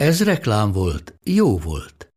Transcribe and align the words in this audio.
Ez 0.00 0.24
reklám 0.24 0.72
volt, 0.72 1.14
jó 1.24 1.58
volt. 1.58 2.12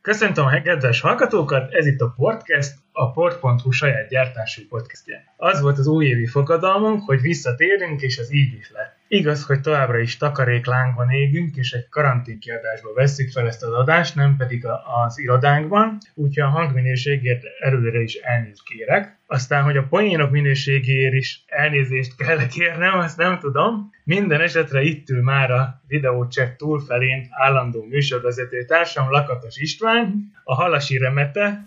Köszöntöm 0.00 0.44
a 0.44 0.62
kedves 0.62 1.00
hallgatókat, 1.00 1.72
ez 1.72 1.86
itt 1.86 2.00
a 2.00 2.12
Podcast, 2.16 2.74
a 2.92 3.10
port.hu 3.10 3.70
saját 3.70 4.08
gyártású 4.08 4.62
podcastje. 4.68 5.24
Az 5.36 5.60
volt 5.60 5.78
az 5.78 5.86
újévi 5.86 6.26
fogadalmunk, 6.26 7.02
hogy 7.04 7.20
visszatérünk, 7.20 8.00
és 8.00 8.16
ez 8.16 8.32
így 8.32 8.54
is 8.54 8.70
lett. 8.70 8.96
Igaz, 9.08 9.46
hogy 9.46 9.60
továbbra 9.60 9.98
is 9.98 10.16
takaréklángban 10.16 11.10
égünk, 11.10 11.56
és 11.56 11.72
egy 11.72 11.88
karanténkiadásba 11.88 12.92
vesszük 12.92 13.30
fel 13.30 13.46
ezt 13.46 13.62
az 13.62 13.72
adást, 13.72 14.14
nem 14.14 14.36
pedig 14.36 14.66
a, 14.66 14.80
az 15.04 15.18
irodánkban, 15.18 15.98
úgyhogy 16.14 16.44
a 16.44 16.48
hangminőségért 16.48 17.42
előre 17.60 18.00
is 18.00 18.14
elnézést 18.14 18.64
kérek. 18.64 19.17
Aztán, 19.30 19.62
hogy 19.62 19.76
a 19.76 19.86
poénok 19.88 20.30
minőségéért 20.30 21.14
is 21.14 21.44
elnézést 21.46 22.16
kell 22.16 22.46
kérnem, 22.46 22.98
azt 22.98 23.16
nem 23.16 23.38
tudom. 23.38 23.90
Minden 24.04 24.40
esetre 24.40 24.82
itt 24.82 25.08
ül 25.08 25.22
már 25.22 25.50
a 25.50 25.82
videócsepp 25.86 26.56
túlfelén 26.56 27.26
állandó 27.30 27.84
műsorvezető 27.84 28.64
társam 28.64 29.10
Lakatos 29.10 29.56
István, 29.56 30.32
a 30.44 30.54
Halasi 30.54 30.98
Remete, 30.98 31.66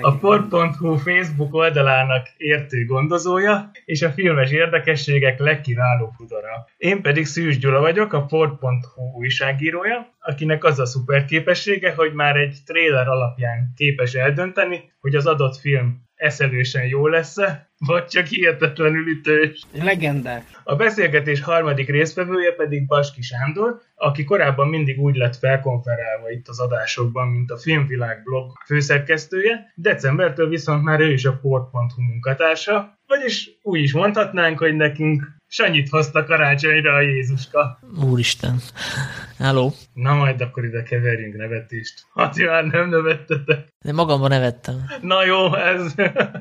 a 0.00 0.18
port.hu 0.18 0.96
Facebook 0.96 1.54
oldalának 1.54 2.26
értő 2.36 2.84
gondozója, 2.84 3.70
és 3.84 4.02
a 4.02 4.10
filmes 4.10 4.50
érdekességek 4.50 5.38
legkiválóbb 5.38 6.12
udara. 6.18 6.66
Én 6.76 7.02
pedig 7.02 7.26
Szűs 7.26 7.58
Gyula 7.58 7.80
vagyok, 7.80 8.12
a 8.12 8.24
port.hu 8.24 9.18
újságírója, 9.18 10.14
akinek 10.20 10.64
az 10.64 10.78
a 10.78 10.86
szuper 10.86 11.24
képessége, 11.24 11.92
hogy 11.94 12.12
már 12.12 12.36
egy 12.36 12.56
trailer 12.66 13.08
alapján 13.08 13.72
képes 13.76 14.14
eldönteni, 14.14 14.92
hogy 15.00 15.14
az 15.14 15.26
adott 15.26 15.56
film 15.56 16.10
eszelősen 16.22 16.86
jó 16.86 17.06
lesz-e, 17.06 17.70
vagy 17.78 18.06
csak 18.06 18.26
hihetetlenül 18.26 19.08
ütős. 19.08 19.62
Legendák. 19.72 20.44
A 20.64 20.76
beszélgetés 20.76 21.40
harmadik 21.40 21.88
résztvevője 21.88 22.52
pedig 22.52 22.86
Baski 22.86 23.22
Sándor, 23.22 23.80
aki 23.94 24.24
korábban 24.24 24.68
mindig 24.68 25.00
úgy 25.00 25.16
lett 25.16 25.36
felkonferálva 25.36 26.30
itt 26.30 26.48
az 26.48 26.60
adásokban, 26.60 27.28
mint 27.28 27.50
a 27.50 27.56
Filmvilág 27.56 28.22
blog 28.22 28.52
főszerkesztője, 28.66 29.72
decembertől 29.74 30.48
viszont 30.48 30.82
már 30.82 31.00
ő 31.00 31.12
is 31.12 31.24
a 31.24 31.38
port.hu 31.42 32.02
munkatársa, 32.02 32.98
vagyis 33.06 33.50
úgy 33.62 33.80
is 33.80 33.92
mondhatnánk, 33.92 34.58
hogy 34.58 34.76
nekünk 34.76 35.40
Sanyit 35.54 35.88
hozta 35.88 36.24
karácsonyra 36.24 36.94
a 36.94 37.00
Jézuska. 37.00 37.78
Úristen. 38.04 38.60
Hello. 39.38 39.70
Na 39.92 40.14
majd 40.14 40.40
akkor 40.40 40.64
ide 40.64 40.82
keverjünk 40.82 41.36
nevetést. 41.36 42.06
Hát 42.14 42.36
már 42.36 42.64
nem 42.64 42.88
nevettetek. 42.88 43.68
De 43.84 43.92
magamban 43.92 44.28
nevettem. 44.28 44.84
Na 45.00 45.24
jó, 45.24 45.54
ez 45.54 45.94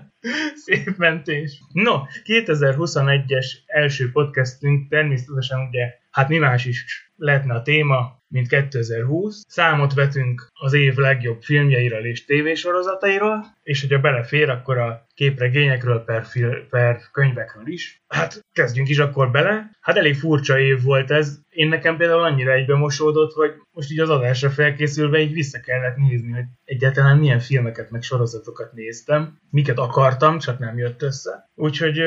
szép 0.66 0.98
mentés. 0.98 1.62
No, 1.74 2.02
2021-es 2.24 3.46
első 3.66 4.12
podcastünk 4.12 4.90
természetesen 4.90 5.60
ugye, 5.68 5.94
hát 6.12 6.30
mi 6.30 6.38
más 6.38 6.66
is 6.66 7.12
lehetne 7.16 7.54
a 7.54 7.62
téma, 7.62 8.22
mint 8.28 8.48
2020. 8.48 9.42
Számot 9.48 9.94
vetünk 9.94 10.48
az 10.64 10.74
év 10.74 10.96
legjobb 10.96 11.42
filmjeiről 11.42 12.06
és 12.06 12.26
tévésorozatairól, 12.26 13.46
és 13.64 13.82
hogyha 13.82 14.00
belefér, 14.00 14.50
akkor 14.50 14.78
a 14.78 15.06
képregényekről 15.14 16.04
per, 16.04 16.26
fil, 16.26 16.68
per 16.70 17.02
könyvekről 17.12 17.68
is. 17.68 18.04
Hát 18.08 18.46
kezdjünk 18.54 18.90
is 18.90 18.98
akkor 18.98 19.32
bele. 19.32 19.72
Hát 19.80 19.98
elég 19.98 20.16
furcsa 20.16 20.60
év 20.60 20.84
volt 20.84 21.12
ez. 21.12 21.40
Én 21.50 21.68
nekem 21.68 21.98
például 21.98 22.24
annyira 22.24 22.52
egybe 22.52 22.76
mosódott, 22.76 23.34
hogy 23.34 23.52
most 23.72 23.92
így 23.92 24.00
az 24.00 24.10
adásra 24.10 24.50
felkészülve 24.50 25.20
így 25.20 25.34
vissza 25.34 25.60
kellett 25.60 25.96
nézni, 25.96 26.32
hogy 26.32 26.46
egyáltalán 26.64 27.18
milyen 27.18 27.40
filmeket 27.40 27.92
meg 27.92 28.02
sorozatokat 28.02 28.74
néztem, 28.74 29.40
miket 29.50 29.78
akartam, 29.78 30.40
csak 30.40 30.60
nem 30.60 30.78
jött 30.78 31.02
össze. 31.02 31.50
Úgyhogy 31.56 32.02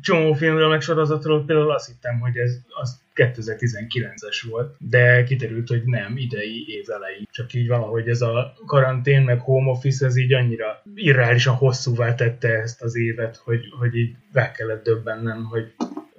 csomó 0.00 0.32
filmről 0.32 0.68
meg 0.68 0.80
sorozatról 0.80 1.44
például 1.44 1.70
azt 1.70 1.86
hittem, 1.86 2.20
hogy 2.20 2.36
ez 2.36 2.58
az 2.68 3.00
2019-es 3.18 4.46
volt, 4.50 4.76
de 4.78 5.24
kiderült, 5.24 5.68
hogy 5.68 5.82
nem, 5.84 6.16
idei 6.16 6.64
év 6.66 6.84
elejé. 6.90 7.22
Csak 7.30 7.52
így 7.52 7.68
valahogy 7.68 7.97
ez 8.06 8.20
a 8.20 8.54
karantén 8.66 9.22
meg 9.22 9.40
home 9.40 9.70
office, 9.70 10.06
ez 10.06 10.16
így 10.16 10.32
annyira 10.32 10.82
irreálisan 10.94 11.54
hosszúvá 11.54 12.14
tette 12.14 12.48
ezt 12.48 12.82
az 12.82 12.96
évet, 12.96 13.36
hogy, 13.36 13.60
hogy 13.78 13.96
így 13.96 14.16
be 14.32 14.50
kellett 14.50 14.84
döbbennem, 14.84 15.44
hogy 15.44 15.72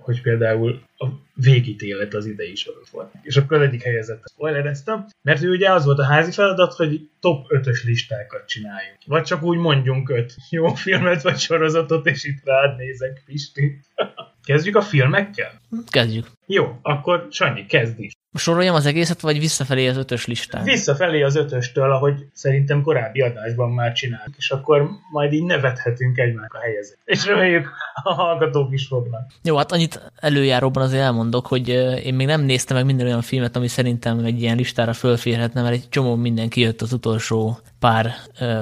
hogy 0.09 0.21
például 0.21 0.81
a 0.97 1.07
végítélet 1.33 2.13
az 2.13 2.25
idei 2.25 2.55
sorot 2.55 2.89
volt. 2.89 3.13
És 3.21 3.37
akkor 3.37 3.57
az 3.57 3.67
egyik 3.67 3.83
helyezettet 3.83 4.29
spoilereztem, 4.31 5.05
mert 5.21 5.43
ő 5.43 5.51
ugye 5.51 5.71
az 5.71 5.85
volt 5.85 5.99
a 5.99 6.05
házi 6.05 6.31
feladat, 6.31 6.73
hogy 6.73 7.09
top 7.19 7.45
5-ös 7.49 7.83
listákat 7.83 8.47
csináljunk. 8.47 8.97
Vagy 9.05 9.23
csak 9.23 9.43
úgy 9.43 9.57
mondjunk 9.57 10.09
öt 10.09 10.35
jó 10.49 10.67
filmet 10.67 11.21
vagy 11.21 11.37
sorozatot, 11.37 12.05
és 12.05 12.23
itt 12.23 12.43
rád 12.43 12.77
nézek, 12.77 13.21
Pisti. 13.25 13.79
Kezdjük 14.49 14.75
a 14.75 14.81
filmekkel? 14.81 15.51
Kezdjük. 15.89 16.27
Jó, 16.45 16.79
akkor 16.81 17.27
Sanyi, 17.31 17.65
kezd 17.65 17.99
is. 17.99 18.13
Soroljam 18.33 18.75
az 18.75 18.85
egészet, 18.85 19.21
vagy 19.21 19.39
visszafelé 19.39 19.87
az 19.87 19.97
ötös 19.97 20.25
listán? 20.25 20.63
Visszafelé 20.63 21.21
az 21.21 21.35
ötöstől, 21.35 21.91
ahogy 21.91 22.25
szerintem 22.33 22.81
korábbi 22.81 23.21
adásban 23.21 23.69
már 23.69 23.93
csináltuk, 23.93 24.35
és 24.37 24.49
akkor 24.49 24.89
majd 25.11 25.33
így 25.33 25.43
nevethetünk 25.43 26.17
egymásnak 26.17 26.53
a 26.53 26.59
helyezet. 26.59 26.97
És 27.05 27.25
reméljük 27.25 27.69
a 28.03 28.13
hallgatók 28.13 28.73
is 28.73 28.87
fognak. 28.87 29.31
Jó, 29.43 29.57
hát 29.57 29.71
annyit 29.71 30.11
előjáróban 30.19 30.83
azért 30.83 31.01
elmondok, 31.01 31.47
hogy 31.47 31.67
én 32.03 32.13
még 32.13 32.27
nem 32.27 32.41
néztem 32.41 32.77
meg 32.77 32.85
minden 32.85 33.05
olyan 33.05 33.21
filmet, 33.21 33.55
ami 33.55 33.67
szerintem 33.67 34.19
egy 34.19 34.41
ilyen 34.41 34.55
listára 34.55 34.93
fölférhetne, 34.93 35.61
mert 35.61 35.73
egy 35.73 35.89
csomó 35.89 36.15
minden 36.15 36.49
kijött 36.49 36.81
az 36.81 36.93
utolsó 36.93 37.59
pár 37.79 38.13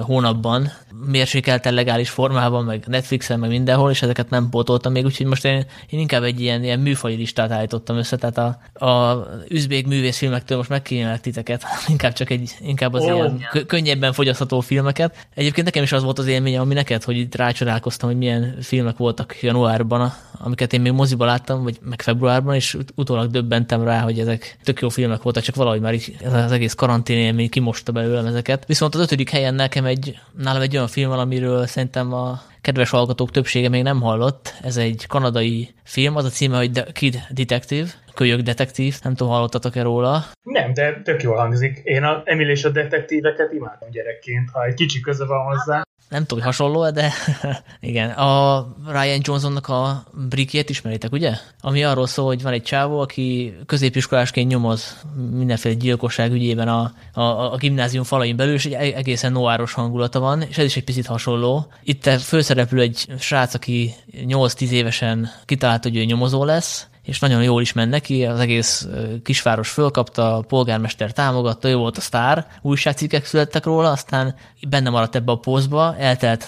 hónapban, 0.02 0.72
mérsékelten 1.06 1.74
legális 1.74 2.10
formában, 2.10 2.66
meg 2.66 2.84
Netflixen, 2.88 3.40
meg 3.40 3.50
mindenhol, 3.50 3.92
és 3.92 4.02
ezeket 4.02 4.30
nem 4.30 4.50
pótoltam 4.50 4.92
még, 4.92 5.06
úgyhogy 5.06 5.26
most 5.26 5.46
én, 5.46 5.66
én 5.90 6.00
inkább 6.00 6.24
egy 6.24 6.40
ilyen, 6.40 6.64
ilyen 6.64 6.80
műfaj 6.80 7.16
listát 7.16 7.52
állítottam 7.52 7.98
össze, 7.98 8.18
tehát 8.18 8.38
a, 8.38 8.86
a 8.86 9.26
üzbék 9.48 9.88
művészfilmektől 9.88 10.58
most 10.58 10.70
megkímélek 10.70 11.22
titeket, 11.22 11.64
inkább 11.88 12.14
csak 12.14 12.30
egy, 12.30 12.52
inkább 12.62 12.94
az 12.94 13.04
oh. 13.04 13.08
ilyen 13.08 13.66
könnyebben 13.68 14.14
fogyasztható 14.14 14.60
filmeket. 14.60 15.28
Egyébként 15.36 15.66
nekem 15.66 15.84
is 15.84 15.92
az 15.92 16.04
volt 16.04 16.20
az 16.20 16.28
élményem, 16.28 16.62
ami 16.62 16.74
neked, 16.74 17.04
hogy 17.04 17.18
itt 17.18 17.36
rácsodálkoztam, 17.36 18.10
hogy 18.10 18.18
milyen 18.18 18.58
filmek 18.62 18.98
voltak 18.98 19.42
januárban, 19.42 20.14
amiket 20.40 20.74
én 20.74 20.82
még 20.82 20.92
moziba 20.92 21.26
láttam, 21.26 21.64
vagy 21.64 21.78
meg 21.82 22.02
februárban, 22.02 22.56
és 22.56 22.78
utólag 22.96 23.32
döbbentem 23.32 23.84
rá, 23.84 24.00
hogy 24.00 24.20
ezek 24.20 24.58
tök 24.64 24.80
jó 24.80 24.90
filmek 24.90 25.22
voltak, 25.22 25.44
csak 25.44 25.56
valahogy 25.56 25.82
már 25.82 25.94
így 25.94 26.18
az 26.34 26.52
egész 26.52 26.74
karantén 26.74 27.18
élmény 27.18 27.50
kimosta 27.50 27.92
belőlem 27.92 28.26
ezeket. 28.26 28.66
Viszont 28.66 28.96
az 28.96 29.02
ötödik 29.08 29.30
helyen 29.30 29.54
nekem 29.54 29.86
egy, 29.86 30.20
nálam 30.38 30.62
egy 30.62 30.76
olyan 30.76 30.88
film, 30.88 31.12
amiről 31.12 31.66
szerintem 31.66 32.14
a 32.14 32.42
kedves 32.62 32.90
hallgatók 32.90 33.32
többsége 33.32 33.70
még 33.70 33.84
nem 33.84 34.02
hallott. 34.02 34.54
Ez 34.62 34.78
egy 34.78 35.06
kanadai 35.08 35.70
film, 35.84 36.16
az 36.16 36.26
a 36.26 36.30
címe, 36.30 36.58
hogy 36.58 36.72
The 36.72 36.86
Kid 36.92 37.20
Detective, 37.30 37.88
kölyök 38.14 38.40
detektív, 38.40 38.96
nem 39.04 39.16
tudom, 39.16 39.34
hallottatok-e 39.34 39.82
róla? 39.82 40.26
Nem, 40.44 40.74
de 40.74 41.02
tök 41.04 41.22
jól 41.22 41.38
hangzik. 41.38 41.82
Én 41.84 42.04
a 42.04 42.22
Emil 42.26 42.50
és 42.50 42.64
a 42.64 42.70
detektíveket 42.70 43.54
imádom 43.54 43.90
gyerekként, 43.92 44.50
ha 44.50 44.66
egy 44.66 44.74
kicsi 44.74 45.00
köze 45.00 45.26
van 45.26 45.46
hozzá 45.46 45.87
nem 46.10 46.26
tudom, 46.26 46.44
hogy 46.44 46.56
hasonló 46.56 46.90
de 46.90 47.12
igen. 47.80 48.10
A 48.10 48.68
Ryan 48.88 49.20
Johnsonnak 49.22 49.68
a 49.68 50.04
brikjét 50.30 50.70
ismeritek, 50.70 51.12
ugye? 51.12 51.34
Ami 51.62 51.84
arról 51.84 52.08
szól, 52.08 52.26
hogy 52.26 52.42
van 52.42 52.54
egy 52.54 52.64
csávó, 52.64 53.00
aki 53.00 53.56
középiskolásként 53.66 54.50
nyomoz 54.50 54.98
mindenféle 55.32 55.76
gyilkosság 55.76 56.32
ügyében 56.32 56.68
a, 56.68 56.92
a, 57.14 57.54
a 57.54 57.58
gimnázium 57.58 58.04
falain 58.04 58.36
belül, 58.36 58.54
és 58.54 58.66
egy 58.66 58.74
egészen 58.74 59.32
noáros 59.32 59.74
hangulata 59.74 60.20
van, 60.20 60.42
és 60.42 60.58
ez 60.58 60.66
is 60.66 60.76
egy 60.76 60.84
picit 60.84 61.06
hasonló. 61.06 61.72
Itt 61.84 62.10
főszereplő 62.10 62.82
egy 62.82 63.06
srác, 63.20 63.54
aki 63.54 63.94
8-10 64.12 64.70
évesen 64.70 65.30
kitalált, 65.46 65.84
hogy 65.84 65.96
ő 65.96 66.04
nyomozó 66.04 66.44
lesz, 66.44 66.88
és 67.08 67.20
nagyon 67.20 67.44
jól 67.44 67.62
is 67.62 67.74
ment 67.74 67.92
neki, 67.92 68.26
az 68.26 68.40
egész 68.40 68.88
kisváros 69.24 69.70
fölkapta, 69.70 70.36
a 70.38 70.42
polgármester 70.42 71.12
támogatta, 71.12 71.70
ő 71.70 71.76
volt 71.76 71.98
a 71.98 72.02
sztár, 72.02 72.48
újságcikkek 72.62 73.26
születtek 73.26 73.66
róla, 73.66 73.92
aztán 73.92 74.36
benne 74.70 74.90
maradt 74.90 75.16
ebbe 75.16 75.32
a 75.32 75.36
pózba, 75.36 75.96
eltelt 75.98 76.46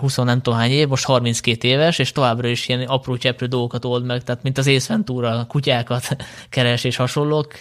20 0.00 0.16
nem 0.16 0.40
tudom 0.40 0.58
hány 0.58 0.70
év, 0.70 0.88
most 0.88 1.04
32 1.04 1.68
éves, 1.68 1.98
és 1.98 2.12
továbbra 2.12 2.48
is 2.48 2.68
ilyen 2.68 2.80
apró 2.80 3.16
cseprő 3.16 3.46
dolgokat 3.46 3.84
old 3.84 4.04
meg, 4.04 4.22
tehát 4.22 4.42
mint 4.42 4.58
az 4.58 4.66
észventúra, 4.66 5.44
kutyákat 5.48 6.16
keres 6.48 6.84
és 6.84 6.96
hasonlók, 6.96 7.52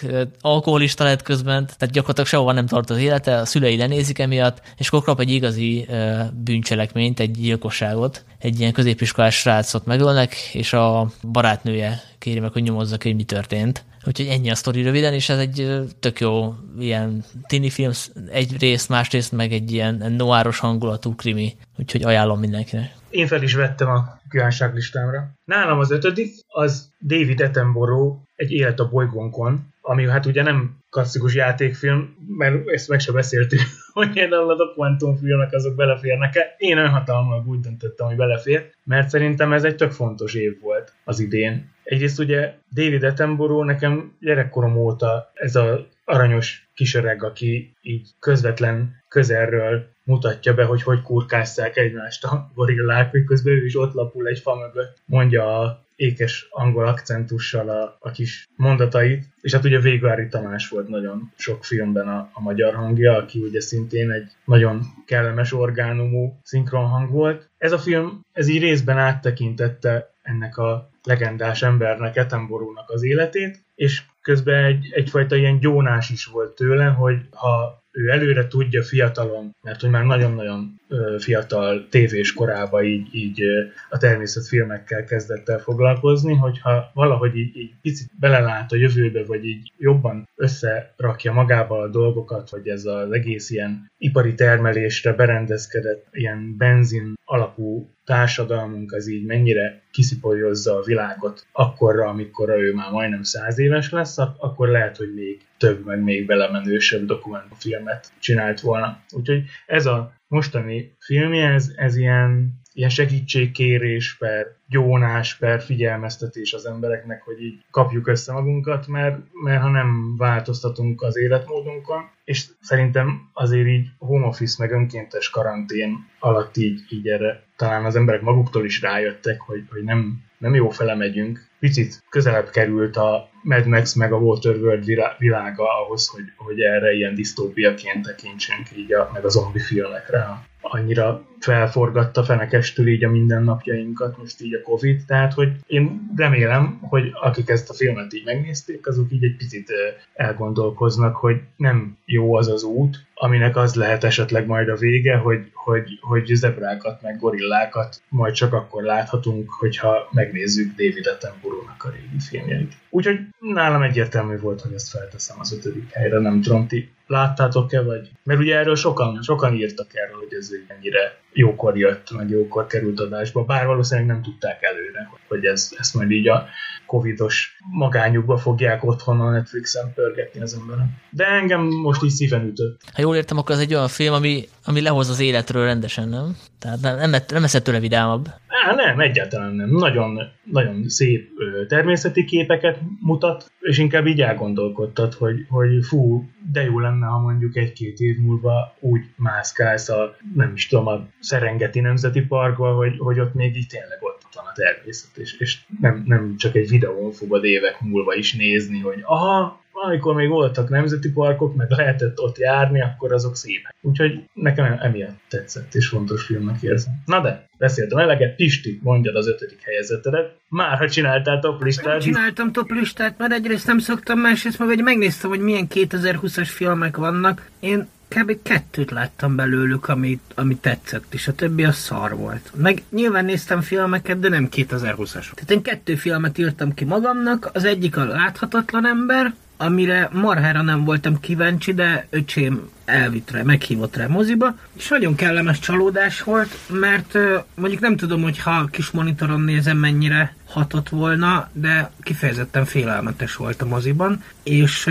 alkoholista 0.41 1.03
lett 1.03 1.21
közben, 1.21 1.65
tehát 1.65 1.93
gyakorlatilag 1.93 2.29
sehova 2.29 2.51
nem 2.51 2.67
tart 2.67 2.89
az 2.89 2.97
élete, 2.97 3.35
a 3.35 3.45
szülei 3.45 3.77
lenézik 3.77 4.19
emiatt, 4.19 4.61
és 4.77 4.87
akkor 4.87 5.03
kap 5.03 5.19
egy 5.19 5.31
igazi 5.31 5.87
bűncselekményt, 6.33 7.19
egy 7.19 7.31
gyilkosságot, 7.31 8.23
egy 8.39 8.59
ilyen 8.59 8.73
középiskolás 8.73 9.35
srácot 9.35 9.85
megölnek, 9.85 10.35
és 10.53 10.73
a 10.73 11.11
barátnője 11.31 12.01
kéri 12.19 12.39
meg, 12.39 12.51
hogy 12.51 12.63
nyomozzak, 12.63 13.03
hogy 13.03 13.15
mi 13.15 13.23
történt. 13.23 13.85
Úgyhogy 14.05 14.27
ennyi 14.27 14.49
a 14.49 14.55
sztori 14.55 14.81
röviden, 14.81 15.13
és 15.13 15.29
ez 15.29 15.37
egy 15.37 15.87
tök 15.99 16.19
jó 16.19 16.53
ilyen 16.79 17.23
tini 17.47 17.69
film, 17.69 17.91
egy 18.31 18.59
részt, 18.59 18.89
másrészt 18.89 19.31
meg 19.31 19.51
egy 19.51 19.71
ilyen 19.71 20.13
noáros 20.17 20.59
hangulatú 20.59 21.15
krimi, 21.15 21.55
úgyhogy 21.77 22.03
ajánlom 22.03 22.39
mindenkinek. 22.39 22.95
Én 23.09 23.27
fel 23.27 23.43
is 23.43 23.53
vettem 23.53 23.89
a 23.89 24.19
kívánságlistámra. 24.29 25.31
Nálam 25.45 25.79
az 25.79 25.91
ötödik, 25.91 26.33
az 26.47 26.89
David 27.01 27.41
Attenborough, 27.41 28.17
egy 28.35 28.51
élet 28.51 28.79
a 28.79 28.89
bolygónkon, 28.89 29.73
ami 29.89 30.07
hát 30.07 30.25
ugye 30.25 30.43
nem 30.43 30.77
klasszikus 30.89 31.35
játékfilm, 31.35 32.15
mert 32.37 32.67
ezt 32.69 32.89
meg 32.89 32.99
se 32.99 33.11
beszéltük, 33.11 33.59
hogy 33.93 34.11
például 34.11 34.49
a 34.49 34.55
dokumentumfilmek 34.55 35.53
azok 35.53 35.75
beleférnek-e. 35.75 36.55
Én 36.57 36.77
önhatalmal 36.77 37.43
úgy 37.47 37.59
döntöttem, 37.59 38.07
hogy 38.07 38.15
belefér, 38.15 38.71
mert 38.83 39.09
szerintem 39.09 39.53
ez 39.53 39.63
egy 39.63 39.75
tök 39.75 39.91
fontos 39.91 40.33
év 40.33 40.59
volt 40.61 40.93
az 41.03 41.19
idén. 41.19 41.71
Egyrészt 41.83 42.19
ugye 42.19 42.53
David 42.73 43.03
Attenborough 43.03 43.65
nekem 43.65 44.15
gyerekkorom 44.19 44.77
óta 44.77 45.31
ez 45.33 45.55
a 45.55 45.87
aranyos 46.05 46.69
kisöreg, 46.73 47.23
aki 47.23 47.75
így 47.81 48.09
közvetlen 48.19 48.98
közelről 49.09 49.87
mutatja 50.03 50.53
be, 50.53 50.63
hogy 50.63 50.83
hogy 50.83 51.01
kurkásszák 51.01 51.77
egymást 51.77 52.23
a 52.23 52.51
gorillák, 52.53 53.11
miközben 53.11 53.53
ő 53.53 53.65
is 53.65 53.75
ott 53.75 53.93
lapul 53.93 54.27
egy 54.27 54.39
fa 54.39 54.55
mögött, 54.55 54.97
mondja 55.05 55.59
a 55.59 55.87
ékes 55.99 56.47
angol 56.49 56.87
akcentussal 56.87 57.69
a, 57.69 57.97
a 57.99 58.11
kis 58.11 58.47
mondatait, 58.55 59.25
és 59.41 59.53
hát 59.53 59.63
ugye 59.63 59.79
Végvári 59.79 60.27
Tamás 60.27 60.69
volt 60.69 60.87
nagyon 60.87 61.31
sok 61.37 61.65
filmben 61.65 62.07
a, 62.07 62.29
a 62.33 62.41
magyar 62.41 62.73
hangja, 62.73 63.15
aki 63.17 63.39
ugye 63.39 63.61
szintén 63.61 64.11
egy 64.11 64.31
nagyon 64.45 64.81
kellemes 65.05 65.53
orgánumú 65.53 66.39
szinkronhang 66.43 67.11
volt. 67.11 67.49
Ez 67.57 67.71
a 67.71 67.77
film, 67.77 68.25
ez 68.33 68.47
így 68.47 68.61
részben 68.61 68.97
áttekintette 68.97 70.13
ennek 70.21 70.57
a 70.57 70.89
legendás 71.03 71.61
embernek, 71.63 72.15
Etenborúnak 72.15 72.89
az 72.89 73.03
életét, 73.03 73.63
és 73.75 74.01
közben 74.21 74.63
egy, 74.63 74.89
egyfajta 74.91 75.35
ilyen 75.35 75.59
gyónás 75.59 76.09
is 76.09 76.25
volt 76.25 76.55
tőle, 76.55 76.85
hogy 76.85 77.17
ha 77.31 77.83
ő 77.99 78.09
előre 78.09 78.47
tudja 78.47 78.83
fiatalon, 78.83 79.55
mert 79.61 79.81
hogy 79.81 79.89
már 79.89 80.03
nagyon-nagyon 80.03 80.78
fiatal 81.17 81.87
tévés 81.89 82.33
korában 82.33 82.83
így, 82.83 83.15
így 83.15 83.41
a 83.89 83.97
természetfilmekkel 83.97 85.03
kezdett 85.03 85.49
el 85.49 85.59
foglalkozni, 85.59 86.35
hogyha 86.35 86.91
valahogy 86.93 87.35
így, 87.37 87.57
így 87.57 87.71
picit 87.81 88.09
belelát 88.19 88.71
a 88.71 88.75
jövőbe, 88.75 89.23
vagy 89.23 89.45
így 89.45 89.71
jobban 89.77 90.27
összerakja 90.35 91.33
magával 91.33 91.81
a 91.81 91.89
dolgokat, 91.89 92.49
hogy 92.49 92.67
ez 92.67 92.85
az 92.85 93.11
egész 93.11 93.49
ilyen 93.49 93.91
ipari 93.97 94.33
termelésre 94.33 95.13
berendezkedett, 95.13 96.07
ilyen 96.11 96.55
benzin 96.57 97.13
alapú 97.25 97.89
társadalmunk 98.05 98.91
az 98.91 99.07
így 99.07 99.25
mennyire 99.25 99.81
kiszipolyozza 99.91 100.77
a 100.77 100.83
világot 100.83 101.45
akkorra, 101.51 102.07
amikor 102.07 102.49
ő 102.49 102.73
már 102.73 102.91
majdnem 102.91 103.23
száz 103.23 103.59
éves 103.59 103.91
lesz, 103.91 104.17
akkor 104.17 104.67
lehet, 104.67 104.97
hogy 104.97 105.13
még 105.13 105.41
több, 105.57 105.85
meg 105.85 106.03
még 106.03 106.25
belemenősebb 106.25 107.05
dokumentumfilmet 107.05 108.11
csinált 108.19 108.59
volna. 108.59 108.99
Úgyhogy 109.11 109.43
ez 109.65 109.85
a 109.85 110.13
mostani 110.29 110.95
filmje, 110.99 111.47
ez, 111.47 111.71
ez 111.75 111.95
ilyen, 111.95 112.59
ilyen 112.73 112.89
segítségkérés 112.89 114.17
per 114.17 114.47
gyónás 114.67 115.35
per 115.37 115.61
figyelmeztetés 115.61 116.53
az 116.53 116.65
embereknek, 116.65 117.21
hogy 117.21 117.41
így 117.41 117.63
kapjuk 117.71 118.07
össze 118.07 118.33
magunkat, 118.33 118.87
mert, 118.87 119.17
mert 119.43 119.61
ha 119.61 119.69
nem 119.69 120.17
változtatunk 120.17 121.01
az 121.01 121.17
életmódunkon, 121.17 122.09
és 122.23 122.45
szerintem 122.61 123.29
azért 123.33 123.67
így 123.67 123.87
home 123.97 124.27
office 124.27 124.55
meg 124.59 124.71
önkéntes 124.71 125.29
karantén 125.29 126.07
alatt 126.19 126.57
így, 126.57 126.79
így 126.89 127.07
erre 127.07 127.43
talán 127.55 127.85
az 127.85 127.95
emberek 127.95 128.21
maguktól 128.21 128.65
is 128.65 128.81
rájöttek, 128.81 129.41
hogy, 129.41 129.63
hogy 129.69 129.83
nem, 129.83 130.23
nem 130.37 130.55
jó 130.55 130.69
fele 130.69 130.95
megyünk. 130.95 131.48
Picit 131.59 132.03
közelebb 132.09 132.49
került 132.49 132.97
a 132.97 133.29
Mad 133.43 133.65
Max 133.65 133.93
meg 133.93 134.13
a 134.13 134.17
Waterworld 134.17 134.85
világa 135.17 135.83
ahhoz, 135.83 136.07
hogy, 136.07 136.23
hogy 136.37 136.61
erre 136.61 136.91
ilyen 136.91 137.15
disztópiaként 137.15 138.05
tekintsünk 138.05 138.67
így 138.77 138.93
a, 138.93 139.09
meg 139.13 139.25
a 139.25 139.29
zombi 139.29 139.59
filmekre. 139.59 140.47
Annyira 140.61 141.25
felforgatta 141.39 142.23
fenekestül 142.23 142.87
így 142.87 143.03
a 143.03 143.09
mindennapjainkat 143.09 144.17
most 144.17 144.41
így 144.41 144.53
a 144.53 144.61
Covid, 144.61 145.05
tehát 145.05 145.33
hogy 145.33 145.51
én 145.67 146.11
remélem, 146.15 146.79
hogy 146.81 147.11
akik 147.21 147.49
ezt 147.49 147.69
a 147.69 147.73
filmet 147.73 148.13
így 148.13 148.25
megnézték, 148.25 148.87
azok 148.87 149.11
így 149.11 149.23
egy 149.23 149.35
picit 149.35 149.71
elgondolkoznak, 150.13 151.15
hogy 151.15 151.41
nem 151.55 151.97
jó 152.05 152.35
az 152.35 152.47
az 152.47 152.63
út, 152.63 153.07
aminek 153.21 153.55
az 153.55 153.75
lehet 153.75 154.03
esetleg 154.03 154.45
majd 154.45 154.69
a 154.69 154.75
vége, 154.75 155.15
hogy, 155.15 155.51
hogy, 155.53 155.99
hogy 156.01 156.25
zebrákat 156.25 157.01
meg 157.01 157.19
gorillákat 157.19 158.01
majd 158.09 158.33
csak 158.33 158.53
akkor 158.53 158.83
láthatunk, 158.83 159.49
hogyha 159.49 160.09
megnézzük 160.11 160.75
David 160.75 161.07
Attenborough-nak 161.07 161.83
a 161.83 161.89
régi 161.89 162.19
filmjeit. 162.29 162.73
Úgyhogy 162.89 163.19
nálam 163.39 163.81
egyértelmű 163.81 164.37
volt, 164.37 164.61
hogy 164.61 164.73
ezt 164.73 164.89
felteszem 164.89 165.37
az 165.39 165.53
ötödik 165.53 165.91
helyre, 165.91 166.19
nem 166.19 166.41
tudom, 166.41 166.67
ti 166.67 166.89
láttátok-e, 167.07 167.81
vagy... 167.81 168.09
Mert 168.23 168.39
ugye 168.39 168.57
erről 168.57 168.75
sokan, 168.75 169.21
sokan 169.21 169.55
írtak 169.55 169.87
erről, 169.93 170.17
hogy 170.17 170.33
ez 170.33 170.49
ennyire 170.67 171.17
jókor 171.33 171.77
jött, 171.77 172.11
meg 172.11 172.29
jókor 172.29 172.67
került 172.67 172.99
adásba, 172.99 173.43
bár 173.43 173.65
valószínűleg 173.65 174.09
nem 174.09 174.21
tudták 174.21 174.63
előre, 174.63 175.09
hogy 175.27 175.45
ez, 175.45 175.71
ezt 175.77 175.93
majd 175.93 176.11
így 176.11 176.27
a 176.27 176.47
covidos 176.85 177.57
magányukba 177.71 178.37
fogják 178.37 178.83
otthon 178.83 179.21
a 179.21 179.31
Netflixen 179.31 179.93
pörgetni 179.93 180.41
az 180.41 180.53
emberek. 180.61 180.85
De 181.09 181.25
engem 181.25 181.61
most 181.61 182.03
így 182.03 182.09
szíven 182.09 182.47
ütött. 182.47 182.81
Ha 182.93 183.01
jól 183.09 183.17
értem, 183.17 183.37
akkor 183.37 183.55
ez 183.55 183.61
egy 183.61 183.73
olyan 183.73 183.87
film, 183.87 184.13
ami, 184.13 184.43
ami 184.65 184.81
lehoz 184.81 185.09
az 185.09 185.19
életről 185.19 185.65
rendesen, 185.65 186.09
nem? 186.09 186.37
Tehát 186.59 186.81
nem, 186.81 187.09
nem, 187.09 187.21
nem 187.27 187.41
lesz 187.41 187.61
tőle 187.61 187.79
vidámabb. 187.79 188.27
Á, 188.47 188.75
nem, 188.75 188.99
egyáltalán 188.99 189.53
nem. 189.53 189.69
Nagyon, 189.69 190.19
nagyon 190.43 190.89
szép 190.89 191.29
természeti 191.67 192.25
képeket 192.25 192.79
mutat, 192.99 193.51
és 193.59 193.77
inkább 193.77 194.07
így 194.07 194.21
elgondolkodtat, 194.21 195.13
hogy, 195.13 195.45
hogy 195.49 195.85
fú, 195.85 196.29
de 196.51 196.63
jó 196.63 196.79
lenne, 196.79 197.05
ha 197.05 197.19
mondjuk 197.19 197.57
egy-két 197.57 197.99
év 197.99 198.17
múlva 198.17 198.75
úgy 198.79 199.01
mászkálsz 199.15 199.89
a, 199.89 200.15
nem 200.35 200.51
is 200.53 200.67
tudom, 200.67 200.87
a 200.87 201.07
Szerengeti 201.19 201.79
Nemzeti 201.79 202.21
Parkba, 202.21 202.73
hogy, 202.73 202.95
hogy 202.97 203.19
ott 203.19 203.33
még 203.33 203.55
így 203.55 203.67
tényleg 203.67 203.97
ott 203.99 204.21
van 204.35 204.45
a 204.45 204.53
természet, 204.53 205.17
és, 205.17 205.39
és 205.39 205.57
nem, 205.79 206.03
nem 206.05 206.35
csak 206.37 206.55
egy 206.55 206.69
videón 206.69 207.11
fogod 207.11 207.43
évek 207.43 207.81
múlva 207.81 208.13
is 208.13 208.35
nézni, 208.35 208.79
hogy 208.79 208.99
aha, 209.03 209.61
amikor 209.81 210.15
még 210.15 210.29
voltak 210.29 210.69
nemzeti 210.69 211.11
parkok, 211.11 211.55
meg 211.55 211.69
lehetett 211.69 212.19
ott 212.19 212.37
járni, 212.37 212.81
akkor 212.81 213.13
azok 213.13 213.35
szépek. 213.35 213.75
Úgyhogy 213.81 214.23
nekem 214.33 214.77
emiatt 214.79 215.19
tetszett, 215.29 215.73
és 215.73 215.87
fontos 215.87 216.23
filmnek 216.23 216.61
érzem. 216.61 216.93
Na 217.05 217.21
de, 217.21 217.47
beszéltem 217.57 217.97
eleget, 217.97 218.35
Pisti, 218.35 218.79
mondjad 218.83 219.15
az 219.15 219.27
ötödik 219.27 219.61
helyezetedet. 219.61 220.35
Már 220.49 220.77
ha 220.77 220.89
csináltál 220.89 221.39
toplistát. 221.39 222.01
Csináltam 222.01 222.51
toplistát, 222.51 223.17
mert 223.17 223.31
egyrészt 223.31 223.67
nem 223.67 223.79
szoktam, 223.79 224.19
másrészt 224.19 224.59
meg 224.59 224.83
megnéztem, 224.83 225.29
hogy 225.29 225.39
milyen 225.39 225.67
2020-as 225.73 226.49
filmek 226.51 226.97
vannak. 226.97 227.49
Én 227.59 227.87
kb. 228.07 228.37
kettőt 228.43 228.91
láttam 228.91 229.35
belőlük, 229.35 229.87
ami, 229.87 230.19
ami 230.35 230.55
tetszett, 230.55 231.13
és 231.13 231.27
a 231.27 231.33
többi 231.33 231.63
a 231.63 231.71
szar 231.71 232.15
volt. 232.15 232.51
Meg 232.55 232.83
nyilván 232.89 233.25
néztem 233.25 233.61
filmeket, 233.61 234.19
de 234.19 234.29
nem 234.29 234.47
2020-as. 234.51 235.33
Tehát 235.33 235.51
én 235.51 235.61
kettő 235.61 235.95
filmet 235.95 236.37
írtam 236.37 236.73
ki 236.73 236.85
magamnak, 236.85 237.49
az 237.53 237.63
egyik 237.63 237.97
a 237.97 238.05
Láthatatlan 238.05 238.85
ember, 238.85 239.33
amire 239.61 240.09
marhára 240.11 240.61
nem 240.61 240.83
voltam 240.83 241.19
kíváncsi, 241.19 241.73
de 241.73 242.07
öcsém 242.09 242.69
elvitt 242.85 243.31
rá, 243.31 243.41
meghívott 243.41 243.95
rá 243.95 244.07
moziba, 244.07 244.55
és 244.73 244.87
nagyon 244.87 245.15
kellemes 245.15 245.59
csalódás 245.59 246.21
volt, 246.21 246.57
mert 246.67 247.17
mondjuk 247.55 247.81
nem 247.81 247.95
tudom, 247.95 248.21
hogy 248.21 248.39
ha 248.39 248.65
kis 248.65 248.91
monitoron 248.91 249.41
nézem, 249.41 249.77
mennyire 249.77 250.35
hatott 250.47 250.89
volna, 250.89 251.49
de 251.53 251.91
kifejezetten 252.01 252.65
félelmetes 252.65 253.35
volt 253.35 253.61
a 253.61 253.65
moziban, 253.65 254.23
és 254.43 254.89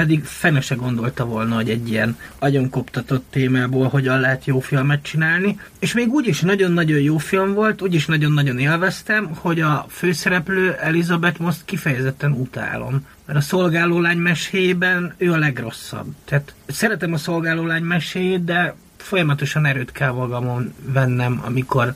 pedig 0.00 0.24
fene 0.24 0.60
se 0.60 0.74
gondolta 0.74 1.24
volna, 1.24 1.54
hogy 1.54 1.70
egy 1.70 1.90
ilyen 1.90 2.18
agyonkoptatott 2.38 3.26
témából 3.30 3.88
hogyan 3.88 4.20
lehet 4.20 4.44
jó 4.44 4.60
filmet 4.60 5.02
csinálni. 5.02 5.60
És 5.78 5.92
még 5.92 6.08
úgy 6.08 6.26
is 6.26 6.40
nagyon-nagyon 6.40 7.00
jó 7.00 7.18
film 7.18 7.54
volt, 7.54 7.82
úgy 7.82 7.94
is 7.94 8.06
nagyon-nagyon 8.06 8.58
élveztem, 8.58 9.30
hogy 9.34 9.60
a 9.60 9.86
főszereplő 9.88 10.72
Elizabeth 10.72 11.40
most 11.40 11.64
kifejezetten 11.64 12.32
utálom. 12.32 13.06
Mert 13.26 13.38
a 13.38 13.42
szolgálólány 13.42 14.16
meséjében 14.16 15.14
ő 15.16 15.32
a 15.32 15.38
legrosszabb. 15.38 16.06
Tehát 16.24 16.54
szeretem 16.66 17.12
a 17.12 17.16
szolgálólány 17.16 17.82
meséjét, 17.82 18.44
de 18.44 18.74
folyamatosan 18.96 19.66
erőt 19.66 19.92
kell 19.92 20.12
magamon 20.12 20.74
vennem, 20.84 21.42
amikor 21.44 21.94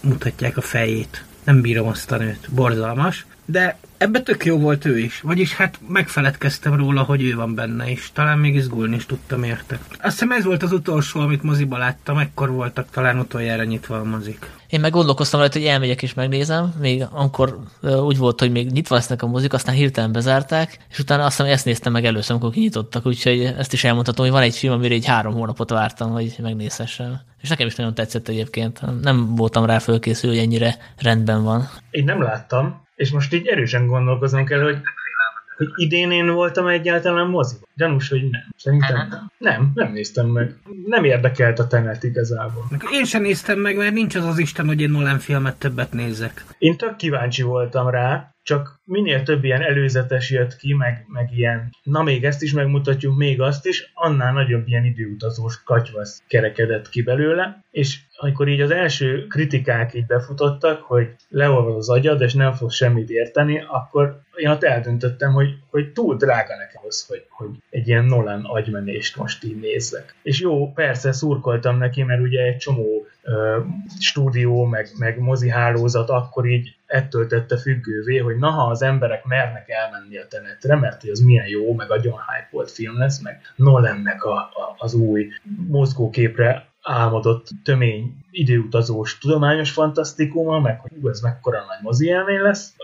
mutatják 0.00 0.56
a 0.56 0.60
fejét. 0.60 1.24
Nem 1.44 1.60
bírom 1.60 1.88
azt 1.88 2.10
a 2.10 2.16
nőt. 2.16 2.48
Borzalmas. 2.50 3.26
De 3.44 3.78
Ebbe 3.98 4.20
tök 4.20 4.44
jó 4.44 4.58
volt 4.58 4.84
ő 4.84 4.98
is, 4.98 5.20
vagyis 5.20 5.54
hát 5.54 5.78
megfeledkeztem 5.88 6.74
róla, 6.74 7.02
hogy 7.02 7.22
ő 7.22 7.34
van 7.34 7.54
benne 7.54 7.90
is. 7.90 8.10
Talán 8.12 8.38
még 8.38 8.54
izgulni 8.54 8.96
is 8.96 9.06
tudtam 9.06 9.42
érte. 9.42 9.78
Azt 9.90 10.12
hiszem 10.12 10.32
ez 10.32 10.44
volt 10.44 10.62
az 10.62 10.72
utolsó, 10.72 11.20
amit 11.20 11.42
moziba 11.42 11.78
láttam, 11.78 12.18
ekkor 12.18 12.50
voltak 12.50 12.90
talán 12.90 13.18
utoljára 13.18 13.64
nyitva 13.64 13.96
a 13.96 14.04
mozik. 14.04 14.50
Én 14.68 14.80
meg 14.80 14.90
gondolkoztam 14.90 15.40
rajta, 15.40 15.58
hogy 15.58 15.68
elmegyek 15.68 16.02
és 16.02 16.14
megnézem, 16.14 16.74
még 16.80 17.04
akkor 17.12 17.58
úgy 17.82 18.18
volt, 18.18 18.40
hogy 18.40 18.50
még 18.50 18.70
nyitva 18.70 18.94
lesznek 18.94 19.22
a 19.22 19.26
mozik, 19.26 19.52
aztán 19.52 19.74
hirtelen 19.74 20.12
bezárták, 20.12 20.78
és 20.90 20.98
utána 20.98 21.24
azt 21.24 21.36
hiszem 21.36 21.52
ezt 21.52 21.64
néztem 21.64 21.92
meg 21.92 22.04
először, 22.04 22.30
amikor 22.30 22.50
kinyitottak, 22.50 23.06
úgyhogy 23.06 23.40
ezt 23.58 23.72
is 23.72 23.84
elmondhatom, 23.84 24.24
hogy 24.24 24.34
van 24.34 24.42
egy 24.42 24.56
film, 24.56 24.72
amire 24.72 24.94
egy 24.94 25.06
három 25.06 25.34
hónapot 25.34 25.70
vártam, 25.70 26.10
hogy 26.10 26.36
megnézhessem. 26.42 27.20
És 27.42 27.48
nekem 27.48 27.66
is 27.66 27.74
nagyon 27.74 27.94
tetszett 27.94 28.28
egyébként. 28.28 28.80
Nem 29.02 29.34
voltam 29.34 29.64
rá 29.64 29.78
fölkészül, 29.78 30.30
hogy 30.30 30.38
ennyire 30.38 30.76
rendben 30.98 31.42
van. 31.42 31.68
Én 31.90 32.04
nem 32.04 32.22
láttam, 32.22 32.84
és 32.96 33.10
most 33.10 33.32
így 33.32 33.46
erősen 33.46 33.86
gondolkozom 33.86 34.44
kell, 34.44 34.62
hogy 34.62 34.78
hogy 35.56 35.68
idén 35.74 36.10
én 36.10 36.30
voltam 36.30 36.66
egyáltalán 36.66 37.26
moziban. 37.26 37.68
Gyanús, 37.74 38.08
hogy 38.08 38.28
nem. 38.30 38.40
Szerintem 38.56 39.08
nem. 39.08 39.30
Nem, 39.38 39.70
nem 39.74 39.92
néztem 39.92 40.26
meg. 40.26 40.54
Nem 40.86 41.04
érdekelt 41.04 41.58
a 41.58 41.66
Tenet 41.66 42.02
igazából. 42.02 42.64
Én 42.92 43.04
sem 43.04 43.22
néztem 43.22 43.58
meg, 43.58 43.76
mert 43.76 43.94
nincs 43.94 44.14
az 44.14 44.24
az 44.24 44.38
Isten, 44.38 44.66
hogy 44.66 44.80
én 44.80 44.90
Nolan 44.90 45.18
filmet 45.18 45.58
többet 45.58 45.92
nézzek. 45.92 46.44
Én 46.58 46.76
tök 46.76 46.96
kíváncsi 46.96 47.42
voltam 47.42 47.88
rá, 47.88 48.34
csak 48.42 48.80
minél 48.84 49.22
több 49.22 49.44
ilyen 49.44 49.62
előzetes 49.62 50.30
jött 50.30 50.56
ki, 50.56 50.74
meg, 50.74 51.04
meg 51.08 51.28
ilyen, 51.36 51.70
na 51.82 52.02
még 52.02 52.24
ezt 52.24 52.42
is 52.42 52.52
megmutatjuk, 52.52 53.16
még 53.16 53.40
azt 53.40 53.66
is, 53.66 53.90
annál 53.94 54.32
nagyobb 54.32 54.68
ilyen 54.68 54.84
időutazós 54.84 55.62
katyvasz 55.62 56.22
kerekedett 56.28 56.88
ki 56.88 57.02
belőle, 57.02 57.64
és 57.70 57.98
amikor 58.16 58.48
így 58.48 58.60
az 58.60 58.70
első 58.70 59.26
kritikák 59.26 59.94
így 59.94 60.06
befutottak, 60.06 60.82
hogy 60.82 61.08
leolvad 61.28 61.76
az 61.76 61.88
agyad, 61.88 62.20
és 62.20 62.34
nem 62.34 62.52
fog 62.52 62.70
semmit 62.70 63.10
érteni, 63.10 63.64
akkor 63.68 64.20
én 64.34 64.48
ott 64.48 64.62
eldöntöttem, 64.62 65.32
hogy, 65.32 65.48
hogy 65.70 65.92
túl 65.92 66.16
drága 66.16 66.56
nekem 66.56 66.82
az, 66.88 67.06
hogy, 67.08 67.24
hogy 67.30 67.48
egy 67.70 67.88
ilyen 67.88 68.04
Nolan 68.04 68.44
agymenést 68.44 69.16
most 69.16 69.44
így 69.44 69.60
nézzek. 69.60 70.14
És 70.22 70.40
jó, 70.40 70.72
persze 70.72 71.12
szurkoltam 71.12 71.78
neki, 71.78 72.02
mert 72.02 72.20
ugye 72.20 72.42
egy 72.42 72.56
csomó 72.56 73.06
ö, 73.22 73.60
stúdió, 74.00 74.64
meg, 74.64 74.88
meg 74.98 75.18
mozi 75.18 75.48
hálózat 75.48 76.10
akkor 76.10 76.46
így 76.46 76.76
ettől 76.86 77.26
tette 77.26 77.56
függővé, 77.56 78.18
hogy 78.18 78.36
na, 78.36 78.50
ha 78.50 78.70
az 78.70 78.82
emberek 78.82 79.24
mernek 79.24 79.68
elmenni 79.68 80.16
a 80.16 80.26
tenetre, 80.28 80.76
mert 80.76 81.00
hogy 81.00 81.10
az 81.10 81.20
milyen 81.20 81.46
jó, 81.46 81.74
meg 81.74 81.90
agyon 81.90 82.14
hype 82.14 82.48
volt 82.50 82.70
film 82.70 82.98
lesz, 82.98 83.22
meg 83.22 83.40
Nolannek 83.56 84.24
a, 84.24 84.36
a, 84.36 84.74
az 84.78 84.94
új 84.94 85.28
mozgóképre 85.68 86.74
álmodott 86.88 87.48
tömény 87.64 88.16
időutazós 88.30 89.18
tudományos 89.18 89.70
fantasztikuma, 89.70 90.60
meg 90.60 90.80
hogy 90.80 90.90
ú, 91.02 91.08
ez 91.08 91.20
mekkora 91.20 91.58
nagy 91.58 91.78
mozi 91.82 92.06
élmény 92.06 92.40
lesz. 92.40 92.74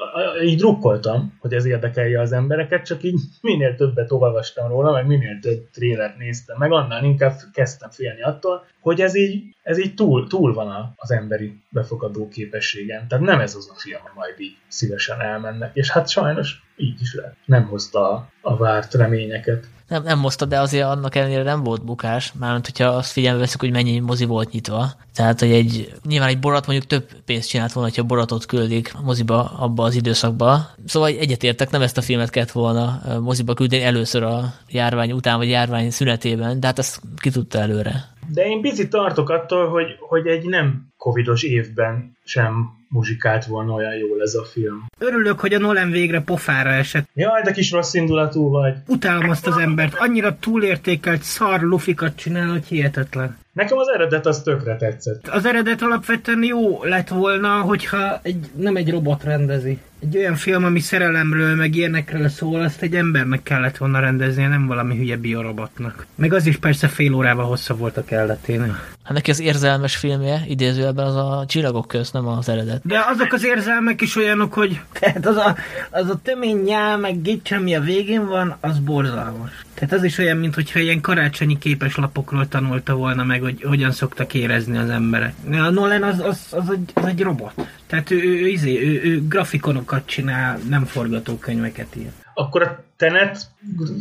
Így 0.44 0.58
drukkoltam, 0.58 1.32
hogy 1.38 1.52
ez 1.52 1.64
érdekelje 1.64 2.20
az 2.20 2.32
embereket, 2.32 2.84
csak 2.84 3.02
így 3.02 3.20
minél 3.40 3.74
többet 3.74 4.12
olvastam 4.12 4.68
róla, 4.68 4.92
meg 4.92 5.06
minél 5.06 5.38
több 5.40 5.70
trélert 5.70 6.18
néztem, 6.18 6.56
meg 6.58 6.72
annál 6.72 7.04
inkább 7.04 7.34
kezdtem 7.52 7.90
félni 7.90 8.22
attól, 8.22 8.64
hogy 8.80 9.00
ez 9.00 9.16
így, 9.16 9.44
ez 9.62 9.78
így 9.78 9.94
túl, 9.94 10.26
túl 10.26 10.54
van 10.54 10.94
az 10.96 11.10
emberi 11.10 11.60
befogadó 11.68 12.28
képességen. 12.28 13.08
Tehát 13.08 13.24
nem 13.24 13.40
ez 13.40 13.54
az 13.54 13.70
a 13.74 13.78
film, 13.78 14.02
majd 14.14 14.34
így 14.38 14.56
szívesen 14.68 15.20
elmennek. 15.20 15.70
És 15.74 15.90
hát 15.90 16.08
sajnos 16.08 16.62
így 16.76 17.00
is 17.00 17.14
lett. 17.14 17.36
Nem 17.44 17.64
hozta 17.64 18.28
a 18.40 18.56
várt 18.56 18.94
reményeket. 18.94 19.66
Nem, 19.92 20.02
nem 20.02 20.22
hozta, 20.22 20.44
de 20.44 20.60
azért 20.60 20.84
annak 20.84 21.14
ellenére 21.14 21.42
nem 21.42 21.62
volt 21.62 21.84
bukás, 21.84 22.32
mármint 22.38 22.66
hogyha 22.66 22.84
azt 22.84 23.10
figyelme 23.10 23.38
veszük, 23.38 23.60
hogy 23.60 23.70
mennyi 23.70 23.98
mozi 23.98 24.24
volt 24.24 24.50
nyitva. 24.50 24.92
Tehát, 25.14 25.40
hogy 25.40 25.50
egy, 25.50 25.94
nyilván 26.06 26.28
egy 26.28 26.38
borat 26.38 26.66
mondjuk 26.66 26.88
több 26.88 27.22
pénzt 27.24 27.48
csinált 27.48 27.72
volna, 27.72 27.88
hogyha 27.88 28.04
boratot 28.04 28.46
küldik 28.46 28.94
moziba 29.02 29.44
abba 29.44 29.84
az 29.84 29.94
időszakba. 29.94 30.70
Szóval 30.86 31.08
egyetértek, 31.08 31.70
nem 31.70 31.82
ezt 31.82 31.98
a 31.98 32.02
filmet 32.02 32.30
kellett 32.30 32.50
volna 32.50 33.02
moziba 33.20 33.54
küldeni 33.54 33.82
először 33.82 34.22
a 34.22 34.54
járvány 34.68 35.12
után, 35.12 35.36
vagy 35.36 35.48
járvány 35.48 35.90
szünetében, 35.90 36.60
de 36.60 36.66
hát 36.66 36.78
ezt 36.78 37.00
ki 37.16 37.30
tudta 37.30 37.58
előre. 37.58 38.10
De 38.34 38.46
én 38.46 38.60
picit 38.60 38.90
tartok 38.90 39.30
attól, 39.30 39.68
hogy, 39.68 39.96
hogy 40.00 40.26
egy 40.26 40.44
nem 40.44 40.86
covidos 40.96 41.42
évben 41.42 42.16
sem 42.24 42.80
muzsikált 42.88 43.44
volna 43.44 43.72
olyan 43.72 43.94
jól 43.94 44.22
ez 44.22 44.34
a 44.34 44.44
film. 44.44 44.86
Örülök, 44.98 45.40
hogy 45.40 45.54
a 45.54 45.58
Nolan 45.58 45.90
végre 45.90 46.20
pofára 46.20 46.70
esett. 46.70 47.08
Jaj, 47.14 47.42
de 47.42 47.52
kis 47.52 47.70
rossz 47.70 47.94
indulatú 47.94 48.50
vagy. 48.50 48.74
Utálom 48.86 49.30
azt 49.30 49.46
az 49.46 49.56
embert, 49.56 49.94
annyira 49.98 50.36
túlértékelt 50.38 51.22
szar 51.22 51.60
lufikat 51.60 52.16
csinál, 52.16 52.50
hogy 52.50 52.64
hihetetlen. 52.64 53.38
Nekem 53.52 53.78
az 53.78 53.88
eredet 53.88 54.26
az 54.26 54.42
tökre 54.42 54.76
tetszett. 54.76 55.28
Az 55.28 55.46
eredet 55.46 55.82
alapvetően 55.82 56.42
jó 56.42 56.84
lett 56.84 57.08
volna, 57.08 57.60
hogyha 57.60 58.20
egy, 58.22 58.50
nem 58.56 58.76
egy 58.76 58.90
robot 58.90 59.24
rendezi. 59.24 59.78
Egy 60.02 60.16
olyan 60.16 60.34
film, 60.34 60.64
ami 60.64 60.80
szerelemről, 60.80 61.54
meg 61.54 61.74
ilyenekről 61.74 62.28
szól, 62.28 62.60
azt 62.60 62.82
egy 62.82 62.94
embernek 62.94 63.42
kellett 63.42 63.76
volna 63.76 64.00
rendeznie, 64.00 64.48
nem 64.48 64.66
valami 64.66 64.96
hülye 64.96 65.16
biorobotnak. 65.16 66.06
Meg 66.14 66.32
az 66.32 66.46
is 66.46 66.56
persze 66.56 66.88
fél 66.88 67.14
órával 67.14 67.44
hosszabb 67.44 67.78
volt 67.78 67.96
a 67.96 68.04
kelleténél. 68.04 68.78
Hát 69.02 69.12
neki 69.12 69.30
az 69.30 69.40
érzelmes 69.40 69.96
filmje, 69.96 70.42
idézőjelben 70.46 71.06
az 71.06 71.14
a 71.14 71.44
csillagok 71.48 71.88
köz, 71.88 72.10
nem 72.10 72.26
az 72.26 72.48
eredet. 72.48 72.80
De 72.84 73.04
azok 73.08 73.32
az 73.32 73.44
érzelmek 73.44 74.00
is 74.00 74.16
olyanok, 74.16 74.52
hogy 74.52 74.80
tehát 75.00 75.26
az 75.26 75.36
a, 75.36 75.56
az 75.90 76.08
a 76.08 76.20
tömény 76.22 76.62
nyál, 76.62 76.98
meg 76.98 77.22
gics, 77.22 77.52
ami 77.52 77.74
a 77.74 77.80
végén 77.80 78.26
van, 78.26 78.56
az 78.60 78.78
borzalmas. 78.78 79.50
Tehát 79.74 79.92
az 79.92 80.04
is 80.04 80.18
olyan, 80.18 80.36
mintha 80.36 80.78
ilyen 80.78 81.00
karácsonyi 81.00 81.58
képeslapokról 81.58 82.48
tanulta 82.48 82.94
volna 82.94 83.24
meg, 83.24 83.40
hogy 83.40 83.62
hogyan 83.62 83.90
szoktak 83.90 84.34
érezni 84.34 84.78
az 84.78 84.90
emberek. 84.90 85.34
A 85.50 85.70
Nolan 85.70 86.02
az, 86.02 86.20
az, 86.20 86.46
az, 86.50 86.70
egy, 86.70 86.90
az 86.94 87.04
egy 87.04 87.22
robot. 87.22 87.52
Tehát 87.92 88.10
ő, 88.10 88.22
ő, 88.22 88.56
ő, 88.64 88.80
ő, 88.80 89.02
ő 89.02 89.28
grafikonokat 89.28 90.06
csinál, 90.06 90.58
nem 90.68 90.84
forgatókönyveket 90.84 91.96
ír. 91.96 92.10
Akkor 92.34 92.62
a 92.62 92.84
Tenet 93.02 93.38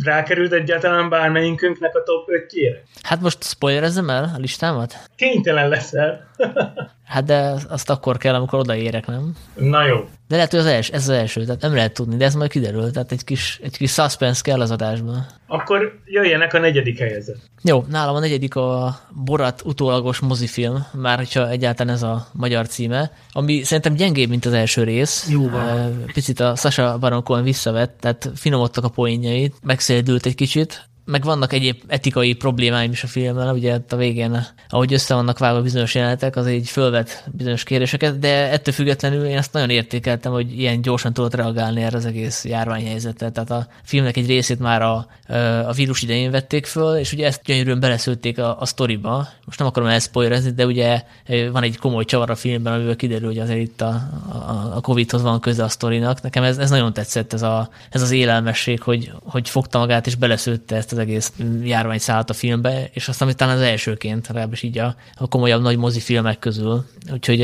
rákerült 0.04 0.52
egyáltalán 0.52 1.10
bármelyikünknek 1.10 1.96
a 1.96 2.04
top 2.04 2.28
5-jére? 2.28 2.78
Hát 3.04 3.22
most 3.22 3.44
spoilerezzem 3.44 4.10
el 4.10 4.32
a 4.36 4.40
listámat? 4.40 4.96
Kénytelen 5.16 5.70
leszel. 5.70 6.32
hát 7.14 7.24
de 7.24 7.54
azt 7.70 7.90
akkor 7.90 8.18
kell, 8.18 8.34
amikor 8.36 8.60
odaérek, 8.60 9.06
nem? 9.06 9.36
Na 9.56 9.86
jó. 9.86 10.10
De 10.28 10.36
lehet, 10.36 10.52
hogy 10.52 10.60
az 10.60 10.66
els, 10.66 10.90
ez 10.90 11.02
az 11.02 11.10
első, 11.10 11.44
tehát 11.44 11.62
nem 11.62 11.76
lehet 11.76 11.94
tudni, 11.94 12.16
de 12.16 12.26
ez 12.26 12.36
majd 12.36 12.50
kiderül, 12.50 12.92
tehát 12.92 13.12
egy 13.12 13.24
kis, 13.24 13.60
egy 13.64 13.78
kis 13.78 13.92
suspense 13.92 14.42
kell 14.44 14.62
az 14.62 14.72
adásban. 14.72 15.26
Akkor 15.48 16.00
jöjjenek 16.06 16.54
a 16.54 16.60
negyedik 16.60 17.00
helyezet. 17.00 17.38
Jó, 17.64 17.86
nálam 17.90 18.16
a 18.16 18.20
negyedik 18.20 18.56
a 18.56 19.00
Borat 19.26 19.62
utólagos 19.66 20.20
mozifilm, 20.20 20.86
már 20.94 21.18
hogyha 21.18 21.50
egyáltalán 21.50 21.94
ez 21.94 22.04
a 22.04 22.28
magyar 22.34 22.68
címe, 22.68 23.12
ami 23.32 23.64
szerintem 23.64 23.94
gyengébb, 23.94 24.30
mint 24.30 24.46
az 24.46 24.54
első 24.54 24.84
rész. 24.84 25.28
Jó 25.30 25.50
van. 25.50 26.04
Picit 26.14 26.40
a 26.40 26.56
Sasha 26.56 26.98
Baron 26.98 27.24
Cohen 27.24 27.44
visszavett, 27.44 27.98
tehát 28.00 28.30
finomodtak 28.36 28.84
a 28.84 28.90
poénjait, 28.92 29.56
megszéldült 29.64 30.26
egy 30.26 30.36
kicsit, 30.36 30.90
meg 31.06 31.24
vannak 31.24 31.54
egyéb 31.54 31.82
etikai 31.88 32.34
problémáim 32.34 32.92
is 32.92 33.04
a 33.04 33.08
filmmel, 33.08 33.54
ugye 33.54 33.80
a 33.90 33.96
végén, 33.96 34.46
ahogy 34.70 34.94
össze 34.94 35.14
vannak 35.14 35.40
vágva 35.40 35.62
bizonyos 35.62 35.96
jelenetek, 35.96 36.36
az 36.36 36.50
így 36.50 36.70
fölvet 36.70 37.30
bizonyos 37.32 37.64
kérdéseket, 37.64 38.20
de 38.20 38.52
ettől 38.52 38.74
függetlenül 38.74 39.26
én 39.26 39.38
azt 39.38 39.54
nagyon 39.54 39.70
értékeltem, 39.70 40.32
hogy 40.32 40.60
ilyen 40.60 40.82
gyorsan 40.82 41.14
tudott 41.14 41.36
reagálni 41.36 41.82
erre 41.82 41.98
az 41.98 42.06
egész 42.06 42.46
járványhelyzetre. 42.46 43.30
Tehát 43.30 43.52
a 43.52 43.68
filmnek 43.84 44.18
egy 44.18 44.28
részét 44.28 44.60
már 44.60 44.82
a, 44.82 45.08
a 45.68 45.72
vírus 45.72 46.02
idején 46.02 46.32
vették 46.32 46.66
föl, 46.66 46.96
és 46.96 47.14
ugye 47.14 47.26
ezt 47.26 47.42
gyönyörűen 47.44 47.80
beleszülték 47.80 48.40
a, 48.40 48.60
a 48.60 48.66
sztoriba. 48.66 49.28
Most 49.46 49.60
nem 49.60 49.68
akarom 49.68 49.90
elszpoilerezni, 49.90 50.52
de 50.52 50.66
ugye 50.66 51.04
van 51.52 51.64
egy 51.64 51.78
komoly 51.78 52.06
csavar 52.06 52.30
a 52.30 52.36
filmben, 52.36 52.74
amiből 52.74 52.96
kiderül, 52.96 53.28
hogy 53.28 53.40
azért 53.40 53.60
itt 53.60 53.82
a, 53.82 54.02
a, 54.30 54.72
a 54.76 54.82
Covid-hoz 54.82 55.22
van 55.22 55.40
köze 55.40 55.64
a 55.64 55.70
sztorinak. 55.70 56.22
Nekem 56.22 56.44
ez, 56.44 56.58
ez 56.58 56.70
nagyon 56.70 56.94
tetszett, 56.94 57.34
ez, 57.34 57.42
a, 57.42 57.70
ez 57.90 58.02
az 58.02 58.12
élelmesség, 58.12 58.82
hogy, 58.82 59.12
hogy 59.24 59.50
fogta 59.50 59.80
magát 59.80 60.08
és 60.08 60.16
beleszőtte 60.16 60.76
ezt 60.76 60.91
az 60.92 60.98
egész 60.98 61.34
járvány 61.64 61.98
szállt 61.98 62.30
a 62.30 62.34
filmbe, 62.34 62.90
és 62.94 63.08
aztán 63.08 63.28
amit 63.28 63.40
talán 63.40 63.56
az 63.56 63.62
elsőként, 63.62 64.28
legalábbis 64.28 64.62
így 64.62 64.78
a, 64.78 64.96
a 65.16 65.28
komolyabb 65.28 65.62
nagy 65.62 65.78
mozifilmek 65.78 66.40
közül. 66.40 66.86
Úgyhogy 67.12 67.40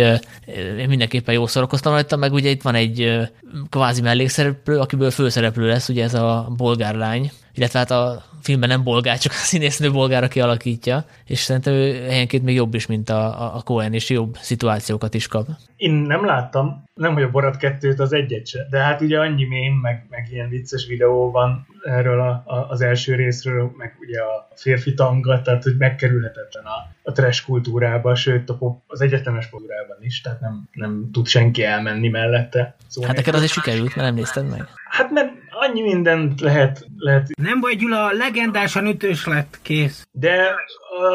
én 0.77 0.87
mindenképpen 0.87 1.33
jó 1.33 1.47
szórakoztam 1.47 1.93
rajta, 1.93 2.15
meg 2.15 2.33
ugye 2.33 2.49
itt 2.49 2.61
van 2.61 2.75
egy 2.75 3.29
kvázi 3.69 4.01
mellékszereplő, 4.01 4.79
akiből 4.79 5.11
főszereplő 5.11 5.67
lesz, 5.67 5.89
ugye 5.89 6.03
ez 6.03 6.13
a 6.13 6.53
bolgár 6.57 6.95
lány, 6.95 7.31
illetve 7.57 7.79
hát 7.79 7.91
a 7.91 8.23
filmben 8.41 8.69
nem 8.69 8.83
bolgár, 8.83 9.17
csak 9.17 9.31
a 9.31 9.35
színésznő 9.35 9.91
bolgár, 9.91 10.23
aki 10.23 10.41
alakítja, 10.41 11.05
és 11.25 11.39
szerintem 11.39 11.73
ő 11.73 12.05
helyenként 12.07 12.43
még 12.43 12.55
jobb 12.55 12.73
is, 12.73 12.85
mint 12.85 13.09
a, 13.09 13.55
a 13.55 13.61
Cohen, 13.61 13.93
és 13.93 14.09
jobb 14.09 14.37
szituációkat 14.39 15.13
is 15.13 15.27
kap. 15.27 15.47
Én 15.75 15.91
nem 15.91 16.25
láttam, 16.25 16.83
nem 16.93 17.13
hogy 17.13 17.23
a 17.23 17.29
Borat 17.29 17.57
kettőt 17.57 17.99
az 17.99 18.13
egyet 18.13 18.47
se, 18.47 18.67
de 18.69 18.79
hát 18.79 19.01
ugye 19.01 19.19
annyi 19.19 19.45
mém, 19.45 19.73
meg, 19.73 20.05
meg 20.09 20.27
ilyen 20.31 20.49
vicces 20.49 20.87
videó 20.87 21.31
van 21.31 21.67
erről 21.83 22.19
a, 22.19 22.43
a, 22.45 22.67
az 22.69 22.81
első 22.81 23.15
részről, 23.15 23.71
meg 23.77 23.95
ugye 23.99 24.19
a 24.19 24.47
férfi 24.55 24.93
tanga, 24.93 25.41
tehát 25.41 25.63
hogy 25.63 25.75
megkerülhetetlen 25.77 26.63
a, 26.65 26.95
a 27.03 27.11
trash 27.11 27.45
kultúrába, 27.45 28.15
sőt 28.15 28.49
a 28.49 28.53
pop, 28.53 28.81
az 28.87 29.01
egyetemes 29.01 29.49
kultúrában 29.49 29.97
is, 29.99 30.21
tehát 30.21 30.39
nem, 30.39 30.69
nem 30.71 31.09
tud 31.13 31.27
senki 31.27 31.63
elmenni 31.63 32.07
mellette. 32.07 32.75
Szóval 32.87 33.09
hát 33.09 33.17
neked 33.17 33.35
azért 33.35 33.51
sikerült, 33.51 33.95
mert 33.95 34.07
nem 34.07 34.15
nézted 34.15 34.49
meg. 34.49 34.67
Hát 34.89 35.11
mert 35.11 35.31
annyi 35.59 35.81
mindent 35.81 36.41
lehet, 36.41 36.85
lehet... 36.97 37.27
Nem 37.41 37.59
baj, 37.59 37.75
Gyula, 37.75 38.11
legendásan 38.11 38.85
ütős 38.85 39.25
lett, 39.25 39.59
kész. 39.61 40.07
De 40.11 40.55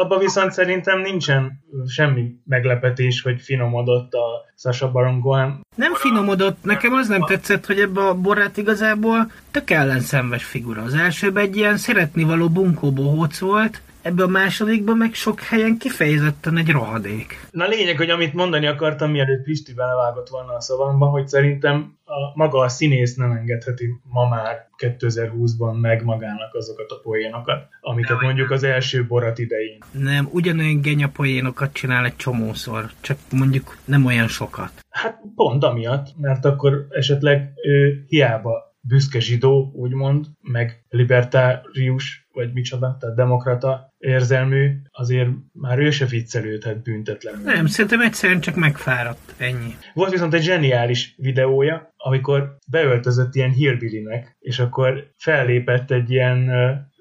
abban 0.01 0.19
viszont 0.19 0.51
szerintem 0.51 0.99
nincsen 0.99 1.51
semmi 1.87 2.31
meglepetés, 2.45 3.21
hogy 3.21 3.41
finomodott 3.41 4.13
a 4.13 4.51
Sasha 4.57 4.91
Baron 4.91 5.21
Cohen. 5.21 5.65
Nem 5.75 5.93
finomodott, 5.93 6.63
nekem 6.63 6.93
az 6.93 7.07
nem 7.07 7.25
tetszett, 7.25 7.65
hogy 7.65 7.79
ebbe 7.79 8.01
a 8.01 8.13
borát 8.13 8.57
igazából 8.57 9.31
tök 9.51 9.69
ellenszenves 9.69 10.43
figura. 10.43 10.81
Az 10.81 10.93
elsőben 10.93 11.43
egy 11.43 11.55
ilyen 11.55 11.77
szeretnivaló 11.77 12.49
bunkó 12.49 12.91
bohóc 12.91 13.39
volt, 13.39 13.81
Ebben 14.03 14.25
a 14.25 14.29
másodikban 14.29 14.97
meg 14.97 15.13
sok 15.13 15.41
helyen 15.41 15.77
kifejezetten 15.77 16.57
egy 16.57 16.69
rohadék. 16.69 17.47
Na 17.51 17.67
lényeg, 17.67 17.97
hogy 17.97 18.09
amit 18.09 18.33
mondani 18.33 18.67
akartam, 18.67 19.11
mielőtt 19.11 19.43
Pisti 19.43 19.73
belevágott 19.73 20.29
volna 20.29 20.53
a 20.53 20.61
szavamba, 20.61 21.05
hogy 21.05 21.27
szerintem 21.27 21.97
a, 22.05 22.37
maga 22.37 22.59
a 22.59 22.69
színész 22.69 23.15
nem 23.15 23.31
engedheti 23.31 23.85
ma 24.03 24.27
már 24.27 24.67
2020-ban 24.77 25.79
meg 25.79 26.03
magának 26.03 26.53
azokat 26.53 26.91
a 26.91 26.99
poénokat, 27.03 27.67
amiket 27.81 28.21
mondjuk 28.21 28.51
az 28.51 28.63
első 28.63 29.05
borat 29.05 29.39
idején. 29.39 29.77
Nem, 29.91 30.29
ugyanolyan 30.31 30.81
genya 30.81 31.07
poénokat 31.07 31.73
csinál 31.73 32.05
egy 32.05 32.15
csomószor, 32.15 32.91
csak 33.01 33.17
mondjuk 33.31 33.77
nem 33.85 34.05
olyan 34.05 34.27
sokat. 34.27 34.71
Hát 34.89 35.21
pont 35.35 35.63
amiatt, 35.63 36.07
mert 36.17 36.45
akkor 36.45 36.87
esetleg 36.89 37.51
ő 37.63 38.03
hiába 38.07 38.71
büszke 38.81 39.19
zsidó, 39.19 39.71
úgymond, 39.75 40.25
meg 40.41 40.83
libertárius, 40.89 42.22
vagy 42.33 42.53
micsoda, 42.53 42.97
tehát 42.99 43.15
demokrata 43.15 43.93
érzelmű, 43.97 44.71
azért 44.91 45.29
már 45.51 45.79
ő 45.79 45.89
se 45.89 46.05
viccelődhet 46.05 46.83
büntetlen. 46.83 47.41
Nem, 47.43 47.65
szerintem 47.65 48.01
egyszerűen 48.01 48.39
csak 48.39 48.55
megfáradt, 48.55 49.33
ennyi. 49.37 49.75
Volt 49.93 50.11
viszont 50.11 50.33
egy 50.33 50.43
zseniális 50.43 51.13
videója, 51.17 51.93
amikor 51.97 52.57
beöltözött 52.71 53.35
ilyen 53.35 53.51
hillbillynek, 53.51 54.35
és 54.39 54.59
akkor 54.59 55.11
fellépett 55.17 55.91
egy 55.91 56.11
ilyen 56.11 56.49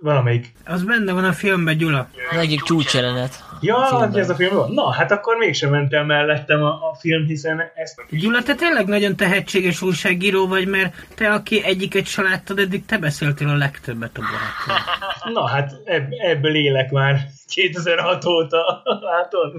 valamelyik... 0.03 0.53
Az 0.65 0.83
benne 0.83 1.13
van 1.13 1.25
a 1.25 1.33
filmben, 1.33 1.77
Gyula. 1.77 2.09
Az 2.31 2.37
egyik 2.37 2.63
csúcsjelenet. 2.63 3.45
Ja, 3.61 3.77
hogy 3.77 4.19
ez 4.19 4.31
a 4.31 4.35
film 4.35 4.57
van? 4.57 4.73
Na, 4.73 4.93
hát 4.93 5.11
akkor 5.11 5.37
mégsem 5.37 5.71
mentem 5.71 6.07
mellettem 6.07 6.63
a, 6.63 6.69
a 6.69 6.97
film, 7.01 7.27
hiszen 7.27 7.63
ezt... 7.75 8.01
Gyula, 8.11 8.43
te 8.43 8.55
tényleg 8.55 8.87
nagyon 8.87 9.17
tehetséges 9.17 9.83
újságíró 9.83 10.47
vagy, 10.47 10.67
mert 10.67 11.07
te, 11.15 11.33
aki 11.33 11.65
egyiket 11.65 12.07
se 12.07 12.23
láttad, 12.23 12.59
eddig 12.59 12.85
te 12.85 12.99
beszéltél 12.99 13.49
a 13.49 13.57
legtöbbet 13.57 14.19
a 14.19 14.21
barátról. 14.21 14.95
Na, 15.35 15.49
hát 15.49 15.73
ebb, 15.85 16.09
ebből 16.11 16.55
élek 16.55 16.91
már 16.91 17.27
2006 17.47 18.25
óta, 18.25 18.83
látod? 19.11 19.53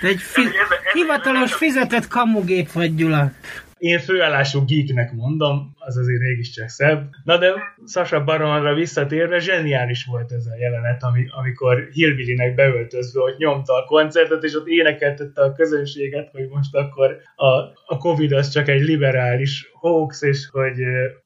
Te 0.00 0.08
egy 0.08 0.20
fi- 0.20 0.54
hivatalos 0.92 1.52
fizetett 1.54 2.08
kamugép 2.08 2.72
vagy, 2.72 2.94
Gyula. 2.94 3.30
Én 3.84 3.98
főállású 3.98 4.64
geeknek 4.64 5.12
mondom, 5.12 5.74
az 5.78 5.96
azért 5.96 6.20
mégiscsak 6.20 6.68
szebb. 6.68 7.10
Na 7.24 7.38
de 7.38 7.52
Sasha 7.86 8.24
Baronra 8.24 8.74
visszatérve, 8.74 9.38
zseniális 9.38 10.04
volt 10.04 10.32
ez 10.32 10.46
a 10.46 10.56
jelenet, 10.58 11.02
ami, 11.02 11.26
amikor 11.30 11.88
Hillbillynek 11.92 12.54
beöltözve, 12.54 13.20
hogy 13.20 13.34
nyomta 13.38 13.72
a 13.72 13.84
koncertet, 13.84 14.44
és 14.44 14.54
ott 14.54 14.66
énekeltette 14.66 15.42
a 15.42 15.52
közönséget, 15.52 16.30
hogy 16.30 16.48
most 16.48 16.74
akkor 16.74 17.16
a, 17.34 17.46
a 17.86 17.98
Covid 17.98 18.32
az 18.32 18.48
csak 18.48 18.68
egy 18.68 18.82
liberális 18.82 19.70
hoax, 19.72 20.22
és 20.22 20.48
hogy 20.52 20.78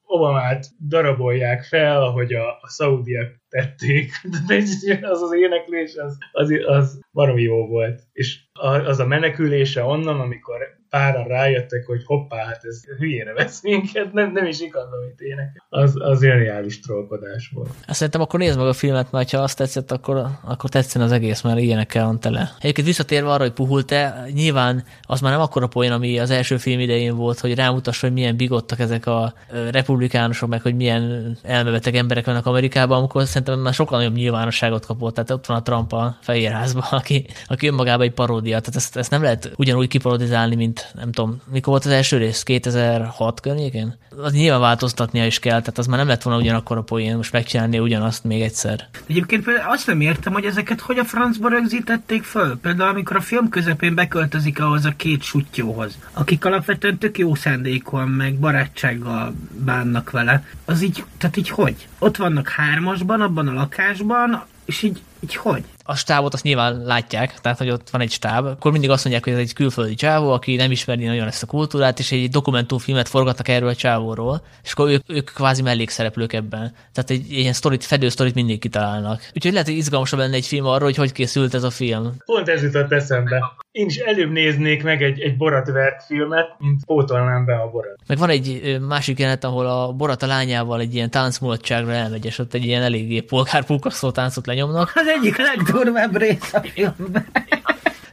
Obamát 0.05 0.67
darabolják 0.89 1.65
fel, 1.65 2.03
ahogy 2.03 2.33
a, 2.33 2.49
a 2.61 2.69
szaudiak 2.69 3.35
tették. 3.49 4.13
De 4.47 5.09
az 5.09 5.23
az 5.23 5.35
éneklés, 5.35 5.97
az, 5.97 6.19
az, 6.33 6.51
az 6.67 7.01
baromi 7.13 7.43
jó 7.43 7.67
volt. 7.67 8.03
És 8.13 8.39
az 8.85 8.99
a 8.99 9.07
menekülése 9.07 9.85
onnan, 9.85 10.21
amikor 10.21 10.78
páran 10.91 11.27
rájöttek, 11.27 11.87
hogy 11.87 12.05
hoppá, 12.05 12.45
hát 12.45 12.65
ez 12.65 12.85
hülyére 12.99 13.33
vesz 13.33 13.63
minket, 13.63 14.13
nem, 14.13 14.33
nem 14.33 14.47
is 14.47 14.61
igaz, 14.61 14.89
amit 15.03 15.21
ének. 15.21 15.63
Az, 15.69 15.95
az 15.99 16.23
reális 16.23 16.81
trollkodás 16.81 17.51
volt. 17.55 17.69
Azt 17.87 17.97
szerintem 17.97 18.21
akkor 18.21 18.41
nézd 18.41 18.59
meg 18.59 18.67
a 18.67 18.73
filmet, 18.73 19.11
mert 19.11 19.31
ha 19.31 19.39
azt 19.39 19.57
tetszett, 19.57 19.91
akkor, 19.91 20.27
akkor 20.45 20.71
tetszen 20.71 21.03
az 21.03 21.13
egész, 21.13 21.41
mert 21.41 21.59
ilyenekkel 21.59 22.05
van 22.05 22.21
tele. 22.21 22.51
Egyébként 22.61 22.87
visszatérve 22.87 23.31
arra, 23.31 23.43
hogy 23.43 23.53
puhult-e, 23.53 24.27
nyilván 24.33 24.85
az 25.03 25.21
már 25.21 25.33
nem 25.33 25.41
akkora 25.41 25.67
poén, 25.67 25.93
ami 25.93 26.19
az 26.19 26.31
első 26.31 26.57
film 26.57 26.81
idején 26.81 27.17
volt, 27.17 27.41
hogy 27.41 27.55
rámutassa, 27.55 28.07
hogy 28.07 28.15
milyen 28.15 28.37
bigottak 28.37 28.79
ezek 28.79 29.07
a 29.07 29.33
republikánusok, 29.71 30.49
meg 30.49 30.63
hogy 30.63 30.77
milyen 30.77 31.37
elmebeteg 31.43 31.97
emberek 31.97 32.25
vannak 32.25 32.47
Amerikában, 32.47 32.99
amikor 32.99 33.27
szerintem 33.27 33.59
már 33.59 33.75
sokkal 33.75 33.99
nagyobb 33.99 34.15
nyilvánosságot 34.15 34.87
kapott. 34.87 35.15
Tehát 35.15 35.31
ott 35.31 35.47
van 35.47 35.57
a 35.57 35.63
Trump 35.63 35.93
a 35.93 36.17
Fehérházban, 36.21 36.87
aki, 37.01 37.27
aki 37.47 37.67
önmagában 37.67 38.07
egy 38.07 38.13
paródia. 38.13 38.61
Tehát 38.61 38.77
ezt, 38.77 38.97
ezt 38.97 39.11
nem 39.11 39.23
lehet 39.23 39.53
ugyanúgy 39.57 39.89
kiparodizálni, 39.89 40.55
mint 40.55 40.78
nem 40.95 41.13
tudom, 41.13 41.41
mikor 41.51 41.73
volt 41.73 41.85
az 41.85 41.91
első 41.91 42.17
rész? 42.17 42.43
2006 42.43 43.41
környékén? 43.41 43.99
Az 44.23 44.33
nyilván 44.33 44.61
változtatnia 44.61 45.27
is 45.27 45.39
kell, 45.39 45.61
tehát 45.61 45.79
az 45.79 45.87
már 45.87 45.99
nem 45.99 46.09
lett 46.09 46.23
volna 46.23 46.41
ugyanakkor 46.41 46.77
a 46.77 46.83
poén, 46.83 47.17
most 47.17 47.33
megcsinálni 47.33 47.79
ugyanazt 47.79 48.25
még 48.25 48.43
egyszer. 48.43 48.89
Egyébként 49.07 49.47
azt 49.69 49.87
nem 49.87 50.01
értem, 50.01 50.33
hogy 50.33 50.45
ezeket 50.45 50.81
hogy 50.81 50.99
a 50.99 51.05
francba 51.05 51.49
rögzítették 51.49 52.23
föl. 52.23 52.59
Például 52.59 52.91
amikor 52.91 53.17
a 53.17 53.21
film 53.21 53.49
közepén 53.49 53.95
beköltözik 53.95 54.61
ahhoz 54.61 54.85
a 54.85 54.93
két 54.97 55.23
sutyóhoz, 55.23 55.99
akik 56.13 56.45
alapvetően 56.45 56.99
tök 56.99 57.19
jó 57.19 57.35
szándékon, 57.35 58.09
meg 58.09 58.35
barátsággal 58.35 59.35
bánnak 59.65 60.11
vele. 60.11 60.45
Az 60.65 60.83
így, 60.83 61.05
tehát 61.19 61.37
így 61.37 61.49
hogy? 61.49 61.89
Ott 61.99 62.17
vannak 62.17 62.49
hármasban, 62.49 63.21
abban 63.21 63.49
a 63.49 63.53
lakásban, 63.53 64.45
és 64.65 64.83
így, 64.83 65.03
így 65.21 65.37
hogy? 65.37 65.65
A 65.89 65.97
stábot 65.97 66.35
azt 66.35 66.43
nyilván 66.43 66.83
látják, 66.85 67.41
tehát 67.41 67.59
hogy 67.59 67.71
ott 67.71 67.91
van 67.91 68.01
egy 68.01 68.11
stáb, 68.11 68.47
akkor 68.47 68.73
mindig 68.73 68.91
azt 68.91 69.05
mondják, 69.05 69.25
hogy 69.25 69.35
ez 69.35 69.39
egy 69.39 69.53
külföldi 69.53 69.95
csávó, 69.95 70.31
aki 70.31 70.57
nem 70.57 70.71
ismeri 70.71 71.05
nagyon 71.05 71.27
ezt 71.27 71.43
a 71.43 71.47
kultúrát, 71.47 71.99
és 71.99 72.13
egy 72.13 72.31
dokumentumfilmet 72.31 73.09
forgatnak 73.09 73.49
erről 73.49 73.69
a 73.69 73.75
csávóról, 73.75 74.43
és 74.63 74.73
akkor 74.73 74.91
ők, 74.91 75.03
ők 75.07 75.31
kvázi 75.35 75.63
mellékszereplők 75.63 76.33
ebben. 76.33 76.73
Tehát 76.93 77.11
egy, 77.11 77.25
egy 77.31 77.39
ilyen 77.39 77.53
sztorit, 77.53 77.85
fedő 77.85 78.09
sztorit 78.09 78.35
mindig 78.35 78.61
kitalálnak. 78.61 79.31
Úgyhogy 79.35 79.53
lehet, 79.53 79.67
hogy 79.67 79.77
izgalmasabb 79.77 80.19
lenne 80.19 80.35
egy 80.35 80.47
film 80.47 80.67
arról, 80.67 80.85
hogy 80.85 80.97
hogy 80.97 81.13
készült 81.13 81.55
ez 81.55 81.63
a 81.63 81.71
film. 81.71 82.15
Pont 82.25 82.49
ez 82.49 82.63
jutott 82.63 82.93
eszembe. 82.93 83.53
Én 83.71 83.87
is 83.87 83.97
előbb 83.97 84.31
néznék 84.31 84.83
meg 84.83 85.03
egy, 85.03 85.21
egy 85.21 85.37
Borat 85.37 85.71
filmet, 86.07 86.57
mint 86.59 86.85
pótolnám 86.85 87.45
be 87.45 87.55
a 87.55 87.71
Borat. 87.71 87.99
Meg 88.07 88.19
van 88.19 88.29
egy 88.29 88.79
másik 88.89 89.19
jelenet, 89.19 89.45
ahol 89.45 89.67
a 89.67 89.93
Borat 89.93 90.23
a 90.23 90.27
lányával 90.27 90.81
egy 90.81 90.95
ilyen 90.95 91.11
táncmulatságra 91.11 91.93
elmegy, 91.93 92.25
és 92.25 92.39
ott 92.39 92.55
egy 92.55 92.65
ilyen 92.65 92.83
eléggé 92.83 93.21
polgárpulkasztó 93.21 94.11
táncot 94.11 94.47
lenyomnak. 94.47 94.93
Az 94.95 95.07
egyik 95.07 95.37
legdurvább 95.37 95.78
rész 96.13 96.55
a 96.55 96.61
filmben. 96.61 97.27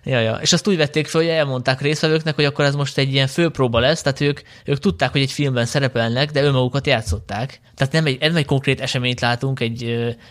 Ja, 0.06 0.20
ja. 0.20 0.38
És 0.42 0.54
azt 0.54 0.68
úgy 0.68 0.78
vették 0.78 1.08
fel, 1.08 1.22
hogy 1.22 1.30
elmondták 1.30 1.82
részvevőknek, 1.82 2.36
hogy 2.36 2.46
akkor 2.46 2.66
ez 2.66 2.76
most 2.76 2.98
egy 2.98 3.14
ilyen 3.14 3.28
főpróba 3.28 3.80
lesz, 3.80 4.02
tehát 4.02 4.22
ők, 4.22 4.42
ők 4.66 4.78
tudták, 4.78 5.12
hogy 5.12 5.22
egy 5.22 5.32
filmben 5.32 5.66
szerepelnek, 5.66 6.32
de 6.32 6.44
önmagukat 6.44 6.88
játszották. 6.88 7.60
Tehát 7.76 7.94
nem 7.94 8.06
egy, 8.06 8.20
nem 8.20 8.36
egy 8.36 8.46
konkrét 8.46 8.82
eseményt 8.82 9.20
látunk, 9.20 9.60
egy, 9.60 9.84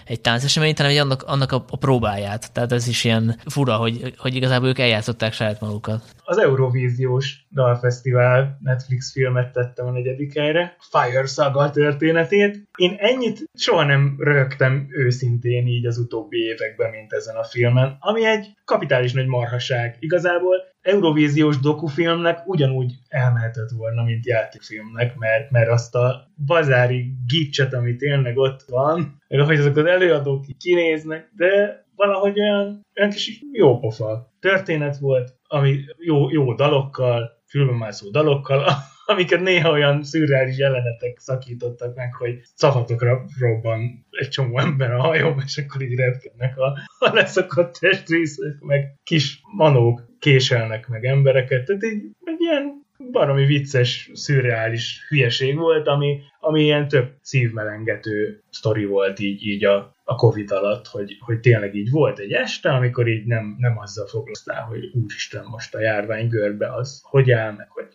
egy 0.04 0.20
tánceseményt, 0.20 0.76
hanem 0.76 0.92
egy 0.92 0.98
annak, 0.98 1.22
annak 1.22 1.52
a, 1.52 1.64
a, 1.68 1.76
próbáját. 1.76 2.52
Tehát 2.52 2.72
ez 2.72 2.88
is 2.88 3.04
ilyen 3.04 3.36
fura, 3.46 3.76
hogy, 3.76 4.14
hogy 4.16 4.34
igazából 4.34 4.68
ők 4.68 4.78
eljátszották 4.78 5.32
saját 5.32 5.60
magukat. 5.60 6.02
Az 6.24 6.38
Eurovíziós 6.38 7.46
Dalfesztivál 7.52 8.58
Netflix 8.62 9.12
filmet 9.12 9.52
tettem 9.52 9.86
a 9.86 9.90
negyedik 9.90 10.38
helyre, 10.38 10.76
Fire 10.90 11.26
Saga 11.26 11.70
történetét. 11.70 12.68
Én 12.78 12.94
ennyit 12.98 13.44
soha 13.54 13.84
nem 13.84 14.14
rögtem 14.18 14.86
őszintén 14.90 15.66
így 15.66 15.86
az 15.86 15.98
utóbbi 15.98 16.38
években, 16.38 16.90
mint 16.90 17.12
ezen 17.12 17.36
a 17.36 17.44
filmen, 17.44 17.96
ami 18.00 18.24
egy 18.24 18.52
kapitális 18.64 19.12
nagy 19.12 19.26
marhaság. 19.26 19.96
Igazából 19.98 20.56
Eurovíziós 20.82 21.58
dokufilmnek 21.58 22.46
ugyanúgy 22.46 22.92
elmehetett 23.08 23.70
volna, 23.70 24.02
mint 24.02 24.26
játékfilmnek, 24.26 25.16
mert, 25.16 25.50
mert 25.50 25.68
azt 25.68 25.94
a 25.94 26.32
bazári 26.46 27.14
gicset, 27.26 27.74
ami 27.74 27.96
tényleg 27.96 28.36
ott 28.36 28.62
van, 28.68 29.22
meg 29.28 29.40
ahogy 29.40 29.58
azok 29.58 29.76
az 29.76 29.86
előadók 29.86 30.44
kinéznek, 30.58 31.30
de 31.36 31.82
valahogy 31.96 32.40
olyan, 32.40 32.80
olyan 32.96 33.10
kis 33.10 33.40
jó 33.52 33.78
pofa 33.78 34.32
történet 34.40 34.98
volt, 34.98 35.34
ami 35.46 35.78
jó, 35.98 36.30
jó 36.30 36.54
dalokkal, 36.54 37.42
fülbemászó 37.46 38.10
dalokkal, 38.10 38.64
amiket 39.06 39.40
néha 39.40 39.70
olyan 39.70 40.02
szürreális 40.02 40.58
jelenetek 40.58 41.18
szakítottak 41.18 41.94
meg, 41.94 42.14
hogy 42.14 42.40
szavatokra 42.54 43.24
robban 43.38 44.06
egy 44.10 44.28
csomó 44.28 44.58
ember 44.58 44.92
a 44.92 45.00
hajóba, 45.00 45.42
és 45.44 45.58
akkor 45.58 45.82
így 45.82 45.96
repkednek 45.96 46.58
a, 46.58 46.78
a 46.98 47.12
leszakadt 47.12 47.80
testrészek, 47.80 48.60
meg 48.60 48.98
kis 49.02 49.40
manók 49.56 50.06
késelnek 50.18 50.88
meg 50.88 51.04
embereket, 51.04 51.64
tehát 51.64 51.84
így 51.84 52.02
egy 52.24 52.40
ilyen 52.40 52.83
baromi 53.10 53.44
vicces, 53.44 54.10
szürreális 54.12 55.06
hülyeség 55.08 55.56
volt, 55.56 55.86
ami, 55.86 56.20
ami 56.40 56.62
ilyen 56.62 56.88
több 56.88 57.12
szívmelengető 57.20 58.42
sztori 58.50 58.84
volt 58.84 59.18
így, 59.18 59.46
így 59.46 59.64
a, 59.64 59.94
a 60.04 60.14
Covid 60.14 60.50
alatt, 60.50 60.86
hogy, 60.86 61.16
hogy 61.20 61.40
tényleg 61.40 61.74
így 61.74 61.90
volt 61.90 62.18
egy 62.18 62.32
este, 62.32 62.70
amikor 62.70 63.08
így 63.08 63.24
nem, 63.24 63.56
nem 63.58 63.78
azzal 63.78 64.06
foglalkoztál, 64.06 64.62
hogy 64.62 64.90
úristen, 64.92 65.44
most 65.50 65.74
a 65.74 65.80
járvány 65.80 66.28
görbe 66.28 66.74
az 66.74 67.00
hogy 67.04 67.30
áll, 67.30 67.56
hogy 67.68 67.86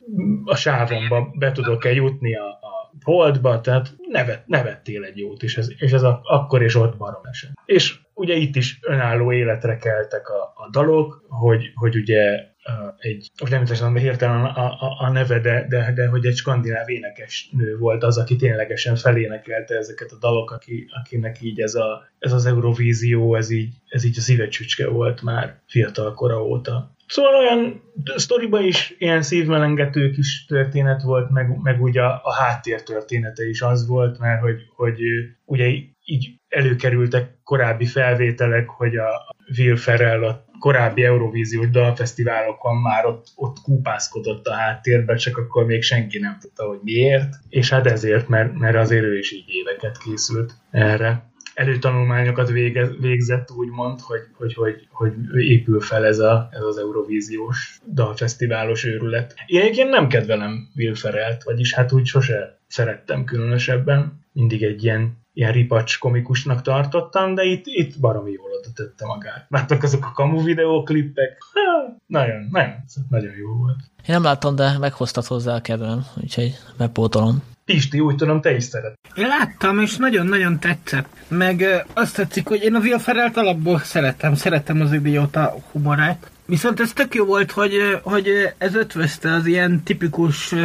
a 0.45 0.55
sávomba 0.55 1.31
be 1.37 1.51
tudok-e 1.51 1.93
jutni 1.93 2.35
a, 2.35 2.47
a 2.47 2.79
holdba, 3.03 3.61
tehát 3.61 3.95
nevet, 4.07 4.47
nevettél 4.47 5.03
egy 5.03 5.17
jót, 5.17 5.43
és 5.43 5.57
ez, 5.57 5.69
és 5.77 5.91
ez 5.91 6.03
a, 6.03 6.19
akkor 6.23 6.61
és 6.61 6.75
ott 6.75 6.97
barom 6.97 7.21
eset. 7.23 7.51
És 7.65 7.99
ugye 8.13 8.35
itt 8.35 8.55
is 8.55 8.79
önálló 8.81 9.31
életre 9.31 9.77
keltek 9.77 10.29
a, 10.29 10.41
a 10.55 10.69
dalok, 10.71 11.25
hogy, 11.27 11.71
hogy 11.73 11.95
ugye 11.95 12.48
egy, 12.97 13.31
most 13.39 13.51
nem 13.51 13.65
tudom 13.65 13.95
hirtelen 13.95 14.45
a, 14.45 14.65
a, 14.65 14.97
a 14.99 15.11
neve, 15.11 15.39
de, 15.39 15.65
de, 15.69 15.93
de 15.95 16.07
hogy 16.07 16.25
egy 16.25 16.35
skandináv 16.35 16.89
énekes 16.89 17.49
nő 17.51 17.77
volt 17.77 18.03
az, 18.03 18.17
aki 18.17 18.35
ténylegesen 18.35 18.95
felénekelte 18.95 19.75
ezeket 19.75 20.11
a 20.11 20.17
dalok, 20.19 20.51
aki, 20.51 20.87
akinek 21.01 21.41
így 21.41 21.59
ez, 21.59 21.75
a, 21.75 22.07
ez 22.19 22.33
az 22.33 22.45
Eurovízió, 22.45 23.35
ez 23.35 23.49
így, 23.49 23.73
ez 23.87 24.03
így 24.03 24.17
a 24.17 24.21
szívecsücske 24.21 24.87
volt 24.87 25.21
már 25.21 25.59
fiatal 25.67 26.13
kora 26.13 26.45
óta. 26.45 26.95
Szóval 27.07 27.35
olyan 27.35 27.81
sztoriban 28.15 28.63
is 28.63 28.95
ilyen 28.97 29.21
szívmelengető 29.21 30.09
kis 30.09 30.45
történet 30.45 31.01
volt, 31.01 31.29
meg, 31.29 31.61
meg 31.61 31.81
ugye 31.81 32.01
a, 32.01 32.21
a 32.23 32.33
háttér 32.33 32.83
története 32.83 33.49
is 33.49 33.61
az 33.61 33.87
volt, 33.87 34.19
mert 34.19 34.41
hogy, 34.41 34.61
hogy 34.75 34.99
ugye 35.45 35.67
így 36.03 36.33
előkerültek 36.47 37.37
korábbi 37.43 37.85
felvételek, 37.85 38.69
hogy 38.69 38.95
a 38.95 39.35
Will 39.57 39.75
Ferrell 39.75 40.23
a 40.23 40.45
korábbi 40.59 41.03
Eurovíziós 41.03 41.69
dalfesztiválokon 41.69 42.77
már 42.77 43.05
ott, 43.05 43.27
ott 43.35 43.57
kúpászkodott 43.61 44.45
a 44.45 44.53
háttérben, 44.53 45.17
csak 45.17 45.37
akkor 45.37 45.65
még 45.65 45.81
senki 45.81 46.19
nem 46.19 46.37
tudta, 46.39 46.67
hogy 46.67 46.79
miért, 46.81 47.35
és 47.49 47.69
hát 47.69 47.85
ezért, 47.85 48.27
mert, 48.27 48.53
mert 48.57 48.75
azért 48.75 49.03
ő 49.03 49.17
is 49.17 49.31
így 49.31 49.45
éveket 49.47 49.97
készült 49.97 50.53
erre 50.71 51.29
előtanulmányokat 51.59 52.49
végez, 52.49 52.89
végzett, 52.99 53.51
úgymond, 53.51 53.99
hogy, 53.99 54.21
hogy, 54.33 54.53
hogy, 54.53 54.87
hogy 54.91 55.13
épül 55.35 55.79
fel 55.79 56.05
ez, 56.05 56.19
a, 56.19 56.49
ez 56.51 56.61
az 56.61 56.77
Eurovíziós 56.77 57.79
dalfesztiválos 57.93 58.85
őrület. 58.85 59.33
Én 59.45 59.61
egyébként 59.61 59.89
nem 59.89 60.07
kedvelem 60.07 60.69
Will 60.75 60.95
Ferrell-t, 60.95 61.43
vagyis 61.43 61.73
hát 61.73 61.91
úgy 61.91 62.05
sose 62.05 62.59
szerettem 62.67 63.23
különösebben. 63.23 64.18
Mindig 64.31 64.63
egy 64.63 64.83
ilyen, 64.83 65.17
ilyen 65.33 65.51
ripacs 65.51 65.99
komikusnak 65.99 66.61
tartottam, 66.61 67.35
de 67.35 67.43
itt, 67.43 67.63
itt 67.65 67.99
baromi 67.99 68.31
jól 68.31 68.49
oda 68.59 68.67
tette 68.75 69.05
magát. 69.05 69.45
Láttak 69.49 69.83
azok 69.83 70.05
a 70.05 70.11
kamu 70.11 70.43
videóklippek? 70.43 71.37
Ha, 71.53 71.97
nagyon, 72.05 72.47
nagyon, 72.51 72.75
nagyon 73.09 73.35
jó 73.35 73.53
volt. 73.53 73.79
Én 73.97 74.15
nem 74.15 74.23
láttam, 74.23 74.55
de 74.55 74.77
meghoztad 74.77 75.25
hozzá 75.25 75.55
a 75.55 75.61
kedvem, 75.61 76.05
úgyhogy 76.21 76.57
bepótolom. 76.77 77.43
Pisti, 77.65 77.99
úgy 77.99 78.15
tudom, 78.15 78.41
te 78.41 78.55
is 78.55 78.63
szeret. 78.63 78.99
Én 79.15 79.27
láttam, 79.27 79.79
és 79.79 79.97
nagyon-nagyon 79.97 80.59
tetszett. 80.59 81.07
Meg 81.27 81.85
azt 81.93 82.15
tetszik, 82.15 82.47
hogy 82.47 82.63
én 82.63 82.75
a 82.75 82.79
Will 82.79 82.97
Ferrell-t 82.97 83.37
alapból 83.37 83.79
szeretem, 83.79 84.35
szeretem 84.35 84.81
az 84.81 84.93
idióta 84.93 85.55
humorát. 85.71 86.31
Viszont 86.49 86.79
ez 86.79 86.93
tök 86.93 87.15
jó 87.15 87.25
volt, 87.25 87.51
hogy, 87.51 87.99
hogy 88.01 88.27
ez 88.57 88.75
ötvözte 88.75 89.33
az 89.33 89.45
ilyen 89.45 89.83
tipikus 89.83 90.55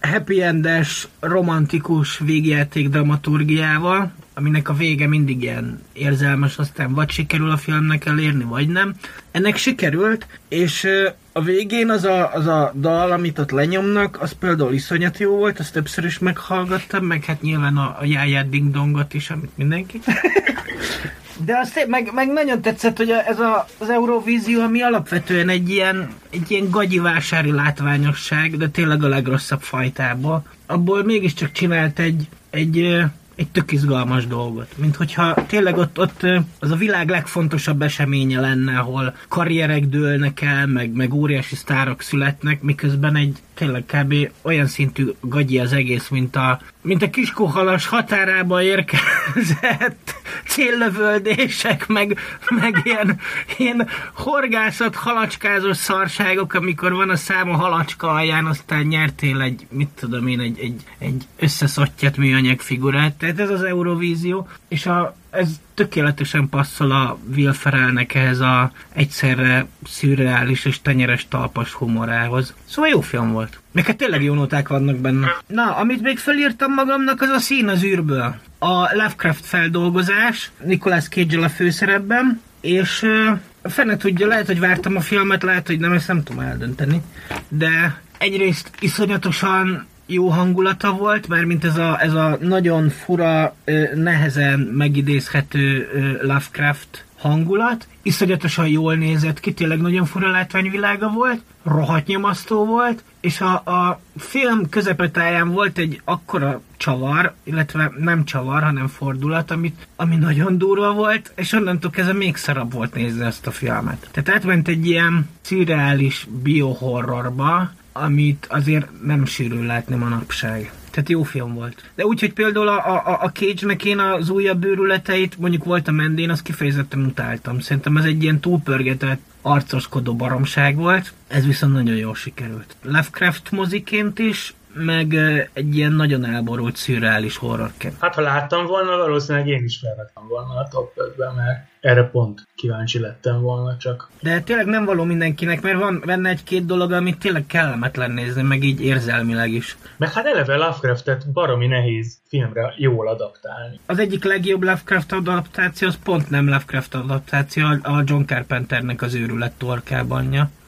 happy 0.00 0.42
endes, 0.42 1.08
romantikus 1.20 2.18
végjáték 2.18 2.88
dramaturgiával, 2.88 4.12
aminek 4.34 4.68
a 4.68 4.74
vége 4.74 5.06
mindig 5.06 5.42
ilyen 5.42 5.82
érzelmes, 5.92 6.58
aztán 6.58 6.94
vagy 6.94 7.10
sikerül 7.10 7.50
a 7.50 7.56
filmnek 7.56 8.06
elérni, 8.06 8.44
vagy 8.44 8.68
nem. 8.68 8.94
Ennek 9.30 9.56
sikerült, 9.56 10.26
és 10.48 10.88
a 11.32 11.42
végén 11.42 11.90
az 11.90 12.04
a, 12.04 12.34
az 12.34 12.46
a 12.46 12.72
dal, 12.76 13.10
amit 13.10 13.38
ott 13.38 13.50
lenyomnak, 13.50 14.22
az 14.22 14.32
például 14.32 14.72
iszonyat 14.72 15.18
jó 15.18 15.36
volt, 15.36 15.58
azt 15.58 15.72
többször 15.72 16.04
is 16.04 16.18
meghallgattam, 16.18 17.04
meg 17.04 17.24
hát 17.24 17.42
nyilván 17.42 17.76
a, 17.76 17.96
a 18.00 18.04
jáját 18.04 18.48
ding 18.48 18.70
dongot 18.70 19.14
is, 19.14 19.30
amit 19.30 19.56
mindenki. 19.56 20.00
De 21.44 21.58
azt 21.58 21.86
meg, 21.88 22.10
meg 22.14 22.32
nagyon 22.32 22.60
tetszett, 22.60 22.96
hogy 22.96 23.10
ez 23.10 23.38
a, 23.38 23.66
az 23.78 23.90
Eurovízió, 23.90 24.60
ami 24.60 24.82
alapvetően 24.82 25.48
egy 25.48 25.70
ilyen, 25.70 26.08
egy 26.30 26.50
ilyen 26.50 26.70
gagyi 26.70 26.98
vásári 26.98 27.50
látványosság, 27.52 28.56
de 28.56 28.68
tényleg 28.68 29.04
a 29.04 29.08
legrosszabb 29.08 29.60
fajtából, 29.60 30.42
abból 30.66 31.04
mégiscsak 31.04 31.52
csinált 31.52 31.98
egy, 31.98 32.28
egy, 32.50 33.04
egy 33.34 33.48
tök 33.48 33.72
izgalmas 33.72 34.26
dolgot. 34.26 34.68
Mint 34.76 34.96
hogyha 34.96 35.46
tényleg 35.46 35.76
ott, 35.76 35.98
ott 35.98 36.26
az 36.58 36.70
a 36.70 36.76
világ 36.76 37.08
legfontosabb 37.08 37.82
eseménye 37.82 38.40
lenne, 38.40 38.78
ahol 38.78 39.14
karrierek 39.28 39.84
dőlnek 39.84 40.40
el, 40.40 40.66
meg, 40.66 40.92
meg 40.92 41.14
óriási 41.14 41.54
sztárok 41.54 42.02
születnek, 42.02 42.62
miközben 42.62 43.16
egy 43.16 43.38
tényleg 43.60 43.84
kb. 43.86 44.14
olyan 44.42 44.66
szintű 44.66 45.12
gagyi 45.20 45.58
az 45.58 45.72
egész, 45.72 46.08
mint 46.08 46.36
a, 46.36 46.60
mint 46.82 47.02
a 47.02 47.10
kiskóhalas 47.10 47.86
határába 47.86 48.62
érkezett 48.62 50.14
céllövöldések, 50.52 51.86
meg, 51.86 52.18
meg 52.48 52.80
ilyen, 52.84 53.20
ilyen 53.56 53.88
horgászat, 54.12 54.94
halacskázós 54.94 55.76
szarságok, 55.76 56.54
amikor 56.54 56.92
van 56.92 57.10
a 57.10 57.16
szám 57.16 57.50
a 57.50 57.56
halacska 57.56 58.10
alján, 58.10 58.46
aztán 58.46 58.86
nyertél 58.86 59.40
egy, 59.40 59.66
mit 59.70 59.88
tudom 59.88 60.26
én, 60.26 60.40
egy, 60.40 60.58
egy, 60.58 60.82
egy 60.98 61.24
összeszottyat 61.38 62.16
műanyag 62.16 62.60
figurát. 62.60 63.14
Tehát 63.14 63.40
ez 63.40 63.50
az 63.50 63.62
Eurovízió, 63.62 64.48
és 64.68 64.86
a, 64.86 65.16
ez 65.30 65.60
tökéletesen 65.74 66.48
passzol 66.48 66.90
a 66.90 67.18
Will 67.34 67.52
Ferrellnek 67.52 68.14
ehhez 68.14 68.40
a 68.40 68.72
egyszerre 68.92 69.66
szürreális 69.86 70.64
és 70.64 70.82
tenyeres 70.82 71.26
talpas 71.28 71.72
humorához. 71.72 72.54
Szóval 72.64 72.90
jó 72.90 73.00
film 73.00 73.32
volt. 73.32 73.60
Meg 73.72 73.86
hát 73.86 73.96
tényleg 73.96 74.22
jó 74.22 74.34
noták 74.34 74.68
vannak 74.68 74.96
benne. 74.96 75.36
Na, 75.46 75.76
amit 75.76 76.02
még 76.02 76.18
felírtam 76.18 76.72
magamnak, 76.72 77.20
az 77.20 77.28
a 77.28 77.38
szín 77.38 77.68
az 77.68 77.84
űrből. 77.84 78.34
A 78.58 78.94
Lovecraft 78.94 79.46
feldolgozás, 79.46 80.50
Nicolas 80.64 81.08
cage 81.08 81.44
a 81.44 81.48
főszerepben, 81.48 82.40
és 82.60 83.02
uh, 83.02 83.38
fene 83.62 83.96
tudja, 83.96 84.26
lehet, 84.26 84.46
hogy 84.46 84.60
vártam 84.60 84.96
a 84.96 85.00
filmet, 85.00 85.42
lehet, 85.42 85.66
hogy 85.66 85.78
nem, 85.78 85.92
ezt 85.92 86.08
nem 86.08 86.22
tudom 86.22 86.42
eldönteni. 86.42 87.02
De 87.48 88.00
egyrészt 88.18 88.70
iszonyatosan 88.80 89.86
jó 90.12 90.28
hangulata 90.28 90.92
volt, 90.92 91.28
mert 91.28 91.46
mint 91.46 91.64
ez 91.64 91.76
a, 91.76 92.00
ez 92.00 92.14
a 92.14 92.38
nagyon 92.40 92.88
fura, 92.88 93.54
nehezen 93.94 94.60
megidézhető 94.60 95.88
Lovecraft 96.22 97.04
hangulat, 97.20 97.88
iszonyatosan 98.02 98.68
jól 98.68 98.94
nézett 98.94 99.40
ki, 99.40 99.52
tényleg 99.52 99.80
nagyon 99.80 100.04
fura 100.04 100.30
látványvilága 100.30 101.08
volt, 101.08 101.42
rohadt 101.62 102.06
nyomasztó 102.06 102.64
volt, 102.64 103.02
és 103.20 103.40
a, 103.40 103.52
a 103.54 104.00
film 104.16 104.68
közepetáján 104.68 105.48
volt 105.50 105.78
egy 105.78 106.00
akkora 106.04 106.60
csavar, 106.76 107.34
illetve 107.42 107.92
nem 107.98 108.24
csavar, 108.24 108.62
hanem 108.62 108.86
fordulat, 108.86 109.50
amit, 109.50 109.86
ami 109.96 110.16
nagyon 110.16 110.58
durva 110.58 110.92
volt, 110.92 111.32
és 111.36 111.52
onnantól 111.52 111.90
kezdve 111.90 112.12
még 112.12 112.36
szarabb 112.36 112.72
volt 112.72 112.94
nézni 112.94 113.24
ezt 113.24 113.46
a 113.46 113.50
filmet. 113.50 114.08
Tehát 114.10 114.28
átment 114.28 114.68
egy 114.68 114.86
ilyen 114.86 115.28
szürreális 115.40 116.26
biohorrorba, 116.42 117.70
amit 117.92 118.46
azért 118.50 118.86
nem 119.04 119.24
sűrű 119.24 119.62
látni 119.62 119.96
manapság. 119.96 120.72
Tehát 120.90 121.08
jó 121.08 121.22
film 121.22 121.54
volt. 121.54 121.90
De 121.94 122.04
úgy, 122.04 122.20
hogy 122.20 122.32
például 122.32 122.68
a, 122.68 122.86
a, 122.86 123.18
a 123.22 123.30
Cage-nek 123.32 123.84
én 123.84 123.98
az 123.98 124.30
újabb 124.30 124.58
bőrületeit, 124.58 125.38
mondjuk 125.38 125.64
volt 125.64 125.88
a 125.88 125.92
Mendén, 125.92 126.30
azt 126.30 126.42
kifejezetten 126.42 127.04
utáltam. 127.04 127.60
Szerintem 127.60 127.96
ez 127.96 128.04
egy 128.04 128.22
ilyen 128.22 128.40
túlpörgetett, 128.40 129.20
arcoskodó 129.42 130.14
baromság 130.14 130.76
volt. 130.76 131.12
Ez 131.28 131.46
viszont 131.46 131.72
nagyon 131.72 131.96
jól 131.96 132.14
sikerült. 132.14 132.76
Lovecraft 132.82 133.50
moziként 133.50 134.18
is, 134.18 134.54
meg 134.72 135.14
egy 135.52 135.76
ilyen 135.76 135.92
nagyon 135.92 136.24
elborult, 136.24 136.76
szürreális 136.76 137.36
horrorként. 137.36 137.94
Hát 138.00 138.14
ha 138.14 138.20
láttam 138.20 138.66
volna, 138.66 138.96
valószínűleg 138.96 139.48
én 139.48 139.64
is 139.64 139.78
felvettem 139.78 140.28
volna 140.28 140.54
a 140.54 140.68
top 140.70 140.92
5-be, 140.96 141.32
mert 141.36 141.68
erre 141.80 142.02
pont 142.02 142.46
kíváncsi 142.54 142.98
lettem 142.98 143.40
volna 143.40 143.76
csak. 143.76 144.10
De 144.20 144.40
tényleg 144.40 144.66
nem 144.66 144.84
való 144.84 145.04
mindenkinek, 145.04 145.62
mert 145.62 145.78
van 145.78 146.02
benne 146.06 146.28
egy-két 146.28 146.66
dolog, 146.66 146.92
amit 146.92 147.18
tényleg 147.18 147.46
kellemetlen 147.46 148.10
nézni, 148.10 148.42
meg 148.42 148.62
így 148.62 148.80
érzelmileg 148.80 149.52
is. 149.52 149.76
Meg 149.96 150.12
hát 150.12 150.26
eleve 150.26 150.56
Lovecraftet 150.56 151.32
baromi 151.32 151.66
nehéz 151.66 152.18
filmre 152.28 152.74
jól 152.76 153.08
adaptálni. 153.08 153.80
Az 153.86 153.98
egyik 153.98 154.24
legjobb 154.24 154.62
Lovecraft 154.62 155.12
adaptáció, 155.12 155.88
az 155.88 155.98
pont 156.04 156.30
nem 156.30 156.44
Lovecraft 156.44 156.94
adaptáció, 156.94 157.66
a 157.82 158.02
John 158.04 158.22
Carpenternek 158.22 159.02
az 159.02 159.14
őrület 159.14 159.52
torkában 159.52 160.24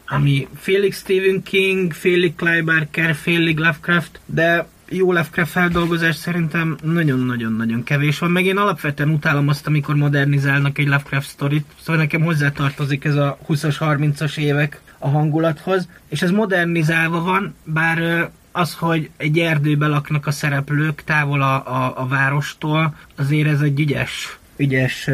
ami 0.07 0.49
félig 0.57 0.95
Stephen 0.95 1.43
King, 1.43 1.93
félig 1.93 2.35
Clive 2.35 2.62
Barker, 2.62 3.15
félig 3.15 3.59
Lovecraft, 3.59 4.21
de 4.27 4.67
jó 4.88 5.12
Lovecraft 5.12 5.51
feldolgozás 5.51 6.17
szerintem 6.17 6.77
nagyon-nagyon-nagyon 6.83 7.83
kevés 7.83 8.19
van, 8.19 8.31
meg 8.31 8.45
én 8.45 8.57
alapvetően 8.57 9.09
utálom 9.09 9.49
azt, 9.49 9.67
amikor 9.67 9.95
modernizálnak 9.95 10.79
egy 10.79 10.87
Lovecraft 10.87 11.29
sztorit, 11.29 11.67
szóval 11.81 12.03
nekem 12.03 12.23
hozzátartozik 12.23 13.05
ez 13.05 13.17
a 13.17 13.38
20-as, 13.49 13.77
30-as 13.81 14.38
évek 14.38 14.81
a 14.99 15.09
hangulathoz, 15.09 15.88
és 16.09 16.23
ez 16.23 16.31
modernizálva 16.31 17.21
van, 17.21 17.55
bár 17.65 18.31
az, 18.53 18.75
hogy 18.75 19.11
egy 19.17 19.38
erdőbe 19.38 19.87
laknak 19.87 20.27
a 20.27 20.31
szereplők 20.31 21.03
távol 21.05 21.43
a, 21.43 21.55
a, 21.55 21.93
a 21.97 22.07
várostól, 22.07 22.95
azért 23.17 23.49
ez 23.49 23.61
egy 23.61 23.81
ügyes, 23.81 24.38
ügyes 24.57 25.09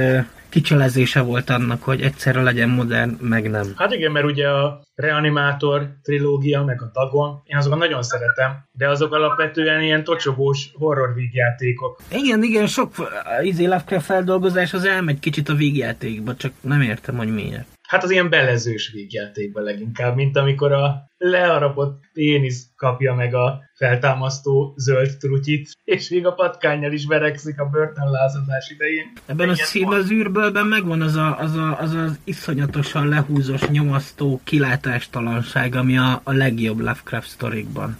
kicselezése 0.49 1.21
volt 1.21 1.51
annak, 1.51 1.83
hogy 1.83 2.01
egyszerre 2.01 2.43
legyen 2.43 2.69
modern, 2.69 3.17
meg 3.21 3.51
nem. 3.51 3.73
Hát 3.77 3.93
igen, 3.93 4.13
mert 4.13 4.25
ugye 4.25 4.49
a 4.49 4.83
Reanimátor 4.95 5.89
trilógia, 6.03 6.65
meg 6.65 6.83
a 6.83 6.91
Dagon, 6.93 7.41
én 7.45 7.57
azokat 7.57 7.79
nagyon 7.79 8.03
szeretem, 8.03 8.65
de 8.73 8.89
azok 8.89 9.13
alapvetően 9.13 9.83
ilyen 9.83 10.05
tocsobós 10.05 10.71
horror 10.75 11.15
vígjátékok. 11.15 12.01
Igen, 12.13 12.43
igen, 12.43 12.67
sok 12.67 12.95
izé 13.43 13.65
Lovecraft 13.65 14.05
feldolgozás 14.05 14.75
az 14.75 14.85
elmegy 14.85 15.19
kicsit 15.19 15.49
a 15.49 15.55
vígjátékba, 15.55 16.37
csak 16.37 16.53
nem 16.61 16.81
értem, 16.81 17.17
hogy 17.17 17.35
miért. 17.35 17.78
Hát 17.89 18.03
az 18.05 18.11
ilyen 18.11 18.31
belezős 18.31 18.91
vígjátékban 18.93 19.63
leginkább, 19.63 20.15
mint 20.15 20.37
amikor 20.37 20.73
a 20.73 21.09
learapott 21.19 22.01
pénisz 22.13 22.67
kapja 22.77 23.15
meg 23.15 23.35
a 23.35 23.63
feltámasztó 23.75 24.75
zöld 24.77 25.17
trutyit, 25.17 25.71
és 25.85 26.09
még 26.09 26.27
a 26.27 26.33
patkányjal 26.33 26.93
is 26.93 27.07
verekszik 27.07 27.61
a 27.61 27.65
börtönlázadás 27.65 28.71
idején. 28.71 29.13
Ebben 29.27 29.49
a 29.49 29.55
szín 29.55 29.87
az 29.87 30.11
űrbőlben 30.11 30.67
megvan 30.67 31.03
az, 31.03 31.15
a, 31.15 31.39
az, 31.39 31.55
a, 31.55 31.79
az 31.79 31.95
az 31.95 32.19
iszonyatosan 32.25 33.09
lehúzós, 33.09 33.69
nyomasztó 33.69 34.41
kilátástalanság, 34.45 35.75
ami 35.75 35.99
a, 35.99 36.21
a 36.25 36.33
legjobb 36.33 36.79
Lovecraft 36.79 37.29
sztorikban. 37.29 37.99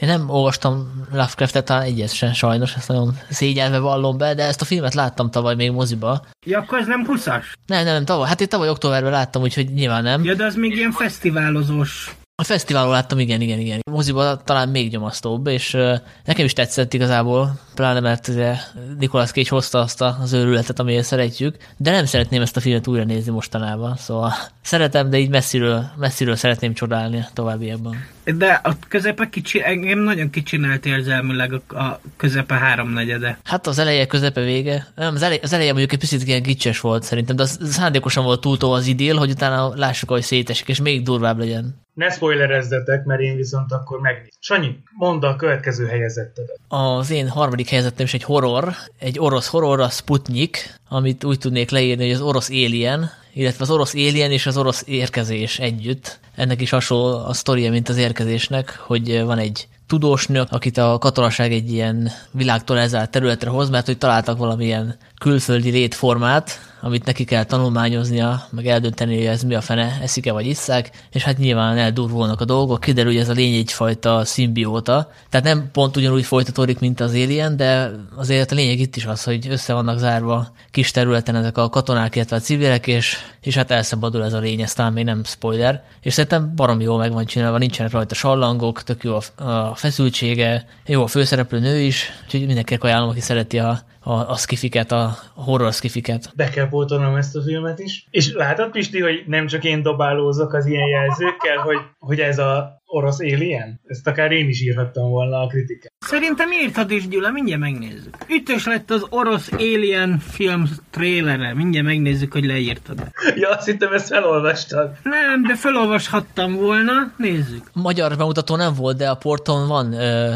Én 0.00 0.08
nem 0.08 0.30
olvastam 0.30 1.04
Lovecraftet, 1.12 1.64
talán 1.64 1.82
egyet 1.82 2.12
sem 2.12 2.32
sajnos, 2.32 2.74
ezt 2.74 2.88
nagyon 2.88 3.18
szégyelve 3.30 3.78
vallom 3.78 4.18
be, 4.18 4.34
de 4.34 4.44
ezt 4.44 4.60
a 4.60 4.64
filmet 4.64 4.94
láttam 4.94 5.30
tavaly 5.30 5.54
még 5.54 5.70
moziba. 5.70 6.24
Ja, 6.46 6.58
akkor 6.58 6.78
ez 6.78 6.86
nem 6.86 7.06
20-as? 7.08 7.44
Nem, 7.66 7.84
nem, 7.84 7.94
nem, 7.94 8.04
tavaly, 8.04 8.28
hát 8.28 8.40
én 8.40 8.48
tavaly 8.48 8.68
októberben 8.68 9.10
láttam, 9.10 9.42
úgyhogy 9.42 9.72
nyilván 9.72 10.02
nem. 10.02 10.24
Ja, 10.24 10.34
de 10.34 10.44
az 10.44 10.54
még 10.54 10.76
ilyen 10.76 10.92
fesztiválozós 10.92 12.16
a 12.40 12.44
fesztiválon 12.44 12.90
láttam, 12.90 13.18
igen, 13.18 13.40
igen, 13.40 13.58
igen. 13.58 13.80
A 13.82 13.90
moziban 13.90 14.40
talán 14.44 14.68
még 14.68 14.90
nyomasztóbb, 14.90 15.46
és 15.46 15.76
nekem 16.24 16.44
is 16.44 16.52
tetszett 16.52 16.94
igazából, 16.94 17.60
pláne 17.74 18.00
mert 18.00 18.28
ugye 18.28 18.54
Nicolas 18.98 19.30
Cage 19.30 19.48
hozta 19.48 19.78
azt 19.78 20.00
az 20.00 20.32
őrületet, 20.32 20.78
amiért 20.78 21.04
szeretjük, 21.04 21.56
de 21.76 21.90
nem 21.90 22.04
szeretném 22.04 22.42
ezt 22.42 22.56
a 22.56 22.60
filmet 22.60 22.86
újra 22.86 23.04
nézni 23.04 23.32
mostanában, 23.32 23.96
szóval 23.96 24.32
szeretem, 24.62 25.10
de 25.10 25.18
így 25.18 25.28
messziről, 25.28 25.90
messziről 25.96 26.36
szeretném 26.36 26.74
csodálni 26.74 27.24
továbbiakban. 27.32 28.06
De 28.24 28.60
a 28.64 28.76
közepe 28.88 29.28
kicsi, 29.28 29.62
engem 29.64 29.98
nagyon 29.98 30.30
kicsinált 30.30 30.86
érzelmileg 30.86 31.52
a, 31.52 31.78
a 31.78 32.00
közepe 32.16 32.54
háromnegyede. 32.54 33.38
Hát 33.44 33.66
az 33.66 33.78
eleje, 33.78 34.06
közepe, 34.06 34.40
vége. 34.40 34.86
Nem, 34.94 35.14
az 35.14 35.22
eleje, 35.22 35.40
az 35.42 35.52
eleje 35.52 35.70
mondjuk 35.70 35.92
egy 35.92 35.98
picit 35.98 36.26
ilyen 36.26 36.42
kicses 36.42 36.80
volt 36.80 37.02
szerintem, 37.02 37.36
de 37.36 37.42
az 37.42 37.58
szándékosan 37.62 38.24
volt 38.24 38.40
túltó 38.40 38.72
az 38.72 38.86
idél, 38.86 39.16
hogy 39.16 39.30
utána 39.30 39.72
lássuk, 39.76 40.10
hogy 40.10 40.22
szétesik, 40.22 40.68
és 40.68 40.80
még 40.80 41.02
durvább 41.02 41.38
legyen. 41.38 41.86
Ne 41.98 42.10
spoilerezzetek, 42.10 43.04
mert 43.04 43.20
én 43.20 43.36
viszont 43.36 43.72
akkor 43.72 44.00
megnézem. 44.00 44.30
Sanyi, 44.38 44.78
mondd 44.96 45.24
a 45.24 45.36
következő 45.36 45.86
helyezettedet. 45.86 46.58
Az 46.68 47.10
én 47.10 47.28
harmadik 47.28 47.68
helyezettem 47.68 48.04
is 48.04 48.14
egy 48.14 48.22
horror, 48.22 48.74
egy 48.98 49.18
orosz 49.18 49.48
horror, 49.48 49.80
a 49.80 49.88
Sputnik, 49.88 50.74
amit 50.88 51.24
úgy 51.24 51.38
tudnék 51.38 51.70
leírni, 51.70 52.04
hogy 52.04 52.14
az 52.14 52.20
orosz 52.20 52.48
Alien, 52.48 53.10
illetve 53.32 53.64
az 53.64 53.70
orosz 53.70 53.94
Alien 53.94 54.30
és 54.30 54.46
az 54.46 54.56
orosz 54.56 54.82
érkezés 54.86 55.58
együtt. 55.58 56.18
Ennek 56.34 56.60
is 56.60 56.70
hasonló 56.70 57.24
a 57.26 57.32
sztoria, 57.32 57.70
mint 57.70 57.88
az 57.88 57.96
érkezésnek, 57.96 58.78
hogy 58.86 59.22
van 59.22 59.38
egy 59.38 59.68
tudós 59.88 60.26
nő, 60.26 60.44
akit 60.50 60.78
a 60.78 60.98
katonaság 60.98 61.52
egy 61.52 61.72
ilyen 61.72 62.10
világtól 62.30 62.78
elzárt 62.78 63.10
területre 63.10 63.50
hoz, 63.50 63.70
mert 63.70 63.86
hogy 63.86 63.98
találtak 63.98 64.38
valamilyen 64.38 64.96
külföldi 65.18 65.70
létformát, 65.70 66.60
amit 66.80 67.04
neki 67.04 67.24
kell 67.24 67.44
tanulmányoznia, 67.44 68.46
meg 68.50 68.66
eldönteni, 68.66 69.16
hogy 69.16 69.26
ez 69.26 69.42
mi 69.42 69.54
a 69.54 69.60
fene, 69.60 69.98
eszik-e 70.02 70.32
vagy 70.32 70.46
isszák, 70.46 70.90
és 71.12 71.22
hát 71.22 71.38
nyilván 71.38 71.76
eldurvulnak 71.76 72.40
a 72.40 72.44
dolgok, 72.44 72.80
kiderül, 72.80 73.12
hogy 73.12 73.20
ez 73.20 73.28
a 73.28 73.32
lény 73.32 73.54
egyfajta 73.54 74.24
szimbióta, 74.24 75.10
tehát 75.30 75.46
nem 75.46 75.68
pont 75.72 75.96
ugyanúgy 75.96 76.24
folytatódik, 76.24 76.78
mint 76.78 77.00
az 77.00 77.10
Alien, 77.10 77.56
de 77.56 77.90
azért 78.16 78.52
a 78.52 78.54
lényeg 78.54 78.78
itt 78.78 78.96
is 78.96 79.04
az, 79.04 79.24
hogy 79.24 79.46
össze 79.48 79.72
vannak 79.72 79.98
zárva 79.98 80.52
kis 80.78 80.90
területen 80.90 81.34
ezek 81.34 81.58
a 81.58 81.68
katonák, 81.68 82.16
illetve 82.16 82.36
a 82.36 82.40
civilek, 82.40 82.86
és, 82.86 83.16
és 83.40 83.54
hát 83.54 83.70
elszabadul 83.70 84.24
ez 84.24 84.32
a 84.32 84.38
lény, 84.38 84.60
ez 84.60 84.72
talán 84.72 84.92
még 84.92 85.04
nem 85.04 85.24
spoiler, 85.24 85.82
és 86.00 86.12
szerintem 86.12 86.52
baromi 86.54 86.84
jól 86.84 86.98
meg 86.98 87.12
van 87.12 87.24
csinálva, 87.24 87.58
nincsenek 87.58 87.92
rajta 87.92 88.14
sallangok, 88.14 88.82
tök 88.82 89.04
jó 89.04 89.18
a, 89.36 89.42
a 89.44 89.74
feszültsége, 89.74 90.66
jó 90.86 91.02
a 91.02 91.06
főszereplő 91.06 91.58
nő 91.58 91.80
is, 91.80 92.10
úgyhogy 92.24 92.46
mindenkinek 92.46 92.84
ajánlom, 92.84 93.08
aki 93.08 93.20
szereti 93.20 93.58
a 93.58 93.80
a, 94.00 94.12
a 94.12 94.36
skifiket, 94.36 94.92
a 94.92 95.16
horror 95.34 95.72
skifiket. 95.72 96.32
Be 96.36 96.48
kell 96.48 96.68
pótolnom 96.68 97.16
ezt 97.16 97.36
a 97.36 97.42
filmet 97.42 97.78
is. 97.78 98.06
És 98.10 98.32
látod, 98.32 98.70
Pisti, 98.70 99.00
hogy 99.00 99.22
nem 99.26 99.46
csak 99.46 99.64
én 99.64 99.82
dobálózok 99.82 100.52
az 100.52 100.66
ilyen 100.66 100.88
jelzőkkel, 100.88 101.56
hogy, 101.56 101.78
hogy 101.98 102.20
ez 102.20 102.38
a 102.38 102.76
orosz 102.86 103.20
Alien? 103.20 103.80
Ezt 103.86 104.06
akár 104.06 104.32
én 104.32 104.48
is 104.48 104.62
írhattam 104.62 105.10
volna 105.10 105.40
a 105.40 105.46
kritikát. 105.46 105.92
Szerintem 105.98 106.52
írtad 106.52 106.90
is, 106.90 107.08
Gyula, 107.08 107.30
mindjárt 107.30 107.60
megnézzük. 107.60 108.16
Ütős 108.28 108.66
lett 108.66 108.90
az 108.90 109.06
orosz 109.10 109.52
Alien 109.52 110.18
film 110.18 110.68
trélere. 110.90 111.54
Mindjárt 111.54 111.86
megnézzük, 111.86 112.32
hogy 112.32 112.44
leírtad. 112.44 113.10
Ja, 113.36 113.48
azt 113.48 113.66
hittem, 113.66 113.92
ezt 113.92 114.06
felolvastad. 114.06 114.96
Nem, 115.02 115.42
de 115.42 115.56
felolvashattam 115.56 116.54
volna. 116.54 116.92
Nézzük. 117.16 117.70
Magyar 117.72 118.16
bemutató 118.16 118.56
nem 118.56 118.74
volt, 118.74 118.96
de 118.96 119.08
a 119.08 119.14
porton 119.16 119.68
van 119.68 119.92
ö, 119.92 120.34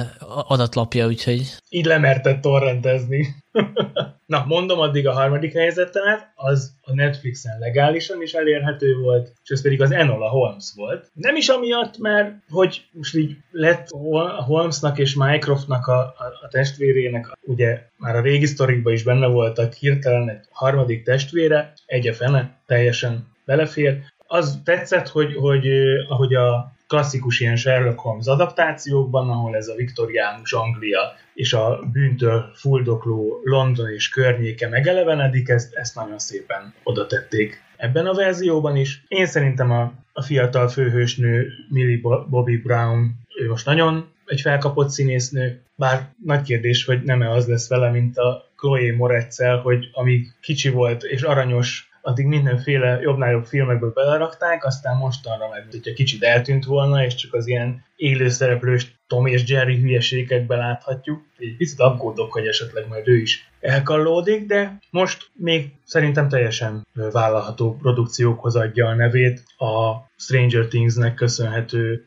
adatlapja, 0.49 1.07
úgyhogy... 1.07 1.55
Így 1.69 1.85
lemertett 1.85 2.41
torrentezni. 2.41 3.42
Na, 4.27 4.45
mondom 4.47 4.79
addig 4.79 5.07
a 5.07 5.13
harmadik 5.13 5.53
helyzetemet, 5.53 6.33
az 6.35 6.73
a 6.83 6.95
Netflixen 6.95 7.59
legálisan 7.59 8.23
is 8.23 8.33
elérhető 8.33 8.97
volt, 8.97 9.33
és 9.45 9.51
ez 9.51 9.63
pedig 9.63 9.83
az 9.83 9.91
Enola 9.91 10.29
Holmes 10.29 10.73
volt. 10.75 11.11
Nem 11.15 11.37
is 11.37 11.49
amiatt, 11.49 11.99
mert 11.99 12.35
hogy 12.49 12.87
most 12.93 13.15
így 13.15 13.37
lett 13.51 13.89
Holmesnak 14.47 14.99
és 14.99 15.15
Mycroftnak 15.15 15.87
a, 15.87 15.99
a, 15.99 16.39
a 16.43 16.49
testvérének, 16.49 17.39
ugye 17.43 17.83
már 17.97 18.17
a 18.17 18.21
régi 18.21 18.47
sztorikban 18.47 18.93
is 18.93 19.03
benne 19.03 19.27
voltak 19.27 19.73
hirtelen 19.73 20.29
egy 20.29 20.45
harmadik 20.51 21.05
testvére, 21.05 21.73
egy 21.87 22.09
a 22.09 22.15
fene, 22.15 22.57
teljesen 22.67 23.27
belefér. 23.45 23.99
Az 24.27 24.61
tetszett, 24.65 25.09
hogy, 25.09 25.35
hogy 25.35 25.69
ahogy 26.09 26.35
a 26.35 26.73
klasszikus 26.93 27.41
ilyen 27.41 27.57
Sherlock 27.57 27.99
Holmes 27.99 28.27
adaptációkban, 28.27 29.31
ahol 29.31 29.57
ez 29.57 29.69
a 29.69 29.75
viktoriánus 29.75 30.53
Anglia 30.53 31.01
és 31.35 31.53
a 31.53 31.81
bűntől 31.93 32.51
fuldokló 32.55 33.41
London 33.45 33.89
és 33.89 34.09
környéke 34.09 34.69
megelevenedik, 34.69 35.49
ezt, 35.49 35.75
ezt 35.75 35.95
nagyon 35.95 36.19
szépen 36.19 36.75
oda 36.83 37.07
tették 37.07 37.63
ebben 37.77 38.07
a 38.07 38.15
verzióban 38.15 38.77
is. 38.77 39.05
Én 39.09 39.27
szerintem 39.27 39.71
a, 39.71 39.93
a 40.13 40.23
fiatal 40.23 40.69
főhősnő 40.69 41.49
Millie 41.69 42.01
Bobby 42.29 42.57
Brown, 42.57 43.15
ő 43.41 43.49
most 43.49 43.67
nagyon 43.67 44.11
egy 44.27 44.41
felkapott 44.41 44.91
színésznő, 44.91 45.63
bár 45.75 46.09
nagy 46.25 46.43
kérdés, 46.43 46.85
hogy 46.85 47.03
nem-e 47.03 47.31
az 47.31 47.47
lesz 47.47 47.69
vele, 47.69 47.91
mint 47.91 48.19
a 48.19 48.51
Chloe 48.57 48.97
Moretzel, 48.97 49.59
hogy 49.59 49.89
amíg 49.93 50.35
kicsi 50.41 50.69
volt 50.69 51.03
és 51.03 51.23
aranyos 51.23 51.92
addig 52.03 52.27
mindenféle 52.27 52.99
jobbnál 53.01 53.31
jobb 53.31 53.45
filmekből 53.45 53.93
belerakták, 53.93 54.65
aztán 54.65 54.97
mostanra 54.97 55.49
meg, 55.49 55.67
hogyha 55.71 55.93
kicsit 55.93 56.23
eltűnt 56.23 56.65
volna, 56.65 57.05
és 57.05 57.15
csak 57.15 57.35
az 57.35 57.47
ilyen 57.47 57.85
élőszereplős 57.97 58.95
Tom 59.07 59.27
és 59.27 59.49
Jerry 59.49 59.81
hülyeséget 59.81 60.47
beláthatjuk. 60.47 61.23
Egy 61.39 61.57
picit 61.57 61.81
aggódok, 61.81 62.33
hogy 62.33 62.47
esetleg 62.47 62.89
majd 62.89 63.09
ő 63.09 63.17
is 63.17 63.51
elkallódik, 63.61 64.47
de 64.47 64.79
most 64.91 65.31
még 65.35 65.73
szerintem 65.85 66.29
teljesen 66.29 66.87
vállalható 66.93 67.77
produkciókhoz 67.77 68.57
adja 68.57 68.87
a 68.87 68.95
nevét 68.95 69.43
a 69.57 69.97
Stranger 70.17 70.67
Things-nek 70.67 71.15
köszönhető 71.15 72.07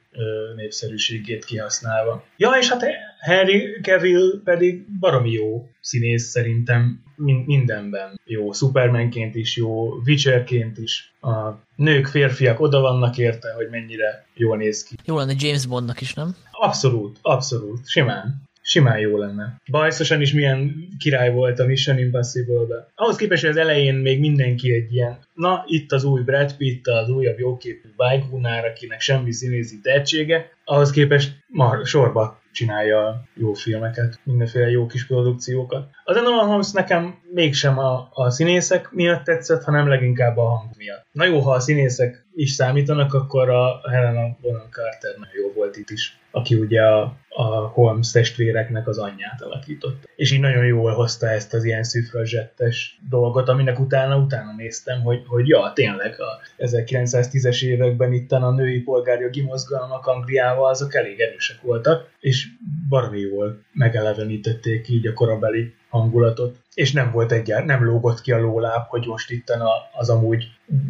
népszerűségét 0.55 1.45
kihasználva. 1.45 2.23
Ja, 2.38 2.51
és 2.60 2.69
hát 2.69 2.86
Harry 3.25 3.79
Cavill 3.81 4.41
pedig 4.43 4.85
baromi 4.99 5.31
jó 5.31 5.69
színész 5.81 6.23
szerintem 6.23 7.03
mindenben. 7.45 8.19
Jó 8.25 8.51
Supermanként 8.51 9.35
is, 9.35 9.57
jó 9.57 9.93
Witcherként 9.93 10.77
is. 10.77 11.13
A 11.21 11.51
nők, 11.75 12.07
férfiak 12.07 12.59
oda 12.59 12.79
vannak 12.79 13.17
érte, 13.17 13.53
hogy 13.53 13.67
mennyire 13.69 14.25
jól 14.33 14.57
néz 14.57 14.83
ki. 14.83 14.95
Jó 15.05 15.17
lenne 15.17 15.33
James 15.38 15.65
Bondnak 15.65 16.01
is, 16.01 16.13
nem? 16.13 16.35
Abszolút, 16.51 17.17
abszolút. 17.21 17.88
Simán 17.88 18.44
simán 18.65 18.99
jó 18.99 19.17
lenne. 19.17 19.62
Bajszosan 19.71 20.21
is 20.21 20.34
milyen 20.34 20.88
király 20.99 21.32
volt 21.32 21.60
a 21.60 21.65
Mission 21.65 21.97
Impossible-be. 21.97 22.88
Ahhoz 22.95 23.15
képest, 23.15 23.41
hogy 23.41 23.51
az 23.51 23.58
elején 23.58 23.95
még 23.95 24.19
mindenki 24.19 24.73
egy 24.73 24.93
ilyen, 24.93 25.17
na, 25.34 25.63
itt 25.67 25.91
az 25.91 26.04
új 26.04 26.21
Brad 26.21 26.56
Pitt, 26.58 26.88
az 26.88 27.10
újabb 27.10 27.39
jóképű 27.39 27.89
Bajgunár, 27.95 28.65
akinek 28.65 29.01
semmi 29.01 29.32
színézi 29.32 29.80
tehetsége, 29.82 30.49
ahhoz 30.63 30.91
képest 30.91 31.36
mar, 31.47 31.86
sorba 31.86 32.41
csinálja 32.51 33.23
jó 33.34 33.54
filmeket, 33.54 34.19
mindenféle 34.23 34.69
jó 34.69 34.86
kis 34.86 35.06
produkciókat. 35.06 35.89
Az 36.04 36.17
Enola 36.17 36.43
Holmes 36.43 36.71
nekem 36.71 37.19
mégsem 37.32 37.80
a, 37.80 38.10
a 38.13 38.30
színészek 38.30 38.91
miatt 38.91 39.23
tetszett, 39.23 39.63
hanem 39.63 39.88
leginkább 39.88 40.38
a 40.38 40.47
hang 40.47 40.69
miatt. 40.78 41.06
Na 41.12 41.25
jó, 41.25 41.39
ha 41.39 41.51
a 41.51 41.60
színészek 41.60 42.25
is 42.36 42.51
számítanak, 42.51 43.13
akkor 43.13 43.49
a 43.49 43.89
Helena 43.89 44.38
Bonham 44.41 44.69
Carter 44.69 45.15
nagyon 45.17 45.36
jó 45.36 45.51
volt 45.56 45.78
itt 45.78 45.89
is, 45.89 46.17
aki 46.35 46.55
ugye 46.55 46.81
a, 46.81 47.17
a 47.29 47.45
Holmes 47.73 48.11
testvéreknek 48.11 48.87
az 48.87 48.97
anyját 48.97 49.41
alakított. 49.41 50.09
És 50.15 50.31
így 50.31 50.39
nagyon 50.39 50.65
jól 50.65 50.93
hozta 50.93 51.29
ezt 51.29 51.53
az 51.53 51.63
ilyen 51.63 51.83
szüfrazsettes 51.83 52.99
dolgot, 53.09 53.49
aminek 53.49 53.79
utána 53.79 54.17
utána 54.17 54.53
néztem, 54.57 55.01
hogy, 55.01 55.23
hogy 55.27 55.47
ja, 55.47 55.71
tényleg 55.75 56.15
a 56.19 56.39
1910-es 56.57 57.63
években 57.63 58.13
itt 58.13 58.31
a 58.31 58.51
női 58.51 58.79
polgárjogi 58.79 59.41
mozgalmak 59.41 60.07
Angliával 60.07 60.69
azok 60.69 60.95
elég 60.95 61.19
erősek 61.19 61.61
voltak, 61.61 62.09
és 62.19 62.47
baromi 62.89 63.19
jól 63.19 63.61
megelevenítették 63.73 64.89
így 64.89 65.07
a 65.07 65.13
korabeli 65.13 65.73
hangulatot, 65.89 66.57
és 66.73 66.91
nem 66.91 67.11
volt 67.11 67.31
egyáltalán, 67.31 67.79
nem 67.79 67.89
lógott 67.89 68.21
ki 68.21 68.31
a 68.31 68.39
lóláb, 68.39 68.87
hogy 68.87 69.05
most 69.07 69.31
itt 69.31 69.51
az 69.93 70.09
amúgy 70.09 70.47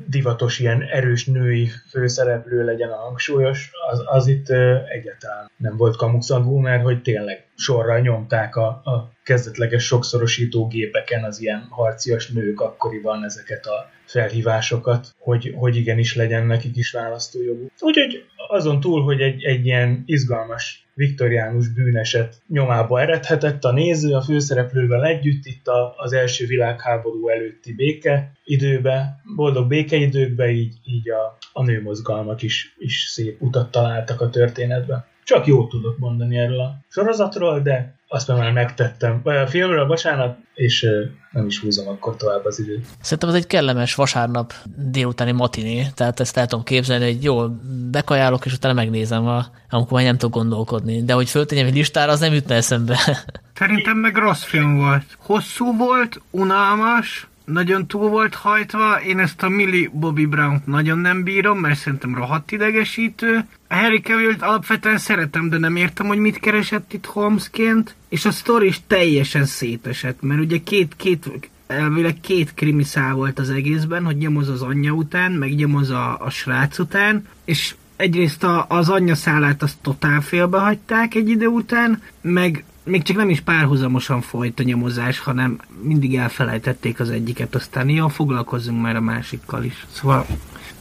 divatos 0.08 0.60
ilyen 0.60 0.82
erős 0.82 1.26
női 1.26 1.70
főszereplő 1.90 2.64
legyen 2.64 2.90
a 2.90 2.96
hangsúlyos, 2.96 3.72
az, 3.92 4.04
az 4.06 4.28
itt 4.28 4.50
egyáltalán 4.90 5.52
nem 5.58 5.78
volt 5.78 5.96
kamuszagú, 5.96 6.58
mert 6.58 6.84
hogy 6.84 7.02
tényleg 7.02 7.46
sorra 7.56 8.00
nyomták 8.00 8.56
a, 8.56 8.68
a 8.68 9.12
kezdetleges 9.24 9.86
sokszorosító 9.86 10.68
gépeken 10.68 11.24
az 11.24 11.42
ilyen 11.42 11.68
harcias 11.70 12.30
nők 12.30 12.62
akkoriban 12.62 13.24
ezeket 13.24 13.66
a 13.66 13.90
felhívásokat, 14.06 15.16
hogy, 15.20 15.54
hogy 15.56 15.76
igenis 15.76 16.16
legyen 16.16 16.46
nekik 16.46 16.76
is 16.76 16.92
választójoguk. 16.92 17.72
Úgyhogy 17.80 18.26
azon 18.48 18.80
túl, 18.80 19.04
hogy 19.04 19.22
egy, 19.22 19.44
egy 19.44 19.66
ilyen 19.66 20.04
izgalmas 20.06 20.86
viktoriánus 20.94 21.68
bűneset 21.68 22.42
nyomába 22.48 23.02
eredhetett 23.02 23.64
a 23.64 23.72
néző 23.72 24.14
a 24.14 24.22
főszereplővel 24.22 25.06
együtt 25.06 25.46
itt 25.46 25.68
a, 25.68 25.94
az 25.98 26.14
első 26.14 26.46
világháború 26.46 27.30
előtti 27.30 27.74
béke 27.74 28.32
időbe, 28.45 29.21
boldog 29.36 29.67
békeidőkbe, 29.67 30.49
így, 30.49 30.73
így 30.84 31.10
a, 31.10 31.38
a 31.53 31.63
nőmozgalmak 31.63 32.41
is, 32.41 32.75
is 32.77 33.01
szép 33.01 33.41
utat 33.41 33.71
találtak 33.71 34.21
a 34.21 34.29
történetbe. 34.29 35.08
Csak 35.23 35.45
jót 35.45 35.69
tudok 35.69 35.97
mondani 35.97 36.38
erről 36.38 36.60
a 36.60 36.77
sorozatról, 36.89 37.60
de 37.60 37.95
azt 38.08 38.27
már 38.27 38.51
megtettem. 38.51 39.21
Vagy 39.23 39.36
a 39.36 39.47
filmről, 39.47 39.86
bocsánat, 39.86 40.38
és 40.53 40.88
nem 41.31 41.45
is 41.45 41.60
húzom 41.60 41.88
akkor 41.88 42.15
tovább 42.15 42.45
az 42.45 42.60
időt. 42.60 42.86
Szerintem 43.01 43.29
ez 43.29 43.36
egy 43.36 43.47
kellemes 43.47 43.95
vasárnap 43.95 44.53
délutáni 44.75 45.31
matiné, 45.31 45.88
tehát 45.95 46.19
ezt 46.19 46.38
el 46.38 46.47
tudom 46.47 46.63
képzelni, 46.63 47.05
hogy 47.05 47.23
jó, 47.23 47.47
bekajálok, 47.91 48.45
és 48.45 48.53
utána 48.53 48.73
megnézem, 48.73 49.27
a, 49.27 49.45
amikor 49.69 49.91
már 49.91 50.03
nem 50.03 50.17
tudok 50.17 50.36
gondolkodni. 50.36 51.03
De 51.03 51.13
hogy 51.13 51.29
föltegyem 51.29 51.65
egy 51.65 51.73
listára, 51.73 52.12
az 52.12 52.19
nem 52.19 52.34
jutna 52.34 52.55
eszembe. 52.55 52.97
Szerintem 53.53 53.97
meg 53.97 54.15
rossz 54.15 54.43
film 54.43 54.75
volt. 54.75 55.17
Hosszú 55.17 55.77
volt, 55.77 56.21
unalmas, 56.31 57.27
nagyon 57.45 57.88
túl 57.88 58.10
volt 58.10 58.36
hajtva, 58.36 59.01
én 59.01 59.19
ezt 59.19 59.43
a 59.43 59.49
Millie 59.49 59.89
Bobby 59.93 60.25
brown 60.25 60.62
nagyon 60.65 60.97
nem 60.97 61.23
bírom, 61.23 61.60
mert 61.60 61.79
szerintem 61.79 62.15
rohadt 62.15 62.51
idegesítő. 62.51 63.45
A 63.67 63.75
Harry 63.75 63.99
cavill 63.99 64.36
alapvetően 64.39 64.97
szeretem, 64.97 65.49
de 65.49 65.58
nem 65.58 65.75
értem, 65.75 66.08
hogy 66.08 66.17
mit 66.17 66.39
keresett 66.39 66.93
itt 66.93 67.05
Holmesként, 67.05 67.95
és 68.10 68.25
a 68.25 68.31
sztori 68.31 68.67
is 68.67 68.81
teljesen 68.88 69.45
szétesett, 69.45 70.21
mert 70.21 70.41
ugye 70.41 70.58
két, 70.63 70.93
két 70.95 71.49
elvileg 71.67 72.19
két 72.21 72.53
krimiszál 72.53 73.13
volt 73.13 73.39
az 73.39 73.49
egészben, 73.49 74.05
hogy 74.05 74.17
nyomoz 74.17 74.49
az 74.49 74.62
anyja 74.62 74.91
után, 74.91 75.31
meg 75.31 75.55
nyomoz 75.55 75.89
a, 75.89 76.17
a 76.19 76.29
srác 76.29 76.79
után, 76.79 77.27
és 77.45 77.75
egyrészt 77.95 78.43
a, 78.43 78.65
az 78.69 78.89
anyja 78.89 79.15
szálát 79.15 79.63
azt 79.63 79.77
totál 79.81 80.21
félbehagyták 80.21 81.15
egy 81.15 81.29
idő 81.29 81.47
után, 81.47 82.01
meg 82.21 82.63
még 82.86 83.04
csak 83.04 83.17
nem 83.17 83.30
is 83.30 83.41
párhuzamosan 83.41 84.21
folyt 84.21 84.60
a 84.60 84.63
nyomozás, 84.63 85.19
hanem 85.19 85.60
mindig 85.82 86.15
elfelejtették 86.15 87.00
az 87.00 87.10
egyiket, 87.10 87.56
aztán 87.56 87.89
jó, 87.89 88.08
foglalkozzunk 88.08 88.82
már 88.82 88.95
a 88.95 89.02
másikkal 89.02 89.63
is. 89.63 89.86
Szóval 89.91 90.26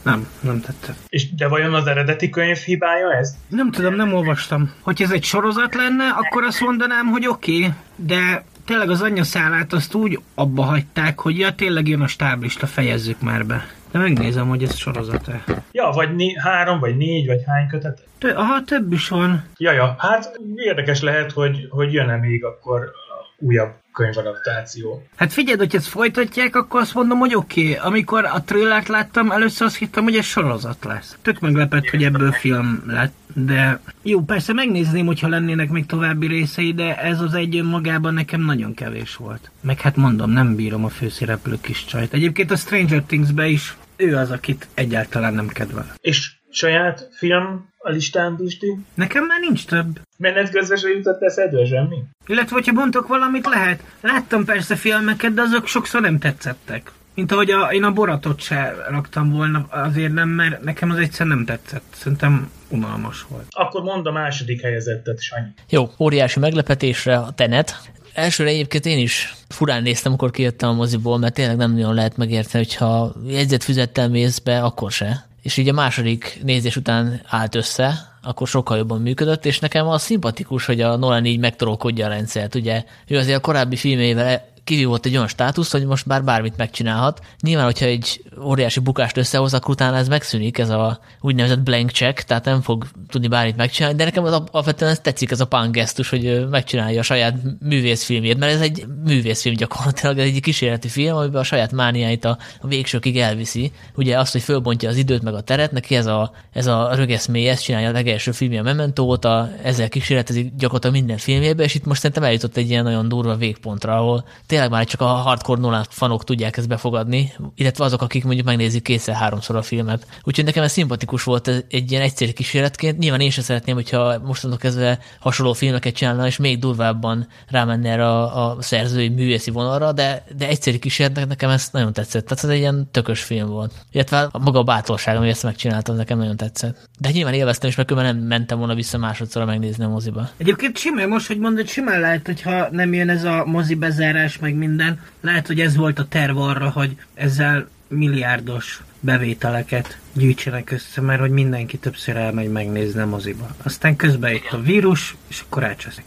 nem, 0.03 0.27
nem 0.39 0.61
tetszett. 0.61 0.97
És 1.07 1.33
de 1.35 1.47
vajon 1.47 1.73
az 1.73 1.87
eredeti 1.87 2.29
könyv 2.29 2.57
hibája 2.57 3.13
ez? 3.13 3.37
Nem 3.47 3.71
tudom, 3.71 3.95
nem 3.95 4.13
olvastam. 4.13 4.71
Hogy 4.81 5.01
ez 5.01 5.11
egy 5.11 5.23
sorozat 5.23 5.75
lenne, 5.75 6.07
akkor 6.09 6.43
azt 6.43 6.61
mondanám, 6.61 7.05
hogy 7.05 7.27
oké, 7.27 7.57
okay, 7.57 7.73
de 7.95 8.43
tényleg 8.65 8.89
az 8.89 9.01
anyaszálát 9.01 9.73
azt 9.73 9.93
úgy 9.93 10.19
abba 10.35 10.63
hagyták, 10.63 11.19
hogy 11.19 11.39
ja, 11.39 11.55
tényleg 11.55 11.87
jön 11.87 12.01
a 12.01 12.07
stáblista, 12.07 12.67
fejezzük 12.67 13.21
már 13.21 13.45
be. 13.45 13.67
De 13.91 13.99
megnézem, 13.99 14.47
hogy 14.47 14.63
ez 14.63 14.75
sorozat-e. 14.75 15.43
Ja, 15.71 15.89
vagy 15.89 16.15
né- 16.15 16.39
három, 16.39 16.79
vagy 16.79 16.97
négy, 16.97 17.27
vagy 17.27 17.41
hány 17.45 17.67
kötet? 17.67 18.03
Aha, 18.29 18.63
több 18.63 18.91
is 18.91 19.07
van. 19.07 19.43
Ja, 19.57 19.71
ja, 19.71 19.95
hát 19.97 20.39
érdekes 20.55 21.01
lehet, 21.01 21.31
hogy, 21.31 21.67
hogy 21.69 21.93
jön-e 21.93 22.15
még 22.17 22.43
akkor 22.43 22.91
újabb 23.37 23.71
könyvadaptáció. 23.93 25.07
Hát 25.15 25.33
figyeld, 25.33 25.59
hogy 25.59 25.75
ezt 25.75 25.87
folytatják, 25.87 26.55
akkor 26.55 26.81
azt 26.81 26.93
mondom, 26.93 27.19
hogy 27.19 27.35
oké. 27.35 27.61
Okay. 27.61 27.87
Amikor 27.87 28.25
a 28.25 28.43
trailert 28.43 28.87
láttam, 28.87 29.31
először 29.31 29.67
azt 29.67 29.77
hittem, 29.77 30.03
hogy 30.03 30.15
ez 30.15 30.25
sorozat 30.25 30.83
lesz. 30.83 31.17
Tök 31.21 31.39
meglepett, 31.39 31.89
hogy 31.89 32.03
ebből 32.03 32.31
film 32.31 32.83
lett. 32.87 33.13
De 33.33 33.79
jó, 34.01 34.21
persze 34.21 34.53
megnézném, 34.53 35.05
hogyha 35.05 35.27
lennének 35.27 35.69
még 35.69 35.85
további 35.85 36.27
részei, 36.27 36.73
de 36.73 36.97
ez 36.97 37.21
az 37.21 37.33
egy 37.33 37.57
önmagában 37.57 38.13
nekem 38.13 38.41
nagyon 38.41 38.73
kevés 38.73 39.15
volt. 39.15 39.51
Meg 39.61 39.81
hát 39.81 39.95
mondom, 39.95 40.29
nem 40.29 40.55
bírom 40.55 40.85
a 40.85 40.89
főszereplő 40.89 41.57
kis 41.61 41.85
csajt. 41.85 42.13
Egyébként 42.13 42.51
a 42.51 42.55
Stranger 42.55 43.01
Things-be 43.01 43.47
is 43.47 43.75
ő 43.95 44.15
az, 44.15 44.31
akit 44.31 44.67
egyáltalán 44.73 45.33
nem 45.33 45.47
kedvel. 45.47 45.93
És 46.01 46.31
saját 46.49 47.09
film 47.17 47.73
a 47.85 47.91
listán, 47.91 48.35
Pisti? 48.35 48.77
Nekem 48.93 49.25
már 49.25 49.39
nincs 49.39 49.65
több. 49.65 49.99
Menet 50.17 50.49
közben 50.49 50.77
se 50.77 50.89
jutott 50.89 51.21
eszedbe 51.21 51.65
semmi? 51.65 52.03
Illetve, 52.27 52.55
hogyha 52.55 52.71
mondtok 52.71 53.07
valamit, 53.07 53.45
lehet. 53.45 53.83
Láttam 54.01 54.45
persze 54.45 54.75
filmeket, 54.75 55.33
de 55.33 55.41
azok 55.41 55.67
sokszor 55.67 56.01
nem 56.01 56.19
tetszettek. 56.19 56.91
Mint 57.13 57.31
ahogy 57.31 57.51
a, 57.51 57.73
én 57.73 57.83
a 57.83 57.91
boratot 57.91 58.41
se 58.41 58.75
raktam 58.89 59.31
volna, 59.31 59.65
azért 59.69 60.13
nem, 60.13 60.29
mert 60.29 60.63
nekem 60.63 60.89
az 60.89 60.97
egyszer 60.97 61.27
nem 61.27 61.45
tetszett. 61.45 61.83
Szerintem 61.95 62.51
unalmas 62.69 63.25
volt. 63.29 63.45
Akkor 63.49 63.81
mondd 63.81 64.07
a 64.07 64.11
második 64.11 64.61
helyezettet, 64.61 65.21
Sanyi. 65.21 65.47
Jó, 65.69 65.89
óriási 65.99 66.39
meglepetésre 66.39 67.17
a 67.17 67.31
Tenet. 67.31 67.89
Elsőre 68.13 68.49
egyébként 68.49 68.85
én 68.85 68.99
is 68.99 69.33
furán 69.47 69.83
néztem, 69.83 70.13
akkor 70.13 70.31
kijöttem 70.31 70.69
a 70.69 70.73
moziból, 70.73 71.17
mert 71.17 71.33
tényleg 71.33 71.57
nem 71.57 71.71
nagyon 71.71 71.93
lehet 71.93 72.17
megérteni, 72.17 72.63
hogyha 72.63 73.15
jegyzetfüzettel 73.27 74.09
mész 74.09 74.39
be, 74.39 74.63
akkor 74.63 74.91
se 74.91 75.25
és 75.45 75.57
így 75.57 75.69
a 75.69 75.73
második 75.73 76.39
nézés 76.43 76.75
után 76.75 77.21
állt 77.25 77.55
össze, 77.55 78.17
akkor 78.21 78.47
sokkal 78.47 78.77
jobban 78.77 79.01
működött, 79.01 79.45
és 79.45 79.59
nekem 79.59 79.87
az 79.87 80.01
szimpatikus, 80.01 80.65
hogy 80.65 80.81
a 80.81 80.95
Nolan 80.95 81.25
így 81.25 81.39
megtorolkodja 81.39 82.05
a 82.05 82.09
rendszert. 82.09 82.55
Ugye 82.55 82.83
ő 83.07 83.17
azért 83.17 83.37
a 83.37 83.41
korábbi 83.41 83.75
filmével 83.75 84.47
kivívott 84.65 85.05
egy 85.05 85.15
olyan 85.15 85.27
státusz, 85.27 85.71
hogy 85.71 85.85
most 85.85 86.07
bár 86.07 86.23
bármit 86.23 86.57
megcsinálhat. 86.57 87.21
Nyilván, 87.41 87.65
hogyha 87.65 87.85
egy 87.85 88.23
óriási 88.43 88.79
bukást 88.79 89.17
összehoz, 89.17 89.53
akkor 89.53 89.69
utána 89.69 89.97
ez 89.97 90.07
megszűnik, 90.07 90.57
ez 90.57 90.69
a 90.69 90.99
úgynevezett 91.21 91.59
blank 91.59 91.89
check, 91.89 92.23
tehát 92.23 92.45
nem 92.45 92.61
fog 92.61 92.85
tudni 93.09 93.27
bármit 93.27 93.55
megcsinálni, 93.55 93.97
de 93.97 94.03
nekem 94.03 94.23
az 94.23 94.31
alapvetően 94.31 94.91
ez 94.91 94.99
tetszik, 94.99 95.31
ez 95.31 95.39
a 95.39 95.45
punk 95.45 95.71
gesztus, 95.71 96.09
hogy 96.09 96.49
megcsinálja 96.49 96.99
a 96.99 97.03
saját 97.03 97.35
művészfilmjét, 97.59 98.37
mert 98.37 98.53
ez 98.53 98.61
egy 98.61 98.85
művészfilm 99.05 99.55
gyakorlatilag, 99.55 100.17
ez 100.17 100.25
egy 100.25 100.41
kísérleti 100.41 100.87
film, 100.87 101.15
amiben 101.15 101.41
a 101.41 101.43
saját 101.43 101.71
mániáit 101.71 102.25
a 102.25 102.37
végsőkig 102.61 103.17
elviszi. 103.19 103.71
Ugye 103.95 104.19
azt, 104.19 104.31
hogy 104.31 104.41
fölbontja 104.41 104.89
az 104.89 104.97
időt 104.97 105.21
meg 105.21 105.33
a 105.33 105.41
teret, 105.41 105.71
neki 105.71 105.95
ez 105.95 106.05
a, 106.05 106.31
ez 106.51 106.67
a 106.67 106.95
rögeszmély, 106.95 107.47
ezt 107.47 107.63
csinálja 107.63 107.89
a 107.89 107.91
legelső 107.91 108.31
filmje 108.31 108.59
a 108.59 108.63
Memento 108.63 109.03
óta, 109.03 109.49
ezzel 109.63 109.89
kísérletezik 109.89 110.55
gyakorlatilag 110.55 110.95
minden 110.95 111.17
filmjébe, 111.17 111.63
és 111.63 111.75
itt 111.75 111.85
most 111.85 111.99
szerintem 111.99 112.23
eljutott 112.23 112.57
egy 112.57 112.69
ilyen 112.69 112.83
nagyon 112.83 113.07
durva 113.07 113.35
végpontra, 113.35 113.95
ahol 113.95 114.25
tényleg 114.55 114.73
már 114.73 114.85
csak 114.85 115.01
a 115.01 115.05
hardcore 115.05 115.61
Nolan 115.61 115.85
fanok 115.89 116.23
tudják 116.23 116.57
ezt 116.57 116.67
befogadni, 116.67 117.31
illetve 117.55 117.83
azok, 117.83 118.01
akik 118.01 118.23
mondjuk 118.23 118.45
megnézik 118.45 118.83
kétszer-háromszor 118.83 119.55
a 119.55 119.61
filmet. 119.61 120.07
Úgyhogy 120.23 120.45
nekem 120.45 120.63
ez 120.63 120.71
szimpatikus 120.71 121.23
volt 121.23 121.47
ez 121.47 121.61
egy 121.69 121.91
ilyen 121.91 122.03
egyszerű 122.03 122.31
kísérletként. 122.31 122.97
Nyilván 122.97 123.19
én 123.19 123.29
sem 123.29 123.43
szeretném, 123.43 123.75
hogyha 123.75 124.19
mostantól 124.19 124.59
kezdve 124.59 124.99
hasonló 125.19 125.53
filmeket 125.53 125.93
csinálna, 125.93 126.25
és 126.27 126.37
még 126.37 126.59
durvábban 126.59 127.27
rámenne 127.47 127.89
erre 127.89 128.07
a, 128.07 128.49
a 128.49 128.61
szerzői 128.61 129.09
művészi 129.09 129.51
vonalra, 129.51 129.91
de, 129.91 130.23
de 130.37 130.47
egyszerű 130.47 130.77
kísérletnek 130.77 131.27
nekem 131.27 131.49
ez 131.49 131.69
nagyon 131.71 131.93
tetszett. 131.93 132.25
Tehát 132.25 132.43
ez 132.43 132.49
egy 132.49 132.57
ilyen 132.57 132.87
tökös 132.91 133.23
film 133.23 133.49
volt. 133.49 133.73
Illetve 133.91 134.27
a 134.31 134.39
maga 134.39 134.59
a 134.59 134.63
bátorság, 134.63 135.15
ami 135.15 135.29
ezt 135.29 135.43
megcsináltam, 135.43 135.95
nekem 135.95 136.17
nagyon 136.17 136.37
tetszett. 136.37 136.89
De 136.99 137.09
nyilván 137.09 137.33
élveztem, 137.33 137.69
és 137.69 137.75
mert 137.75 137.95
nem 137.95 138.17
mentem 138.17 138.57
volna 138.57 138.75
vissza 138.75 138.97
másodszor 138.97 139.45
megnézni 139.45 139.83
a 139.83 139.89
moziba. 139.89 140.29
Egyébként 140.37 140.77
simán, 140.77 141.09
most, 141.09 141.27
hogy 141.27 141.39
mondod, 141.39 141.67
simán 141.67 141.99
lehet, 141.99 142.25
hogyha 142.25 142.67
nem 142.71 142.93
jön 142.93 143.09
ez 143.09 143.23
a 143.23 143.43
mozi 143.45 143.75
bezárás, 143.75 144.37
meg 144.45 144.55
minden, 144.55 144.99
lehet, 145.21 145.47
hogy 145.47 145.59
ez 145.59 145.75
volt 145.75 145.99
a 145.99 146.05
terv 146.05 146.37
arra, 146.37 146.69
hogy 146.69 146.97
ezzel 147.13 147.67
milliárdos 147.87 148.83
bevételeket 148.99 149.97
gyűjtsenek 150.13 150.71
össze, 150.71 151.01
mert 151.01 151.19
hogy 151.19 151.29
mindenki 151.29 151.77
többször 151.77 152.15
elmegy 152.15 152.51
megnézni 152.51 153.01
a 153.01 153.05
moziba. 153.05 153.47
Aztán 153.63 153.95
közben 153.95 154.33
itt 154.33 154.51
a 154.51 154.61
vírus, 154.61 155.15
és 155.27 155.43
akkor 155.45 155.63
elcseszik. 155.63 156.05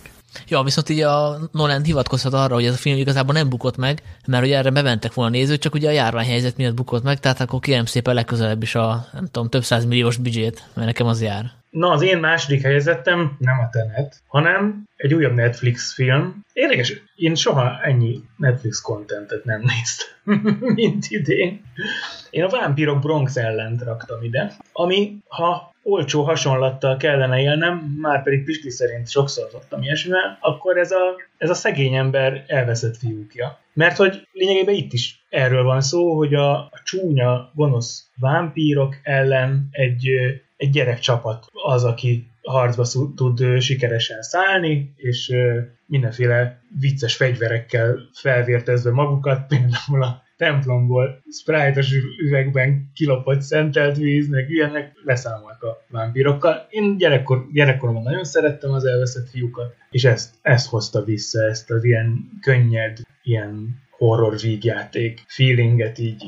Ja, 0.48 0.62
viszont 0.62 0.88
így 0.88 1.00
a 1.00 1.38
Nolan 1.52 1.82
hivatkozhat 1.82 2.32
arra, 2.32 2.54
hogy 2.54 2.64
ez 2.64 2.74
a 2.74 2.76
film 2.76 2.98
igazából 2.98 3.34
nem 3.34 3.48
bukott 3.48 3.76
meg, 3.76 4.02
mert 4.26 4.44
ugye 4.44 4.56
erre 4.56 4.70
beventek 4.70 5.14
volna 5.14 5.30
nézőt, 5.30 5.60
csak 5.60 5.74
ugye 5.74 5.88
a 5.88 5.92
járványhelyzet 5.92 6.56
miatt 6.56 6.74
bukott 6.74 7.02
meg, 7.02 7.20
tehát 7.20 7.40
akkor 7.40 7.60
kérem 7.60 7.84
szépen 7.84 8.14
legközelebb 8.14 8.62
is 8.62 8.74
a, 8.74 9.08
nem 9.12 9.28
tudom, 9.30 9.48
több 9.48 9.64
milliós 9.86 10.16
büdzsét, 10.16 10.68
mert 10.74 10.86
nekem 10.86 11.06
az 11.06 11.22
jár. 11.22 11.50
Na, 11.78 11.90
az 11.90 12.02
én 12.02 12.18
második 12.18 12.62
helyezettem 12.62 13.36
nem 13.38 13.58
a 13.58 13.68
Tenet, 13.68 14.22
hanem 14.26 14.84
egy 14.96 15.14
újabb 15.14 15.34
Netflix 15.34 15.94
film. 15.94 16.44
Érdekes, 16.52 17.02
én 17.16 17.34
soha 17.34 17.80
ennyi 17.82 18.20
Netflix 18.36 18.80
kontentet 18.80 19.44
nem 19.44 19.60
néztem, 19.60 20.58
mint 20.74 21.06
idén. 21.08 21.62
Én 22.30 22.44
a 22.44 22.48
Vámpírok 22.48 23.00
Bronx 23.00 23.36
ellent 23.36 23.82
raktam 23.82 24.22
ide, 24.22 24.52
ami, 24.72 25.16
ha 25.28 25.74
olcsó 25.82 26.22
hasonlattal 26.22 26.96
kellene 26.96 27.40
élnem, 27.40 27.76
már 28.00 28.22
pedig 28.22 28.44
Pisti 28.44 28.70
szerint 28.70 29.08
sokszor 29.08 29.48
szoktam 29.50 29.82
ilyesmivel, 29.82 30.38
akkor 30.40 30.78
ez 30.78 30.90
a, 30.90 31.16
ez 31.36 31.50
a 31.50 31.54
szegény 31.54 31.94
ember 31.94 32.44
elveszett 32.46 32.96
fiúkja. 32.96 33.58
Mert 33.72 33.96
hogy 33.96 34.28
lényegében 34.32 34.74
itt 34.74 34.92
is 34.92 35.24
erről 35.28 35.62
van 35.62 35.80
szó, 35.80 36.16
hogy 36.16 36.34
a, 36.34 36.58
a 36.58 36.80
csúnya, 36.84 37.50
gonosz 37.54 38.06
vámpírok 38.20 38.96
ellen 39.02 39.68
egy, 39.70 40.10
egy 40.58 40.70
gyerekcsapat 40.70 41.46
az, 41.52 41.84
aki 41.84 42.30
harcba 42.42 42.86
tud 43.14 43.60
sikeresen 43.60 44.22
szállni, 44.22 44.92
és 44.96 45.32
mindenféle 45.86 46.60
vicces 46.80 47.16
fegyverekkel 47.16 47.98
felvértezve 48.12 48.90
magukat, 48.90 49.46
például 49.46 50.02
a 50.02 50.22
templomból 50.36 51.22
sprite 51.30 51.82
üvegben 52.26 52.90
kilopott 52.94 53.40
szentelt 53.40 53.96
víz, 53.96 54.28
meg 54.28 54.50
ilyenek 54.50 54.92
leszámolnak 55.04 55.62
a 55.62 55.84
vámpírokkal. 55.88 56.66
Én 56.70 56.96
gyerekkor, 56.96 57.46
gyerekkoromban 57.52 58.02
nagyon 58.02 58.24
szerettem 58.24 58.72
az 58.72 58.84
elveszett 58.84 59.28
fiúkat, 59.28 59.74
és 59.90 60.04
ezt, 60.04 60.34
ezt 60.42 60.68
hozta 60.68 61.04
vissza, 61.04 61.44
ezt 61.44 61.70
az 61.70 61.84
ilyen 61.84 62.30
könnyed, 62.40 62.98
ilyen 63.22 63.80
horror 63.90 64.38
vígjáték 64.38 65.24
feelinget 65.26 65.98
így 65.98 66.24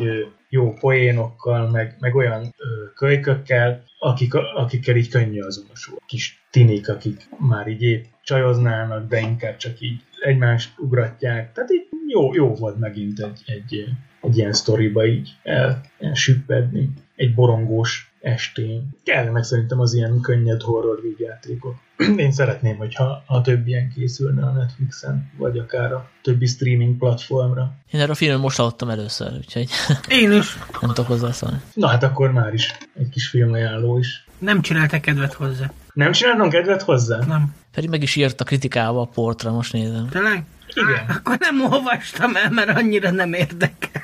jó 0.48 0.72
poénokkal, 0.72 1.70
meg, 1.70 1.96
meg 1.98 2.14
olyan 2.14 2.42
ö, 2.42 2.64
kölykökkel, 2.94 3.84
akik, 4.02 4.34
akikkel 4.34 4.96
így 4.96 5.08
könnyű 5.08 5.40
azonosul. 5.40 5.98
Kis 6.06 6.42
tinik, 6.50 6.88
akik 6.88 7.28
már 7.38 7.68
így 7.68 7.82
épp 7.82 8.04
csajoznának, 8.22 9.08
de 9.08 9.20
inkább 9.20 9.56
csak 9.56 9.80
így 9.80 10.00
egymást 10.20 10.78
ugratják. 10.78 11.52
Tehát 11.52 11.70
így 11.70 11.88
jó, 12.06 12.34
jó 12.34 12.54
volt 12.54 12.78
megint 12.78 13.20
egy, 13.20 13.42
egy, 13.46 13.84
egy 14.20 14.36
ilyen 14.36 14.52
sztoriba 14.52 15.06
így 15.06 15.36
el, 15.42 15.80
süppedni. 16.12 16.90
Egy 17.16 17.34
borongós 17.34 18.10
estén. 18.20 18.88
Kellenek 19.04 19.42
szerintem 19.42 19.80
az 19.80 19.94
ilyen 19.94 20.20
könnyed 20.20 20.61
horror 20.62 21.00
vígjátékok. 21.02 21.74
Én 22.16 22.33
szeretném, 22.33 22.77
hogyha 22.77 23.23
a 23.27 23.40
több 23.40 23.66
ilyen 23.66 23.92
készülne 23.94 24.46
a 24.46 24.50
Netflixen, 24.50 25.31
vagy 25.37 25.58
akár 25.58 25.92
a 25.92 26.08
többi 26.23 26.46
streaming 26.46 26.98
platformra. 26.98 27.73
Én 27.90 28.00
erről 28.00 28.12
a 28.12 28.16
filmet 28.16 28.40
most 28.40 28.56
hallottam 28.56 28.88
először, 28.88 29.33
úgyhogy 29.37 29.68
Én 30.21 30.33
is. 30.33 30.58
nem 30.81 30.88
tudok 30.94 31.06
hozzászólni. 31.06 31.60
Na 31.75 31.87
hát 31.87 32.02
akkor 32.02 32.33
már 32.33 32.54
is 32.54 32.77
egy 32.98 33.08
kis 33.08 33.29
filmajánló 33.29 33.98
is. 33.98 34.25
Nem 34.38 34.60
csináltak 34.62 35.00
kedvet 35.00 35.33
hozzá. 35.33 35.73
Nem 35.94 36.12
csinálnom 36.12 36.50
kedvet 36.50 36.83
hozzá? 36.83 37.18
Nem. 37.27 37.54
Pedig 37.75 37.90
meg 37.90 38.02
is 38.02 38.16
írt 38.16 38.40
a 38.40 38.44
kritikába 38.44 39.00
a 39.00 39.04
portra, 39.04 39.52
most 39.52 39.73
nézem. 39.73 40.08
Tényleg? 40.08 40.44
Igen. 40.75 41.04
Akkor 41.16 41.37
nem 41.38 41.73
olvastam 41.73 42.37
el, 42.37 42.50
mert 42.50 42.68
annyira 42.79 43.10
nem 43.10 43.33
érdekel. 43.33 44.00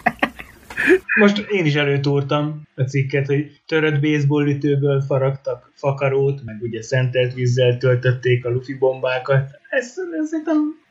Most 1.20 1.38
én 1.38 1.64
is 1.64 1.74
előtúrtam 1.74 2.62
a 2.74 2.82
cikket, 2.82 3.26
hogy 3.26 3.60
törött 3.66 4.00
baseball 4.00 4.46
ütőből 4.46 5.00
faragtak 5.00 5.70
fakarót, 5.74 6.44
meg 6.44 6.62
ugye 6.62 6.82
szentelt 6.82 7.34
vízzel 7.34 7.76
töltötték 7.76 8.44
a 8.44 8.50
lufi 8.50 8.74
bombákat. 8.74 9.50
Ez, 9.70 9.94
ez 10.22 10.32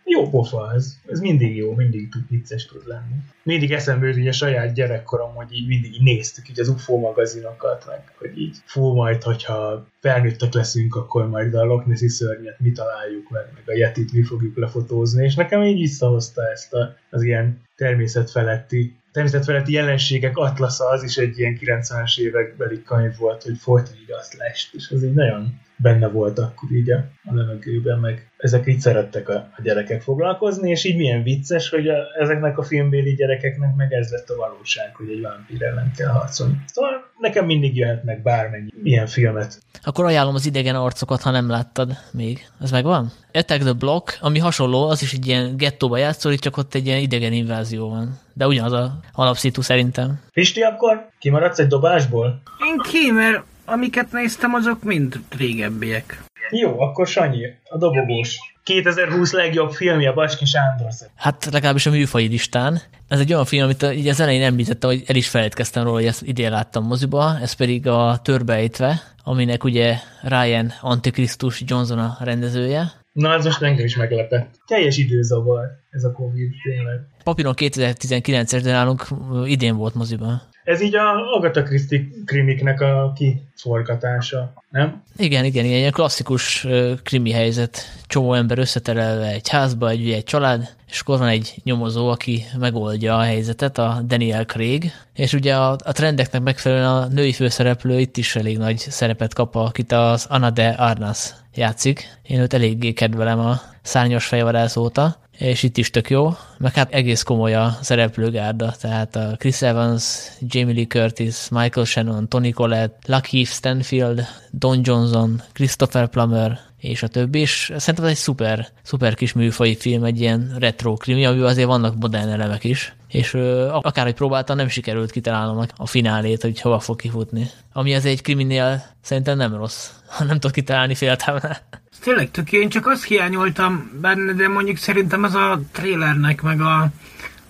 jó 0.07 0.29
pofa, 0.29 0.71
ez, 0.75 0.97
ez 1.07 1.19
mindig 1.19 1.55
jó, 1.55 1.73
mindig 1.73 2.09
tud 2.09 2.21
vicces 2.29 2.65
tud 2.65 2.87
lenni. 2.87 3.15
Mindig 3.43 3.71
eszembe 3.71 4.07
jut 4.07 4.17
így 4.17 4.27
a 4.27 4.31
saját 4.31 4.73
gyerekkorom, 4.73 5.33
hogy 5.33 5.53
így 5.53 5.67
mindig 5.67 5.93
így 5.93 6.03
néztük 6.03 6.49
így 6.49 6.59
az 6.59 6.67
UFO 6.67 6.97
magazinokat, 6.97 7.85
meg 7.87 8.13
hogy 8.17 8.39
így 8.39 8.57
fú, 8.65 8.93
majd, 8.93 9.23
hogyha 9.23 9.87
felnőttek 9.99 10.53
leszünk, 10.53 10.95
akkor 10.95 11.29
majd 11.29 11.53
a 11.53 11.63
Loch 11.63 11.87
Nessi 11.87 12.09
szörnyet 12.09 12.59
mi 12.59 12.71
találjuk 12.71 13.29
meg, 13.29 13.51
meg 13.53 13.63
a 13.75 13.77
Yetit 13.77 14.13
mi 14.13 14.23
fogjuk 14.23 14.57
lefotózni, 14.57 15.23
és 15.23 15.35
nekem 15.35 15.63
így 15.63 15.79
visszahozta 15.79 16.49
ezt 16.51 16.73
a, 16.73 16.95
az 17.09 17.23
ilyen 17.23 17.61
természetfeletti 17.75 18.95
természetfeletti 19.15 19.71
jelenségek 19.71 20.37
atlasza 20.37 20.89
az 20.89 21.03
is 21.03 21.17
egy 21.17 21.39
ilyen 21.39 21.57
90-es 21.61 22.17
évekbeli 22.17 22.83
könyv 22.83 23.17
volt, 23.17 23.43
hogy 23.43 23.57
folyton 23.57 23.95
így 24.01 24.11
azt 24.11 24.33
lest, 24.33 24.73
és 24.73 24.89
az 24.89 25.03
így 25.03 25.13
nagyon 25.13 25.59
benne 25.77 26.07
volt 26.07 26.39
akkor 26.39 26.71
így 26.71 26.91
a, 26.91 27.05
a 27.23 27.33
levegőben, 27.33 27.99
meg 27.99 28.31
ezek 28.37 28.67
így 28.67 28.79
szerettek 28.79 29.29
a, 29.29 29.33
a 29.33 29.61
gyerekek 29.63 30.01
foglalkozni, 30.01 30.69
és 30.69 30.83
így 30.83 30.95
milyen 30.95 31.23
vicces, 31.23 31.69
hogy 31.69 31.87
a, 31.87 31.97
ezeknek 32.19 32.57
a 32.57 32.63
filmbéli 32.63 33.13
gyerekeknek 33.13 33.75
meg 33.75 33.93
ez 33.93 34.09
lett 34.11 34.29
a 34.29 34.35
valóság, 34.35 34.95
hogy 34.95 35.09
egy 35.09 35.21
vámpír 35.21 35.63
ellen 35.63 35.91
kell 35.95 36.09
harcolni. 36.09 36.63
Szóval 36.65 36.91
nekem 37.19 37.45
mindig 37.45 37.77
jöhetnek 37.77 38.21
bármennyi 38.21 38.69
ilyen 38.83 39.07
filmet. 39.07 39.59
Akkor 39.83 40.05
ajánlom 40.05 40.35
az 40.35 40.45
idegen 40.45 40.75
arcokat, 40.75 41.21
ha 41.21 41.31
nem 41.31 41.49
láttad 41.49 41.97
még. 42.11 42.47
Ez 42.61 42.71
megvan? 42.71 43.11
Attack 43.33 43.61
the 43.61 43.73
Block, 43.73 44.17
ami 44.21 44.39
hasonló, 44.39 44.89
az 44.89 45.01
is 45.01 45.13
egy 45.13 45.27
ilyen 45.27 45.57
gettóba 45.57 45.97
játszol, 45.97 46.35
csak 46.35 46.57
ott 46.57 46.75
egy 46.75 46.85
ilyen 46.85 46.99
idegen 46.99 47.33
invázió 47.33 47.89
van. 47.89 48.19
De 48.33 48.47
ugyanaz 48.47 48.71
a 48.71 48.99
alapszitu 49.13 49.61
szerintem. 49.61 50.19
Pisti, 50.33 50.61
akkor 50.61 51.07
kimaradsz 51.19 51.59
egy 51.59 51.67
dobásból? 51.67 52.41
Én 52.67 52.77
ki, 52.77 53.11
mert 53.11 53.43
amiket 53.65 54.11
néztem, 54.11 54.53
azok 54.53 54.83
mind 54.83 55.19
régebbiek. 55.37 56.23
Jó, 56.49 56.79
akkor 56.79 57.07
Sanyi, 57.07 57.45
a 57.63 57.77
dobogós. 57.77 58.37
2020 58.63 59.31
legjobb 59.31 59.71
filmje, 59.71 60.11
Baski 60.11 60.45
Sándor. 60.45 60.87
Hát 61.15 61.47
legalábbis 61.51 61.85
a 61.85 61.89
műfai 61.89 62.27
listán. 62.27 62.81
Ez 63.07 63.19
egy 63.19 63.33
olyan 63.33 63.45
film, 63.45 63.63
amit 63.63 63.83
így 63.83 64.07
az 64.07 64.19
elején 64.19 64.43
említette, 64.43 64.87
hogy 64.87 65.03
el 65.05 65.15
is 65.15 65.29
felejtkeztem 65.29 65.83
róla, 65.83 65.95
hogy 65.95 66.05
ezt 66.05 66.21
idén 66.21 66.51
láttam 66.51 66.85
moziba, 66.85 67.37
ez 67.41 67.53
pedig 67.53 67.87
a 67.87 68.19
Törbejtve, 68.23 69.01
aminek 69.23 69.63
ugye 69.63 69.95
Ryan 70.21 70.73
Antikrisztus 70.81 71.63
Johnson 71.65 71.99
a 71.99 72.17
rendezője. 72.19 72.91
Na, 73.11 73.33
ez 73.33 73.45
most 73.45 73.61
engem 73.61 73.85
is 73.85 73.95
meglepett. 73.95 74.59
Teljes 74.67 74.97
időzavar 74.97 75.65
ez 75.89 76.03
a 76.03 76.11
Covid 76.11 76.51
tényleg. 76.63 76.99
Papíron 77.23 77.53
2019-es, 77.57 78.59
de 78.63 78.71
nálunk 78.71 79.05
idén 79.45 79.75
volt 79.75 79.93
moziban. 79.93 80.41
Ez 80.65 80.81
így 80.81 80.95
a 80.95 81.35
Agatha 81.35 81.63
Christie 81.63 82.05
krimiknek 82.25 82.81
a 82.81 83.13
kiforgatása, 83.15 84.53
nem? 84.69 85.03
Igen, 85.17 85.45
igen, 85.45 85.65
igen, 85.65 85.77
ilyen 85.77 85.91
klasszikus 85.91 86.67
krimi 87.03 87.31
helyzet. 87.31 87.77
Csomó 88.07 88.33
ember 88.33 88.57
összeterelve 88.57 89.27
egy 89.27 89.49
házba, 89.49 89.89
egy, 89.89 90.11
egy 90.11 90.23
család, 90.23 90.75
és 90.89 90.99
akkor 90.99 91.17
van 91.17 91.27
egy 91.27 91.55
nyomozó, 91.63 92.09
aki 92.09 92.43
megoldja 92.59 93.17
a 93.17 93.21
helyzetet, 93.21 93.77
a 93.77 94.01
Daniel 94.05 94.45
Craig, 94.45 94.91
és 95.13 95.33
ugye 95.33 95.55
a, 95.55 95.71
a 95.71 95.91
trendeknek 95.91 96.41
megfelelően 96.41 96.89
a 96.89 97.07
női 97.07 97.33
főszereplő 97.33 97.99
itt 97.99 98.17
is 98.17 98.35
elég 98.35 98.57
nagy 98.57 98.77
szerepet 98.77 99.33
kap, 99.33 99.55
akit 99.55 99.91
az 99.91 100.25
Anna 100.29 100.49
de 100.49 100.67
Arnas 100.67 101.29
játszik. 101.55 102.17
Én 102.23 102.39
őt 102.39 102.53
eléggé 102.53 102.93
kedvelem 102.93 103.39
a 103.39 103.61
szárnyas 103.81 104.25
fejvadász 104.25 104.75
óta, 104.75 105.17
és 105.37 105.63
itt 105.63 105.77
is 105.77 105.89
tök 105.89 106.09
jó, 106.09 106.29
meg 106.57 106.73
hát 106.73 106.93
egész 106.93 107.23
komoly 107.23 107.53
a 107.53 107.77
szereplőgárda, 107.81 108.73
tehát 108.79 109.15
a 109.15 109.35
Chris 109.37 109.61
Evans, 109.61 110.03
Jamie 110.39 110.73
Lee 110.73 110.85
Curtis, 110.85 111.35
Michael 111.49 111.85
Shannon, 111.85 112.27
Tony 112.27 112.53
Collette, 112.53 112.97
Lucky 113.05 113.43
Stanfield, 113.43 114.25
Don 114.51 114.79
Johnson, 114.83 115.41
Christopher 115.53 116.07
Plummer, 116.07 116.59
és 116.77 117.03
a 117.03 117.07
többi, 117.07 117.39
és 117.39 117.71
szerintem 117.77 118.03
ez 118.03 118.11
egy 118.11 118.17
szuper, 118.17 118.67
szuper 118.81 119.13
kis 119.13 119.33
műfai 119.33 119.75
film, 119.75 120.03
egy 120.03 120.19
ilyen 120.19 120.55
retro 120.59 120.93
krimi, 120.93 121.25
amiben 121.25 121.47
azért 121.47 121.67
vannak 121.67 121.95
modern 121.99 122.29
elemek 122.29 122.63
is, 122.63 122.95
és 123.15 123.33
akárhogy 123.71 124.13
próbáltam, 124.13 124.55
nem 124.55 124.67
sikerült 124.67 125.11
kitalálnom 125.11 125.65
a 125.75 125.87
finálét, 125.87 126.41
hogy 126.41 126.61
hova 126.61 126.79
fog 126.79 126.95
kifutni. 126.99 127.49
Ami 127.73 127.95
az 127.95 128.05
egy 128.05 128.21
kriminél 128.21 128.83
szerintem 129.01 129.37
nem 129.37 129.55
rossz, 129.55 129.89
ha 130.17 130.23
nem 130.23 130.39
tudok 130.39 130.51
kitalálni 130.51 130.95
féltávnál. 130.95 131.57
Tényleg 132.03 132.31
tök 132.31 132.51
én 132.51 132.69
csak 132.69 132.87
azt 132.87 133.03
hiányoltam 133.03 133.91
benne, 134.01 134.33
de 134.33 134.47
mondjuk 134.47 134.77
szerintem 134.77 135.23
az 135.23 135.33
a 135.33 135.61
trailernek, 135.71 136.41
meg 136.41 136.61
a, 136.61 136.87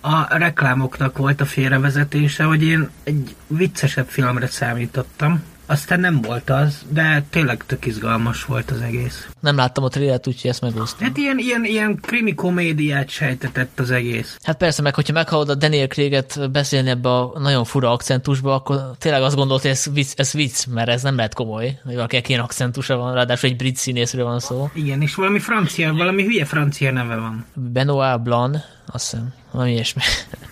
a 0.00 0.36
reklámoknak 0.38 1.18
volt 1.18 1.40
a 1.40 1.44
félrevezetése, 1.44 2.44
hogy 2.44 2.62
én 2.62 2.90
egy 3.04 3.34
viccesebb 3.46 4.06
filmre 4.08 4.46
számítottam. 4.46 5.42
Aztán 5.66 6.00
nem 6.00 6.20
volt 6.20 6.50
az, 6.50 6.84
de 6.88 7.24
tényleg 7.30 7.64
tök 7.66 7.86
izgalmas 7.86 8.44
volt 8.44 8.70
az 8.70 8.80
egész. 8.80 9.28
Nem 9.40 9.56
láttam 9.56 9.84
a 9.84 9.88
trailert, 9.88 10.26
úgyhogy 10.26 10.50
ezt 10.50 10.60
megúsztam. 10.60 11.06
Hát 11.06 11.16
ilyen, 11.16 11.38
ilyen, 11.38 11.64
ilyen 11.64 11.98
krimi 12.00 12.34
komédiát 12.34 13.08
sejtetett 13.08 13.80
az 13.80 13.90
egész. 13.90 14.36
Hát 14.42 14.56
persze, 14.56 14.82
meg 14.82 14.94
hogyha 14.94 15.12
meghallod 15.12 15.48
a 15.48 15.54
Daniel 15.54 15.86
Craig-et 15.86 16.50
beszélni 16.50 16.90
ebbe 16.90 17.08
a 17.08 17.32
nagyon 17.38 17.64
fura 17.64 17.90
akcentusba, 17.90 18.54
akkor 18.54 18.80
tényleg 18.98 19.22
azt 19.22 19.36
gondolt, 19.36 19.62
hogy 19.62 19.70
ez 19.70 19.86
vicc, 19.92 20.12
ez 20.16 20.32
vicc 20.32 20.66
mert 20.66 20.88
ez 20.88 21.02
nem 21.02 21.16
lehet 21.16 21.34
komoly, 21.34 21.78
hogy 21.84 21.94
valakinek 21.94 22.28
ilyen 22.28 22.40
akcentusa 22.40 22.96
van, 22.96 23.14
ráadásul 23.14 23.50
egy 23.50 23.56
brit 23.56 23.76
színészről 23.76 24.24
van 24.24 24.40
szó. 24.40 24.70
Igen, 24.72 25.02
és 25.02 25.14
valami 25.14 25.38
francia, 25.38 25.92
valami 25.92 26.24
hülye 26.24 26.44
francia 26.44 26.92
neve 26.92 27.16
van. 27.16 27.46
Benoit 27.54 28.22
Blanc, 28.22 28.58
azt 28.86 29.10
hiszem, 29.10 29.32
valami 29.50 29.72
ilyesmi. 29.72 30.02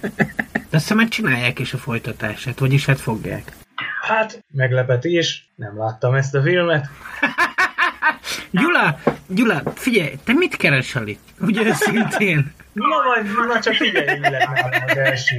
De 0.71 0.81
azt 0.81 0.89
hiszem, 0.89 1.09
csinálják 1.09 1.59
is 1.59 1.73
a 1.73 1.79
folytatását, 1.79 2.59
vagyis 2.59 2.87
hát 2.87 3.01
fogják. 3.01 3.53
Hát, 4.01 4.45
meglepetés, 4.53 5.53
nem 5.55 5.79
láttam 5.79 6.15
ezt 6.15 6.35
a 6.35 6.43
filmet. 6.43 6.87
Gyula, 8.51 8.99
Gyula, 9.27 9.63
figyelj, 9.75 10.13
te 10.25 10.33
mit 10.33 10.57
keresel 10.57 11.07
itt? 11.07 11.29
Ugye 11.41 11.63
őszintén? 11.65 12.53
Na, 12.73 12.87
majd, 13.07 13.49
na 13.49 13.61
csak 13.61 13.75
figyelj, 13.75 14.19
mi 14.19 14.31
lett 14.31 14.49
nálam 14.55 14.83
az 14.87 14.97
első. 14.97 15.37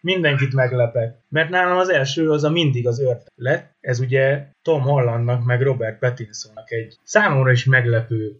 Mindenkit 0.00 0.54
meglepett. 0.54 1.24
Mert 1.28 1.48
nálam 1.48 1.78
az 1.78 1.88
első 1.88 2.30
az 2.30 2.44
a 2.44 2.50
mindig 2.50 2.86
az 2.86 3.00
őrt 3.00 3.26
lett. 3.34 3.76
Ez 3.80 4.00
ugye 4.00 4.44
Tom 4.62 4.80
Hollandnak 4.80 5.44
meg 5.44 5.62
Robert 5.62 5.98
Pattinsonnak 5.98 6.70
egy 6.70 6.96
számomra 7.04 7.50
is 7.50 7.64
meglepő, 7.64 8.32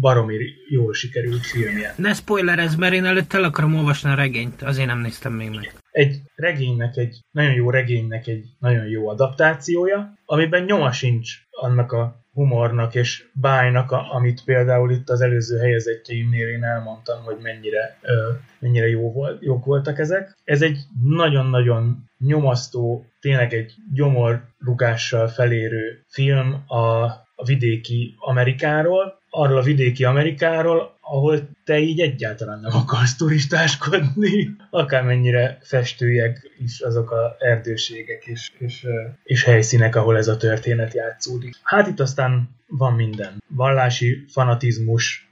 baromi 0.00 0.36
jól 0.68 0.94
sikerült 0.94 1.46
filmje. 1.46 1.94
Ne 1.96 2.14
spoilerezz, 2.14 2.74
mert 2.74 2.94
én 2.94 3.04
előtt 3.04 3.32
el 3.32 3.44
akarom 3.44 3.76
olvasni 3.76 4.10
a 4.10 4.14
regényt, 4.14 4.62
azért 4.62 4.86
nem 4.86 4.98
néztem 4.98 5.32
még 5.32 5.50
meg. 5.50 5.72
Egy 5.96 6.20
regénynek, 6.34 6.96
egy 6.96 7.20
nagyon 7.30 7.52
jó 7.52 7.70
regénynek 7.70 8.26
egy 8.26 8.44
nagyon 8.58 8.86
jó 8.86 9.08
adaptációja, 9.08 10.12
amiben 10.24 10.64
nyoma 10.64 10.92
sincs 10.92 11.32
annak 11.50 11.92
a 11.92 12.24
humornak 12.32 12.94
és 12.94 13.24
bájnak, 13.32 13.90
amit 13.90 14.44
például 14.44 14.90
itt 14.90 15.08
az 15.08 15.20
előző 15.20 15.58
helyezettjeimnél 15.58 16.48
én 16.48 16.64
elmondtam, 16.64 17.22
hogy 17.22 17.36
mennyire, 17.42 17.98
ö, 18.02 18.30
mennyire 18.58 18.88
jó 18.88 19.12
volt, 19.12 19.42
jók 19.42 19.64
voltak 19.64 19.98
ezek. 19.98 20.36
Ez 20.44 20.62
egy 20.62 20.78
nagyon-nagyon 21.02 22.10
nyomasztó, 22.18 23.06
tényleg 23.20 23.52
egy 23.54 23.74
gyomorrugással 23.94 25.28
felérő 25.28 26.04
film 26.08 26.62
a, 26.66 27.04
a 27.34 27.44
vidéki 27.44 28.14
Amerikáról, 28.18 29.18
arról 29.30 29.58
a 29.58 29.62
vidéki 29.62 30.04
Amerikáról, 30.04 30.95
ahol 31.08 31.48
te 31.64 31.78
így 31.78 32.00
egyáltalán 32.00 32.60
nem 32.60 32.74
akarsz 32.74 33.16
turistáskodni, 33.16 34.56
akármennyire 34.70 35.58
festőjek 35.62 36.50
is 36.58 36.80
azok 36.80 37.10
a 37.10 37.36
erdőségek 37.38 38.26
és, 38.26 38.52
és, 38.58 38.86
és 39.22 39.44
helyszínek, 39.44 39.96
ahol 39.96 40.16
ez 40.16 40.28
a 40.28 40.36
történet 40.36 40.94
játszódik. 40.94 41.54
Hát 41.62 41.86
itt 41.86 42.00
aztán 42.00 42.54
van 42.68 42.92
minden. 42.92 43.42
Vallási 43.48 44.24
fanatizmus, 44.28 45.28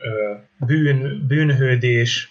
bűn, 0.58 1.26
bűnhődés, 1.26 2.30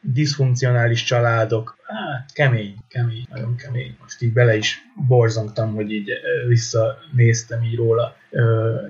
diszfunkcionális 0.00 1.02
családok, 1.02 1.76
hát 1.92 2.32
kemény, 2.32 2.74
kemény, 2.88 3.26
nagyon 3.30 3.56
kemény. 3.56 3.96
Most 4.00 4.22
így 4.22 4.32
bele 4.32 4.56
is 4.56 4.78
borzongtam, 5.08 5.74
hogy 5.74 5.92
így 5.92 6.10
visszanéztem 6.46 7.62
így 7.62 7.76
róla 7.76 8.16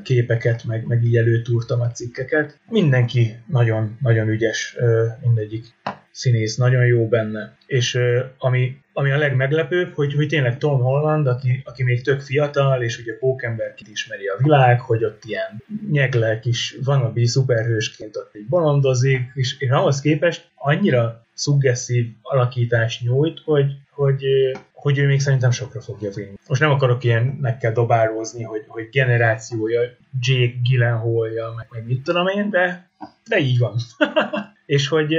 képeket, 0.02 0.64
meg, 0.64 0.86
meg 0.86 1.04
így 1.04 1.16
előtúrtam 1.16 1.80
a 1.80 1.90
cikkeket. 1.90 2.58
Mindenki 2.68 3.36
nagyon, 3.46 3.98
nagyon 4.00 4.28
ügyes, 4.28 4.76
mindegyik 5.22 5.64
színész, 6.10 6.56
nagyon 6.56 6.86
jó 6.86 7.08
benne. 7.08 7.56
És 7.66 7.98
ami, 8.38 8.80
ami 8.92 9.10
a 9.10 9.18
legmeglepőbb, 9.18 9.92
hogy, 9.94 10.14
hogy 10.14 10.28
tényleg 10.28 10.58
Tom 10.58 10.80
Holland, 10.80 11.26
aki, 11.26 11.62
aki 11.64 11.82
még 11.82 12.02
tök 12.02 12.20
fiatal, 12.20 12.82
és 12.82 12.98
ugye 12.98 13.18
pókemberként 13.18 13.90
ismeri 13.90 14.26
a 14.26 14.36
világ, 14.42 14.80
hogy 14.80 15.04
ott 15.04 15.24
ilyen 15.24 15.62
nyeglek 15.90 16.40
kis 16.40 16.76
vannabi 16.84 17.26
szuperhősként 17.26 18.16
ott 18.16 18.34
egy 18.34 18.46
bolondozik, 18.48 19.20
és, 19.34 19.56
és 19.58 19.70
ahhoz 19.70 20.00
képest 20.00 20.48
annyira 20.54 21.21
szuggeszív 21.34 22.06
alakítást 22.22 23.02
nyújt, 23.02 23.40
hogy, 23.44 23.72
hogy, 23.90 24.24
hogy 24.72 24.98
ő 24.98 25.06
még 25.06 25.20
szerintem 25.20 25.50
sokra 25.50 25.80
fogja 25.80 26.10
vinni. 26.10 26.34
Most 26.48 26.60
nem 26.60 26.70
akarok 26.70 27.04
ilyenekkel 27.04 27.72
dobározni, 27.72 28.42
hogy, 28.42 28.64
hogy 28.66 28.88
generációja 28.90 29.80
Jake 30.20 30.54
Gyllenhaal-ja, 30.62 31.52
meg, 31.56 31.66
meg 31.70 31.86
mit 31.86 32.02
tudom 32.02 32.26
én, 32.26 32.50
de, 32.50 32.90
de 33.28 33.38
így 33.38 33.58
van. 33.58 33.76
és 34.66 34.88
hogy 34.88 35.14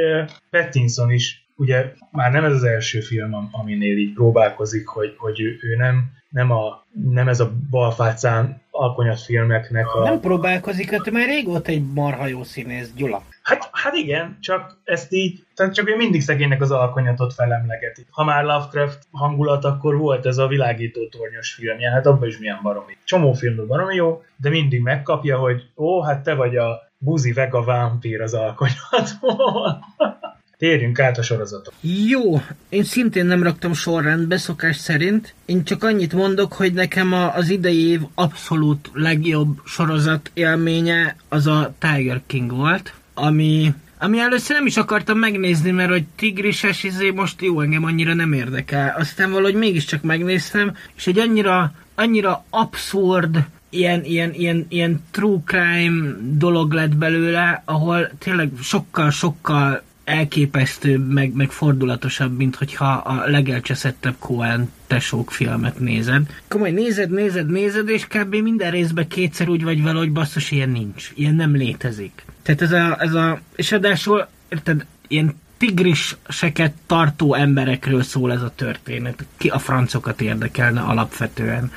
Pattinson 0.49 1.11
is, 1.11 1.47
ugye 1.55 1.93
már 2.11 2.31
nem 2.31 2.45
ez 2.45 2.53
az 2.53 2.63
első 2.63 2.99
film, 2.99 3.49
aminél 3.51 3.97
így 3.97 4.13
próbálkozik, 4.13 4.87
hogy, 4.87 5.13
hogy 5.17 5.41
ő, 5.41 5.57
ő 5.61 5.75
nem, 5.75 6.11
nem, 6.29 6.51
a, 6.51 6.85
nem 7.11 7.27
ez 7.27 7.39
a 7.39 7.53
balfácán 7.69 8.61
alkonyatfilmeknek 8.75 9.95
a... 9.95 10.03
Nem 10.03 10.19
próbálkozik, 10.19 10.91
hát 10.91 11.11
már 11.11 11.27
régóta 11.27 11.71
egy 11.71 11.93
marha 11.93 12.27
jó 12.27 12.43
színész, 12.43 12.91
Gyula. 12.95 13.21
Hát, 13.41 13.69
hát 13.71 13.93
igen, 13.93 14.37
csak 14.41 14.77
ezt 14.83 15.11
így, 15.11 15.45
tehát 15.55 15.73
csak 15.73 15.89
ő 15.89 15.95
mindig 15.95 16.21
szegénynek 16.21 16.61
az 16.61 16.71
alkonyatot 16.71 17.33
felemlegeti. 17.33 18.05
Ha 18.09 18.23
már 18.23 18.43
Lovecraft 18.43 19.03
hangulat, 19.11 19.65
akkor 19.65 19.97
volt 19.97 20.25
ez 20.25 20.37
a 20.37 20.47
világító 20.47 21.07
tornyos 21.07 21.53
filmje, 21.53 21.89
hát 21.89 22.05
abban 22.05 22.27
is 22.27 22.37
milyen 22.37 22.59
baromi. 22.63 22.97
Csomó 23.03 23.33
filmben 23.33 23.67
baromi 23.67 23.95
jó, 23.95 24.23
de 24.37 24.49
mindig 24.49 24.81
megkapja, 24.81 25.37
hogy 25.37 25.63
ó, 25.75 26.01
hát 26.01 26.23
te 26.23 26.33
vagy 26.33 26.57
a 26.57 26.91
buzi 26.97 27.31
vega 27.31 27.63
vámpír 27.63 28.21
az 28.21 28.33
alkonyatból. 28.33 29.83
Térjünk 30.63 30.99
át 30.99 31.17
a 31.17 31.21
sorozatok. 31.21 31.73
Jó, 32.07 32.41
én 32.69 32.83
szintén 32.83 33.25
nem 33.25 33.43
raktam 33.43 33.73
sorrendbe 33.73 34.37
szokás 34.37 34.75
szerint. 34.75 35.33
Én 35.45 35.63
csak 35.63 35.83
annyit 35.83 36.13
mondok, 36.13 36.53
hogy 36.53 36.73
nekem 36.73 37.13
a, 37.13 37.35
az 37.35 37.49
idei 37.49 37.87
év 37.87 38.01
abszolút 38.15 38.89
legjobb 38.93 39.61
sorozat 39.65 40.31
élménye 40.33 41.15
az 41.29 41.47
a 41.47 41.73
Tiger 41.79 42.21
King 42.25 42.55
volt, 42.55 42.93
ami 43.13 43.73
ami 43.97 44.19
először 44.19 44.55
nem 44.55 44.65
is 44.65 44.77
akartam 44.77 45.17
megnézni, 45.17 45.71
mert 45.71 45.89
hogy 45.89 46.05
tigrises 46.15 46.83
izé 46.83 47.09
most 47.09 47.41
jó, 47.41 47.61
engem 47.61 47.83
annyira 47.83 48.13
nem 48.13 48.33
érdekel. 48.33 48.95
Aztán 48.97 49.31
valahogy 49.31 49.55
mégiscsak 49.55 50.01
megnéztem, 50.01 50.75
és 50.95 51.07
egy 51.07 51.19
annyira, 51.19 51.73
annyira 51.95 52.45
abszurd, 52.49 53.45
ilyen, 53.69 54.03
ilyen, 54.03 54.33
ilyen, 54.33 54.65
ilyen 54.69 55.03
true 55.11 55.39
crime 55.45 56.15
dolog 56.21 56.73
lett 56.73 56.95
belőle, 56.95 57.61
ahol 57.65 58.09
tényleg 58.17 58.49
sokkal-sokkal 58.61 59.83
elképesztőbb, 60.03 61.11
meg, 61.11 61.33
meg 61.33 61.51
fordulatosabb, 61.51 62.37
mint 62.37 62.55
hogyha 62.55 62.85
a 62.93 63.29
legelcseszettebb 63.29 64.15
Coen 64.19 64.71
tesók 64.87 65.31
filmet 65.31 65.79
nézed. 65.79 66.21
Komoly, 66.47 66.71
nézed, 66.71 67.09
nézed, 67.09 67.49
nézed, 67.49 67.89
és 67.89 68.07
kb. 68.07 68.35
minden 68.35 68.71
részben 68.71 69.07
kétszer 69.07 69.49
úgy 69.49 69.63
vagy 69.63 69.83
vele, 69.83 69.97
hogy 69.99 70.11
basszus, 70.11 70.51
ilyen 70.51 70.69
nincs. 70.69 71.11
Ilyen 71.15 71.35
nem 71.35 71.55
létezik. 71.55 72.25
Tehát 72.41 72.61
ez 72.61 72.71
a, 72.71 72.97
ez 72.99 73.13
a 73.13 73.41
és 73.55 73.71
adásul, 73.71 74.27
érted, 74.49 74.85
ilyen 75.07 75.41
tigriseket 75.57 76.73
tartó 76.85 77.33
emberekről 77.33 78.03
szól 78.03 78.31
ez 78.31 78.41
a 78.41 78.53
történet. 78.55 79.25
Ki 79.37 79.47
a 79.47 79.59
francokat 79.59 80.21
érdekelne 80.21 80.81
alapvetően 80.81 81.71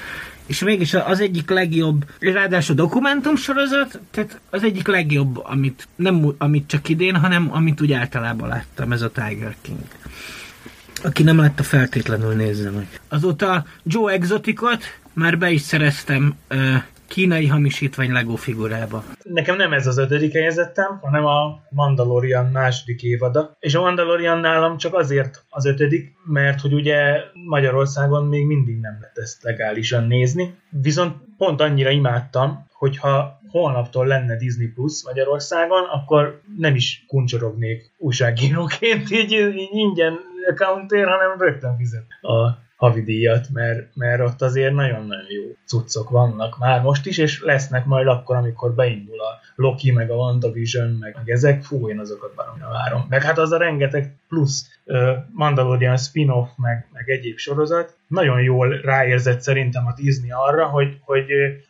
és 0.46 0.62
mégis 0.62 0.94
az 0.94 1.20
egyik 1.20 1.50
legjobb, 1.50 2.04
ráadásul 2.18 2.74
dokumentumsorozat, 2.74 4.00
tehát 4.10 4.40
az 4.50 4.62
egyik 4.62 4.86
legjobb, 4.86 5.40
amit 5.44 5.88
nem 5.96 6.34
amit 6.38 6.68
csak 6.68 6.88
idén, 6.88 7.16
hanem 7.16 7.48
amit 7.52 7.80
úgy 7.80 7.92
általában 7.92 8.48
láttam, 8.48 8.92
ez 8.92 9.02
a 9.02 9.10
Tiger 9.10 9.56
King. 9.60 9.78
Aki 11.02 11.22
nem 11.22 11.38
látta, 11.38 11.62
feltétlenül 11.62 12.34
nézze 12.34 12.70
meg. 12.70 13.00
Azóta 13.08 13.66
Joe 13.82 14.12
Exoticot 14.12 14.84
már 15.12 15.38
be 15.38 15.50
is 15.50 15.60
szereztem 15.60 16.34
uh, 16.50 16.82
kínai 17.08 17.46
hamisítvány 17.46 18.12
Lego 18.12 18.36
figurába. 18.36 19.04
Nekem 19.22 19.56
nem 19.56 19.72
ez 19.72 19.86
az 19.86 19.98
ötödik 19.98 20.32
helyezettem, 20.32 20.98
hanem 21.02 21.24
a 21.24 21.60
Mandalorian 21.70 22.46
második 22.46 23.02
évada. 23.02 23.56
És 23.60 23.74
a 23.74 23.80
Mandalorian 23.80 24.38
nálam 24.38 24.76
csak 24.76 24.94
azért 24.94 25.44
az 25.48 25.66
ötödik, 25.66 26.12
mert 26.24 26.60
hogy 26.60 26.72
ugye 26.72 27.20
Magyarországon 27.32 28.26
még 28.26 28.46
mindig 28.46 28.80
nem 28.80 28.96
lehet 29.00 29.18
ezt 29.18 29.42
legálisan 29.42 30.06
nézni. 30.06 30.54
Viszont 30.70 31.16
pont 31.38 31.60
annyira 31.60 31.90
imádtam, 31.90 32.66
hogyha 32.72 33.40
holnaptól 33.48 34.06
lenne 34.06 34.36
Disney 34.36 34.66
Plus 34.66 35.04
Magyarországon, 35.04 35.84
akkor 35.84 36.40
nem 36.58 36.74
is 36.74 37.04
kuncsorognék 37.08 37.92
újságíróként, 37.98 39.10
így, 39.10 39.32
így 39.32 39.68
ingyen 39.72 40.18
accountért, 40.50 41.08
hanem 41.08 41.38
rögtön 41.38 41.76
fizet 41.76 42.06
a 42.22 42.64
havidíjat, 42.76 43.48
mert, 43.52 43.94
mert 43.94 44.20
ott 44.20 44.42
azért 44.42 44.74
nagyon-nagyon 44.74 45.30
jó 45.30 45.42
cuccok 45.64 46.10
vannak 46.10 46.58
már 46.58 46.82
most 46.82 47.06
is, 47.06 47.18
és 47.18 47.42
lesznek 47.42 47.84
majd 47.84 48.06
akkor, 48.06 48.36
amikor 48.36 48.74
beindul 48.74 49.20
a 49.20 49.40
Loki, 49.54 49.90
meg 49.90 50.10
a 50.10 50.14
WandaVision, 50.14 50.90
meg, 50.90 51.14
meg 51.14 51.30
ezek, 51.30 51.62
fú, 51.62 51.88
én 51.88 51.98
azokat 51.98 52.34
baromra 52.34 52.68
várom. 52.68 53.06
Meg 53.08 53.22
hát 53.22 53.38
az 53.38 53.52
a 53.52 53.58
rengeteg 53.58 54.16
plusz 54.28 54.75
Mandalorian 55.30 55.96
spin-off, 55.96 56.48
meg, 56.56 56.86
meg 56.92 57.08
egyéb 57.08 57.36
sorozat, 57.36 57.96
nagyon 58.06 58.42
jól 58.42 58.80
ráérzett 58.80 59.40
szerintem 59.40 59.86
a 59.86 59.94
Disney 59.94 60.30
arra, 60.30 60.66
hogy, 60.66 60.98
hogy 61.00 61.26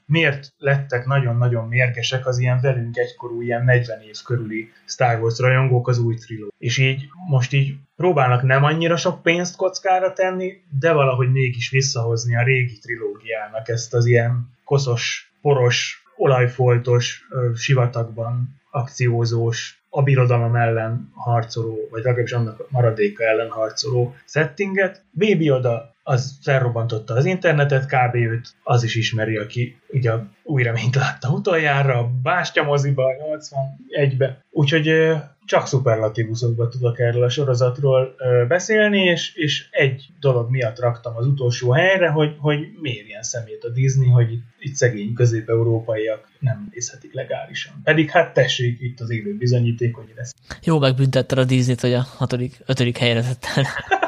miért 0.07 0.53
lettek 0.59 1.07
nagyon-nagyon 1.07 1.69
mérgesek 1.69 2.27
az 2.27 2.39
ilyen 2.39 2.61
velünk 2.61 2.97
egykorú, 2.97 3.41
ilyen 3.43 3.65
40 3.65 4.01
év 4.01 4.17
körüli 4.25 4.73
Star 4.85 5.21
Wars 5.21 5.39
rajongók 5.39 5.89
az 5.89 5.99
új 5.99 6.15
triló. 6.15 6.53
És 6.59 6.79
így 6.79 7.09
most 7.29 7.53
így 7.53 7.75
próbálnak 7.97 8.43
nem 8.43 8.65
annyira 8.65 8.97
sok 8.97 9.23
pénzt 9.23 9.57
kockára 9.57 10.13
tenni, 10.13 10.63
de 10.79 10.93
valahogy 10.93 11.33
mégis 11.33 11.71
visszahozni 11.71 12.37
a 12.37 12.45
régi 12.45 12.79
trilógiának 12.79 13.69
ezt 13.69 13.95
az 13.95 14.07
ilyen 14.07 14.51
koszos, 14.65 15.33
poros, 15.41 16.03
olajfoltos, 16.17 17.27
sivatagban 17.55 18.61
akciózós, 18.71 19.81
a 19.97 20.03
birodalom 20.03 20.57
ellen 20.57 21.13
harcoló, 21.15 21.89
vagy 21.91 22.03
legalábbis 22.03 22.33
annak 22.33 22.71
maradéka 22.71 23.25
ellen 23.25 23.51
harcoló 23.51 24.15
settinget. 24.25 25.03
Baby 25.11 25.51
Oda 25.51 25.96
az 26.09 26.39
felrobbantotta 26.43 27.15
az 27.15 27.25
internetet, 27.25 27.87
kb. 27.87 28.15
őt 28.15 28.55
az 28.63 28.83
is 28.83 28.95
ismeri, 28.95 29.37
aki 29.37 29.81
ugye 29.89 30.13
új 30.43 30.63
reményt 30.63 30.95
látta 30.95 31.31
utoljára, 31.31 31.99
a 31.99 32.11
Bástya 32.23 32.63
moziba, 32.63 33.05
81-be. 33.93 34.45
Úgyhogy 34.51 35.13
csak 35.45 35.67
szuperlatívuszokba 35.67 36.69
tudok 36.69 36.99
erről 37.01 37.23
a 37.23 37.29
sorozatról 37.29 38.15
beszélni, 38.49 39.03
és, 39.03 39.35
és 39.35 39.69
egy 39.71 40.07
dolog 40.21 40.51
miatt 40.51 40.79
raktam 40.79 41.17
az 41.17 41.27
utolsó 41.27 41.71
helyre, 41.71 42.09
hogy, 42.09 42.37
hogy 42.39 42.59
mérjen 42.81 43.23
szemét 43.23 43.65
a 43.65 43.69
Disney, 43.69 44.09
hogy 44.09 44.33
itt, 44.33 44.45
itt 44.59 44.75
szegény 44.75 45.13
közép-európaiak 45.13 46.29
nem 46.39 46.69
nézhetik 46.73 47.13
legálisan. 47.13 47.81
Pedig 47.85 48.11
hát 48.11 48.33
tessék, 48.35 48.81
itt 48.81 49.01
az 49.01 49.11
élő 49.11 49.37
bizonyíték, 49.37 49.95
hogy 49.95 50.13
lesz. 50.17 50.35
Jó 50.63 50.79
megbüntetted 50.79 51.39
a 51.39 51.45
Disney-t, 51.45 51.81
hogy 51.81 51.95
a 51.95 52.07
hatodik, 52.17 52.59
ötödik 52.67 52.99
helyre 52.99 53.23
tettem. 53.23 53.65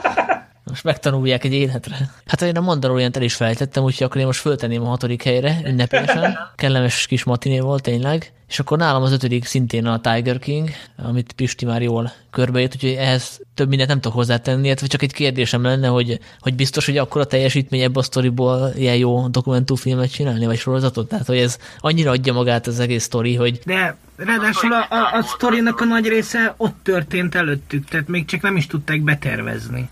Most 0.68 0.84
megtanulják 0.84 1.44
egy 1.44 1.52
életre. 1.52 2.10
Hát 2.26 2.42
én 2.42 2.56
a 2.56 2.60
Mandalorian 2.60 3.10
el 3.14 3.22
is 3.22 3.34
felejtettem, 3.34 3.82
úgyhogy 3.82 4.06
akkor 4.06 4.20
én 4.20 4.26
most 4.26 4.40
föltenném 4.40 4.82
a 4.82 4.88
hatodik 4.88 5.22
helyre 5.22 5.60
ünnepélyesen. 5.64 6.38
Kellemes 6.56 7.06
kis 7.06 7.24
matiné 7.24 7.60
volt 7.60 7.82
tényleg. 7.82 8.32
És 8.48 8.58
akkor 8.58 8.78
nálam 8.78 9.02
az 9.02 9.12
ötödik 9.12 9.44
szintén 9.44 9.86
a 9.86 10.00
Tiger 10.00 10.38
King, 10.38 10.68
amit 10.96 11.32
Pisti 11.32 11.64
már 11.64 11.82
jól 11.82 12.12
körbejött, 12.30 12.74
úgyhogy 12.74 12.92
ehhez 12.92 13.40
több 13.54 13.68
mindent 13.68 13.88
nem 13.88 14.00
tudok 14.00 14.16
hozzátenni, 14.16 14.66
illetve 14.66 14.86
csak 14.86 15.02
egy 15.02 15.12
kérdésem 15.12 15.62
lenne, 15.62 15.86
hogy, 15.86 16.18
hogy 16.40 16.54
biztos, 16.54 16.86
hogy 16.86 16.98
akkor 16.98 17.20
a 17.20 17.24
teljesítmény 17.24 17.80
ebből 17.80 18.02
a 18.02 18.02
sztoriból 18.02 18.72
ilyen 18.76 18.96
jó 18.96 19.28
dokumentumfilmet 19.28 20.12
csinálni, 20.12 20.46
vagy 20.46 20.58
sorozatot? 20.58 21.08
Tehát, 21.08 21.26
hogy 21.26 21.38
ez 21.38 21.58
annyira 21.78 22.10
adja 22.10 22.32
magát 22.32 22.66
az 22.66 22.80
egész 22.80 23.02
sztori, 23.02 23.34
hogy... 23.34 23.60
De 23.64 23.96
ráadásul 24.16 24.72
a, 24.72 24.86
a, 24.90 25.16
a 25.16 25.22
sztorinak 25.22 25.80
a 25.80 25.84
nagy 25.84 26.06
része 26.06 26.54
ott 26.56 26.76
történt 26.82 27.34
előttük, 27.34 27.88
tehát 27.88 28.08
még 28.08 28.24
csak 28.24 28.40
nem 28.40 28.56
is 28.56 28.66
tudták 28.66 29.00
betervezni. 29.02 29.88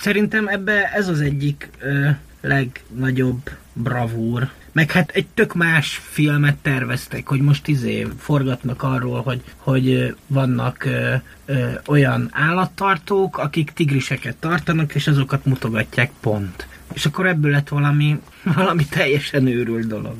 Szerintem 0.00 0.48
ebbe 0.48 0.92
ez 0.92 1.08
az 1.08 1.20
egyik 1.20 1.68
ö, 1.80 2.08
legnagyobb 2.40 3.50
bravúr. 3.72 4.50
Meg 4.72 4.90
hát 4.90 5.10
egy 5.10 5.26
tök 5.34 5.54
más 5.54 6.00
filmet 6.10 6.56
terveztek, 6.56 7.28
hogy 7.28 7.40
most 7.40 7.68
izé 7.68 8.06
forgatnak 8.18 8.82
arról, 8.82 9.22
hogy, 9.22 9.42
hogy 9.56 10.14
vannak 10.26 10.84
ö, 10.84 11.14
ö, 11.46 11.70
olyan 11.86 12.28
állattartók, 12.32 13.38
akik 13.38 13.70
tigriseket 13.70 14.36
tartanak, 14.36 14.94
és 14.94 15.06
azokat 15.06 15.44
mutogatják 15.44 16.10
pont. 16.20 16.66
És 16.92 17.06
akkor 17.06 17.26
ebből 17.26 17.50
lett 17.50 17.68
valami, 17.68 18.20
valami 18.42 18.84
teljesen 18.84 19.46
őrült 19.46 19.86
dolog. 19.86 20.16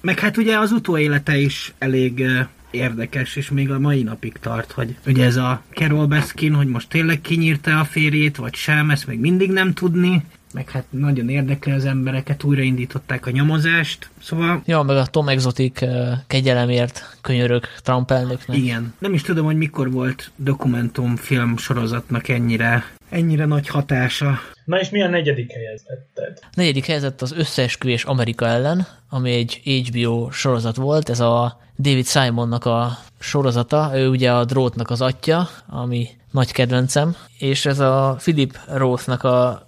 Meg 0.00 0.18
hát 0.18 0.36
ugye 0.36 0.58
az 0.58 0.72
utóélete 0.72 1.38
is 1.38 1.72
elég 1.78 2.24
érdekes, 2.70 3.36
és 3.36 3.50
még 3.50 3.70
a 3.70 3.78
mai 3.78 4.02
napig 4.02 4.32
tart, 4.40 4.72
hogy 4.72 4.96
ugye 5.06 5.24
ez 5.24 5.36
a 5.36 5.62
Carol 5.74 6.06
Baskin, 6.06 6.54
hogy 6.54 6.66
most 6.66 6.88
tényleg 6.88 7.20
kinyírta 7.20 7.80
a 7.80 7.84
férjét, 7.84 8.36
vagy 8.36 8.54
sem, 8.54 8.90
ezt 8.90 9.06
még 9.06 9.20
mindig 9.20 9.50
nem 9.50 9.72
tudni, 9.72 10.24
meg 10.58 10.70
hát 10.70 10.84
nagyon 10.90 11.28
érdekli 11.28 11.72
az 11.72 11.84
embereket, 11.84 12.44
újraindították 12.44 13.26
a 13.26 13.30
nyomozást, 13.30 14.10
szóval... 14.22 14.62
Ja, 14.64 14.82
meg 14.82 14.96
a 14.96 15.06
Tom 15.06 15.28
Exotic 15.28 15.80
kegyelemért 16.26 17.18
könyörök 17.20 17.68
Trump 17.82 18.10
elnöknek. 18.10 18.56
Igen. 18.56 18.94
Nem 18.98 19.14
is 19.14 19.22
tudom, 19.22 19.44
hogy 19.44 19.56
mikor 19.56 19.90
volt 19.90 20.30
dokumentumfilm 20.36 21.56
sorozatnak 21.56 22.28
ennyire, 22.28 22.84
ennyire 23.08 23.44
nagy 23.44 23.68
hatása. 23.68 24.38
Na 24.64 24.80
és 24.80 24.90
mi 24.90 25.02
a 25.02 25.08
negyedik 25.08 25.52
helyezetted? 25.52 26.38
A 26.42 26.54
negyedik 26.54 26.86
helyezett 26.86 27.22
az 27.22 27.32
Összeesküvés 27.32 28.04
Amerika 28.04 28.46
ellen, 28.46 28.86
ami 29.08 29.32
egy 29.32 29.60
HBO 29.64 30.30
sorozat 30.30 30.76
volt, 30.76 31.08
ez 31.08 31.20
a 31.20 31.60
David 31.78 32.06
Simonnak 32.06 32.64
a 32.64 32.98
sorozata, 33.18 33.90
ő 33.94 34.08
ugye 34.08 34.32
a 34.32 34.44
drótnak 34.44 34.90
az 34.90 35.00
atya, 35.00 35.48
ami 35.66 36.08
nagy 36.30 36.52
kedvencem, 36.52 37.16
és 37.38 37.66
ez 37.66 37.78
a 37.78 38.16
Philip 38.18 38.58
Rothnak 38.66 39.24
a 39.24 39.67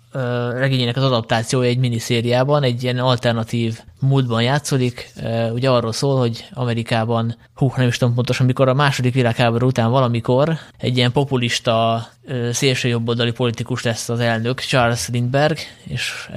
regényének 0.52 0.96
az 0.96 1.02
adaptációja 1.02 1.68
egy 1.68 1.78
miniszériában, 1.78 2.62
egy 2.62 2.82
ilyen 2.82 2.98
alternatív 2.98 3.80
múltban 4.00 4.42
játszódik. 4.42 5.12
Ugye 5.52 5.70
arról 5.70 5.92
szól, 5.92 6.18
hogy 6.18 6.48
Amerikában, 6.52 7.36
hú, 7.54 7.72
nem 7.76 7.88
is 7.88 7.96
tudom 7.96 8.14
pontosan, 8.14 8.46
mikor 8.46 8.68
a 8.68 8.74
második 8.74 9.14
világháború 9.14 9.66
után 9.66 9.90
valamikor 9.90 10.58
egy 10.78 10.96
ilyen 10.96 11.12
populista 11.12 12.06
szélsőjobboldali 12.52 13.32
politikus 13.32 13.82
lesz 13.82 14.08
az 14.08 14.20
elnök, 14.20 14.60
Charles 14.60 15.08
Lindbergh, 15.08 15.60
és 15.84 16.28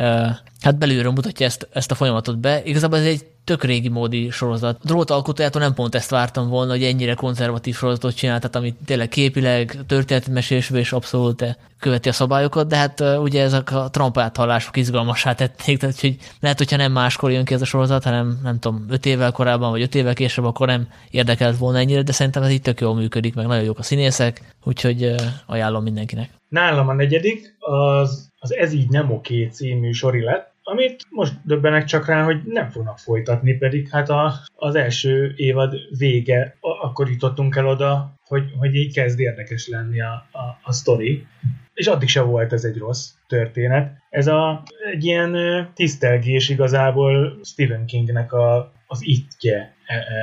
hát 0.63 0.77
belülről 0.77 1.11
mutatja 1.11 1.45
ezt, 1.45 1.67
ezt 1.73 1.91
a 1.91 1.95
folyamatot 1.95 2.39
be. 2.39 2.63
Igazából 2.63 2.97
ez 2.97 3.05
egy 3.05 3.25
tök 3.43 3.63
régi 3.63 3.89
módi 3.89 4.29
sorozat. 4.29 4.77
A 4.81 4.85
drót 4.85 5.09
alkotójától 5.09 5.61
nem 5.61 5.73
pont 5.73 5.95
ezt 5.95 6.09
vártam 6.09 6.49
volna, 6.49 6.71
hogy 6.71 6.83
ennyire 6.83 7.13
konzervatív 7.13 7.75
sorozatot 7.75 8.15
csinál, 8.15 8.39
tehát 8.39 8.55
amit 8.55 8.75
tényleg 8.85 9.07
képileg, 9.07 9.77
történetmesélésben 9.87 10.79
is 10.79 10.91
abszolút 10.91 11.57
követi 11.79 12.09
a 12.09 12.11
szabályokat, 12.11 12.67
de 12.67 12.75
hát 12.75 12.99
ugye 12.99 13.41
ezek 13.43 13.71
a 13.71 13.89
Trump 13.89 14.17
áthallások 14.17 14.77
izgalmasá 14.77 15.33
tették, 15.33 15.77
tehát 15.77 15.99
hogy 15.99 16.17
lehet, 16.39 16.57
hogyha 16.57 16.77
nem 16.77 16.91
máskor 16.91 17.31
jön 17.31 17.45
ki 17.45 17.53
ez 17.53 17.61
a 17.61 17.65
sorozat, 17.65 18.03
hanem 18.03 18.39
nem 18.43 18.59
tudom, 18.59 18.85
öt 18.89 19.05
évvel 19.05 19.31
korábban, 19.31 19.71
vagy 19.71 19.81
öt 19.81 19.95
évvel 19.95 20.13
később, 20.13 20.45
akkor 20.45 20.67
nem 20.67 20.87
érdekelt 21.11 21.57
volna 21.57 21.77
ennyire, 21.77 22.01
de 22.01 22.11
szerintem 22.11 22.43
ez 22.43 22.49
itt 22.49 22.63
tök 22.63 22.81
jól 22.81 22.95
működik, 22.95 23.35
meg 23.35 23.45
nagyon 23.45 23.63
jók 23.63 23.79
a 23.79 23.83
színészek, 23.83 24.55
úgyhogy 24.63 25.15
ajánlom 25.45 25.83
mindenkinek. 25.83 26.29
Nálam 26.49 26.87
a 26.87 26.93
negyedik, 26.93 27.55
az, 27.59 28.31
az 28.39 28.53
Ez 28.53 28.73
így 28.73 28.89
nem 28.89 29.11
oké 29.11 29.45
című 29.45 29.91
sori 29.91 30.23
lett, 30.23 30.52
amit 30.63 31.05
most 31.09 31.33
döbbenek 31.43 31.83
csak 31.83 32.05
rá, 32.05 32.23
hogy 32.23 32.41
nem 32.45 32.69
fognak 32.69 32.99
folytatni, 32.99 33.53
pedig 33.53 33.89
hát 33.89 34.09
a, 34.09 34.33
az 34.55 34.75
első 34.75 35.33
évad 35.35 35.75
vége, 35.97 36.57
akkor 36.59 37.09
jutottunk 37.09 37.55
el 37.55 37.67
oda, 37.67 38.13
hogy, 38.25 38.43
hogy 38.57 38.75
így 38.75 38.93
kezd 38.93 39.19
érdekes 39.19 39.67
lenni 39.67 40.01
a, 40.01 40.27
a, 40.31 40.59
a 40.61 40.71
sztori. 40.71 41.27
És 41.73 41.87
addig 41.87 42.09
se 42.09 42.21
volt 42.21 42.53
ez 42.53 42.63
egy 42.63 42.77
rossz 42.77 43.09
történet. 43.27 43.97
Ez 44.09 44.27
a, 44.27 44.63
egy 44.91 45.03
ilyen 45.05 45.35
tisztelgés 45.73 46.49
igazából 46.49 47.39
Stephen 47.43 47.85
Kingnek 47.85 48.33
a, 48.33 48.71
az 48.87 48.99
ittje 49.01 49.72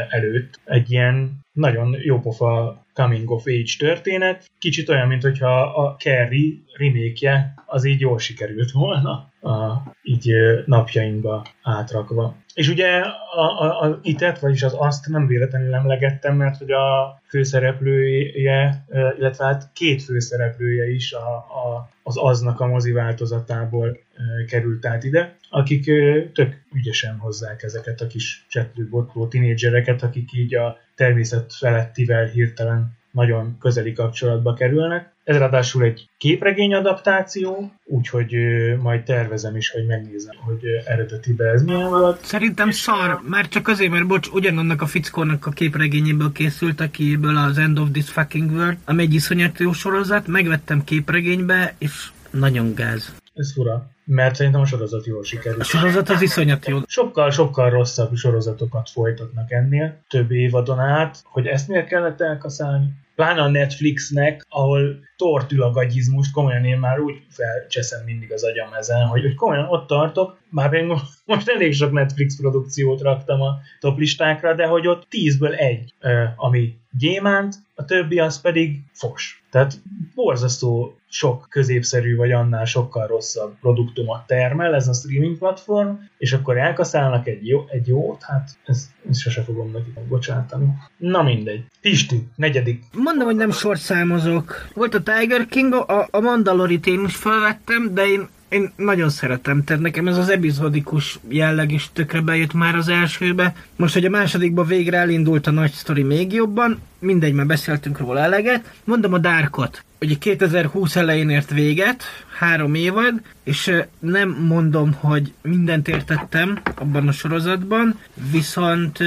előtt. 0.09 0.61
Egy 0.65 0.91
ilyen 0.91 1.39
nagyon 1.53 1.97
jópofa 2.03 2.85
coming 2.95 3.31
of 3.31 3.47
age 3.47 3.73
történet. 3.79 4.51
Kicsit 4.59 4.89
olyan, 4.89 5.09
mint 5.09 5.23
hogyha 5.23 5.61
a 5.61 5.97
Carrie 5.99 6.55
remake 6.77 7.55
az 7.67 7.85
így 7.85 8.01
jól 8.01 8.19
sikerült 8.19 8.71
volna 8.71 9.31
a, 9.41 9.83
így 10.03 10.33
napjainkba 10.67 11.47
átrakva. 11.63 12.37
És 12.55 12.69
ugye 12.69 13.01
a, 13.35 13.41
a, 13.41 13.83
a 13.83 13.99
itet, 14.03 14.39
vagyis 14.39 14.63
az 14.63 14.75
azt 14.79 15.09
nem 15.09 15.27
véletlenül 15.27 15.75
emlegettem, 15.75 16.37
mert 16.37 16.57
hogy 16.57 16.71
a 16.71 17.21
főszereplője, 17.29 18.85
illetve 19.19 19.45
hát 19.45 19.71
két 19.73 20.03
főszereplője 20.03 20.91
is 20.91 21.13
a, 21.13 21.35
a, 21.37 21.89
az 22.11 22.17
aznak 22.19 22.61
a 22.61 22.67
mozi 22.67 22.93
változatából 22.93 23.99
került 24.47 24.87
át 24.87 25.05
ide, 25.05 25.37
akik 25.51 25.85
tök 26.33 26.63
ügyesen 26.73 27.17
hozzák 27.17 27.63
ezeket 27.63 28.01
a 28.01 28.07
kis 28.07 28.47
csetlő, 28.49 28.89
botló 28.89 29.29
tinédzsereket, 29.29 30.03
akik 30.03 30.33
így 30.33 30.55
a 30.55 30.77
természet 30.95 31.53
felettivel 31.55 32.27
hirtelen 32.27 32.99
nagyon 33.11 33.57
közeli 33.61 33.93
kapcsolatba 33.93 34.55
kerülnek. 34.55 35.13
Ez 35.25 35.37
ráadásul 35.37 35.83
egy 35.83 36.09
képregény 36.19 36.75
adaptáció, 36.75 37.73
úgyhogy 37.85 38.35
majd 38.83 39.03
tervezem 39.03 39.57
is, 39.57 39.71
hogy 39.71 39.87
megnézem, 39.87 40.37
hogy 40.41 40.61
eredetibe 40.87 41.45
ez 41.45 41.63
milyen 41.63 41.89
volt. 41.89 42.25
Szerintem 42.25 42.71
szar, 42.71 43.21
már 43.29 43.49
csak 43.49 43.69
azért, 43.69 43.91
mert 43.91 44.07
bocs, 44.07 44.29
ugyanannak 44.29 44.83
a 44.83 44.87
fickónak 44.87 45.47
a 45.47 45.51
képregényéből 45.51 46.33
készült, 46.33 46.81
akiből 46.81 47.37
az 47.37 47.59
End 47.59 47.79
of 47.79 47.89
This 47.93 48.11
Fucking 48.11 48.51
World, 48.51 48.77
ami 48.85 49.03
egy 49.03 49.15
iszonyat 49.15 49.59
jó 49.59 49.73
sorozat, 49.73 50.27
megvettem 50.27 50.85
képregénybe, 50.85 51.75
és 51.79 52.11
nagyon 52.31 52.75
gáz. 52.75 53.20
Ez 53.35 53.53
fura, 53.53 53.91
mert 54.05 54.35
szerintem 54.35 54.61
a 54.61 54.67
sorozat 54.67 55.07
jól 55.07 55.25
sikerült. 55.25 55.61
A 55.61 55.65
sorozat 55.65 56.09
az 56.09 56.23
iszonyat 56.23 56.67
jó. 56.67 56.79
Sokkal-sokkal 56.87 57.71
rosszabb 57.71 58.15
sorozatokat 58.15 58.91
folytatnak 58.91 59.53
ennél, 59.53 60.03
több 60.09 60.31
évadon 60.31 60.79
át, 60.79 61.23
hogy 61.25 61.47
ezt 61.47 61.69
miért 61.69 61.87
kellett 61.87 62.21
elkaszálni 62.21 62.89
pláne 63.21 63.43
a 63.43 63.49
Netflixnek, 63.49 64.47
ahol 64.49 65.01
tortül 65.17 65.63
a 65.63 65.71
gagyizmust, 65.71 66.33
komolyan 66.33 66.65
én 66.65 66.79
már 66.79 67.01
úgy 67.01 67.15
felcseszem 67.29 68.05
mindig 68.05 68.33
az 68.33 68.45
agyam 68.45 68.73
ezen, 68.73 69.07
hogy, 69.07 69.23
hogy 69.23 69.35
komolyan 69.35 69.67
ott 69.69 69.87
tartok, 69.87 70.39
már 70.51 70.71
még 70.71 70.85
most 71.25 71.49
elég 71.49 71.75
sok 71.75 71.93
Netflix 71.93 72.37
produkciót 72.37 73.01
raktam 73.01 73.41
a 73.41 73.59
top 73.81 73.99
listákra, 73.99 74.55
de 74.55 74.67
hogy 74.67 74.87
ott 74.87 75.07
tízből 75.09 75.55
egy, 75.55 75.95
ami 76.37 76.77
gyémánt, 76.99 77.55
a 77.75 77.85
többi 77.85 78.19
az 78.19 78.41
pedig 78.41 78.83
fos. 78.93 79.43
Tehát 79.51 79.75
borzasztó 80.15 81.00
sok 81.13 81.47
középszerű, 81.49 82.17
vagy 82.17 82.33
annál 82.33 82.65
sokkal 82.65 83.07
rosszabb 83.07 83.55
produktumot 83.61 84.27
termel 84.27 84.75
ez 84.75 84.89
a 84.89 84.93
streaming 84.93 85.39
platform, 85.39 85.91
és 86.19 86.33
akkor 86.33 86.59
elkaszálnak 86.59 87.27
egy, 87.27 87.47
jó, 87.47 87.65
egy 87.69 87.87
jót, 87.87 88.23
hát 88.23 88.51
ezt, 88.65 88.89
ezt 89.11 89.21
sose 89.21 89.43
fogom 89.43 89.71
nekik 89.71 90.09
bocsátani. 90.09 90.67
Na 90.97 91.23
mindegy. 91.23 91.65
Pisti, 91.81 92.29
negyedik. 92.37 92.83
Mondom, 92.93 93.27
hogy 93.27 93.37
nem 93.37 93.51
sorszámozok. 93.51 94.69
Volt 94.75 94.95
a 94.95 95.03
Tiger 95.03 95.47
King, 95.47 95.73
a, 95.73 96.09
a 96.11 96.21
Mandalorit 96.21 96.87
én 96.87 97.05
is 97.05 97.17
felvettem, 97.17 97.95
de 97.95 98.07
én 98.07 98.29
én 98.51 98.73
nagyon 98.77 99.09
szeretem, 99.09 99.65
tehát 99.65 99.83
nekem 99.83 100.09
ez 100.09 100.17
az 100.17 100.29
epizódikus 100.29 101.19
jelleg 101.29 101.73
is 101.73 101.91
tökre 101.93 102.21
bejött 102.21 102.53
már 102.53 102.75
az 102.75 102.89
elsőbe. 102.89 103.55
Most, 103.77 103.95
hogy 103.95 104.05
a 104.05 104.11
másodikba 104.11 104.65
végre 104.65 104.97
elindult 104.97 105.47
a 105.47 105.51
nagy 105.51 105.73
sztori 105.73 106.03
még 106.03 106.33
jobban, 106.33 106.81
mindegy, 106.99 107.33
már 107.33 107.47
beszéltünk 107.47 107.99
róla 107.99 108.21
eleget. 108.21 108.73
Mondom 108.85 109.13
a 109.13 109.19
Darkot. 109.19 109.85
Ugye 110.01 110.15
2020 110.15 110.97
elején 110.97 111.29
ért 111.29 111.51
véget, 111.51 112.03
három 112.39 112.75
évad, 112.75 113.21
és 113.45 113.73
nem 113.99 114.29
mondom, 114.29 114.93
hogy 114.93 115.33
mindent 115.43 115.89
értettem 115.89 116.59
abban 116.75 117.09
a 117.09 117.13
sorozatban, 117.13 117.99
viszont, 118.31 118.99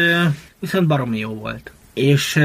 viszont 0.60 0.88
baromi 0.88 1.20
jó 1.20 1.34
volt. 1.34 1.72
És 1.94 2.40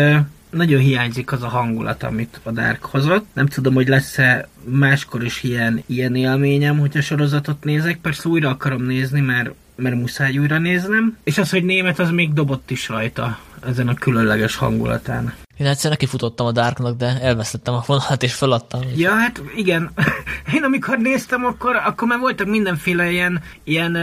nagyon 0.51 0.81
hiányzik 0.81 1.33
az 1.33 1.43
a 1.43 1.49
hangulat, 1.49 2.03
amit 2.03 2.41
a 2.43 2.51
Dark 2.51 2.85
hozott. 2.85 3.27
Nem 3.33 3.47
tudom, 3.47 3.75
hogy 3.75 3.89
lesz-e 3.89 4.49
máskor 4.65 5.25
is 5.25 5.43
ilyen, 5.43 5.83
ilyen 5.87 6.15
élményem, 6.15 6.79
hogyha 6.79 7.01
sorozatot 7.01 7.65
nézek. 7.65 7.97
Persze 7.97 8.29
újra 8.29 8.49
akarom 8.49 8.83
nézni, 8.83 9.21
mert 9.21 9.51
mert 9.79 9.95
muszáj 9.95 10.39
újra 10.39 10.59
néznem, 10.59 11.17
és 11.25 11.39
az, 11.39 11.51
hogy 11.51 11.65
német, 11.65 11.99
az 11.99 12.11
még 12.11 12.33
dobott 12.33 12.71
is 12.71 12.89
rajta 12.89 13.39
ezen 13.67 13.89
a 13.89 13.95
különleges 13.95 14.57
hangulatán. 14.57 15.35
Én 15.57 15.67
egyszer 15.67 15.91
neki 15.91 16.07
futottam 16.07 16.47
a 16.47 16.53
Darknak, 16.53 16.97
de 16.97 17.19
elvesztettem 17.21 17.75
a 17.75 17.83
vonalat 17.87 18.23
és 18.23 18.35
feladtam. 18.35 18.81
Ja, 18.97 19.11
hát 19.11 19.43
igen. 19.57 19.91
Én 20.55 20.63
amikor 20.63 20.99
néztem, 20.99 21.45
akkor, 21.45 21.77
akkor 21.77 22.09
már 22.09 22.19
voltak 22.19 22.47
mindenféle 22.47 23.11
ilyen, 23.11 23.43
ilyen 23.65 23.97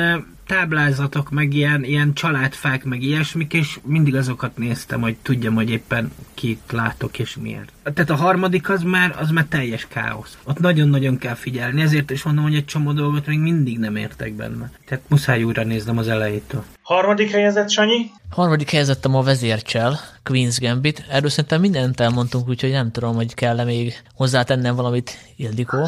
táblázatok, 0.45 1.29
meg 1.29 1.53
ilyen, 1.53 1.83
ilyen 1.83 2.13
családfák, 2.13 2.83
meg 2.83 3.01
ilyesmik, 3.01 3.53
és 3.53 3.79
mindig 3.83 4.15
azokat 4.15 4.57
néztem, 4.57 5.01
hogy 5.01 5.15
tudjam, 5.21 5.55
hogy 5.55 5.69
éppen 5.69 6.11
kit 6.33 6.71
látok 6.71 7.19
és 7.19 7.35
miért. 7.35 7.74
Tehát 7.93 8.09
a 8.09 8.15
harmadik 8.15 8.69
az 8.69 8.81
már, 8.81 9.15
az 9.19 9.29
már 9.29 9.45
teljes 9.49 9.87
káosz. 9.87 10.37
Ott 10.43 10.59
nagyon-nagyon 10.59 11.17
kell 11.17 11.33
figyelni, 11.33 11.81
ezért 11.81 12.11
is 12.11 12.23
mondom, 12.23 12.43
hogy 12.43 12.55
egy 12.55 12.65
csomó 12.65 12.91
dolgot 12.91 13.27
még 13.27 13.39
mindig 13.39 13.79
nem 13.79 13.95
értek 13.95 14.33
benne. 14.33 14.71
Tehát 14.87 15.03
muszáj 15.07 15.43
újra 15.43 15.63
néznem 15.63 15.97
az 15.97 16.07
elejétől. 16.07 16.63
Harmadik 16.81 17.31
helyezett, 17.31 17.69
Sanyi? 17.69 18.11
Harmadik 18.29 18.69
helyezettem 18.69 19.15
a 19.15 19.21
vezércsel, 19.21 19.99
Queen's 20.23 20.57
Gambit. 20.59 21.05
Erről 21.09 21.29
szerintem 21.29 21.61
mindent 21.61 21.99
elmondtunk, 21.99 22.47
úgyhogy 22.47 22.71
nem 22.71 22.91
tudom, 22.91 23.15
hogy 23.15 23.33
kell-e 23.33 23.63
még 23.63 23.93
hozzátennem 24.15 24.75
valamit, 24.75 25.17
Ildikó. 25.35 25.87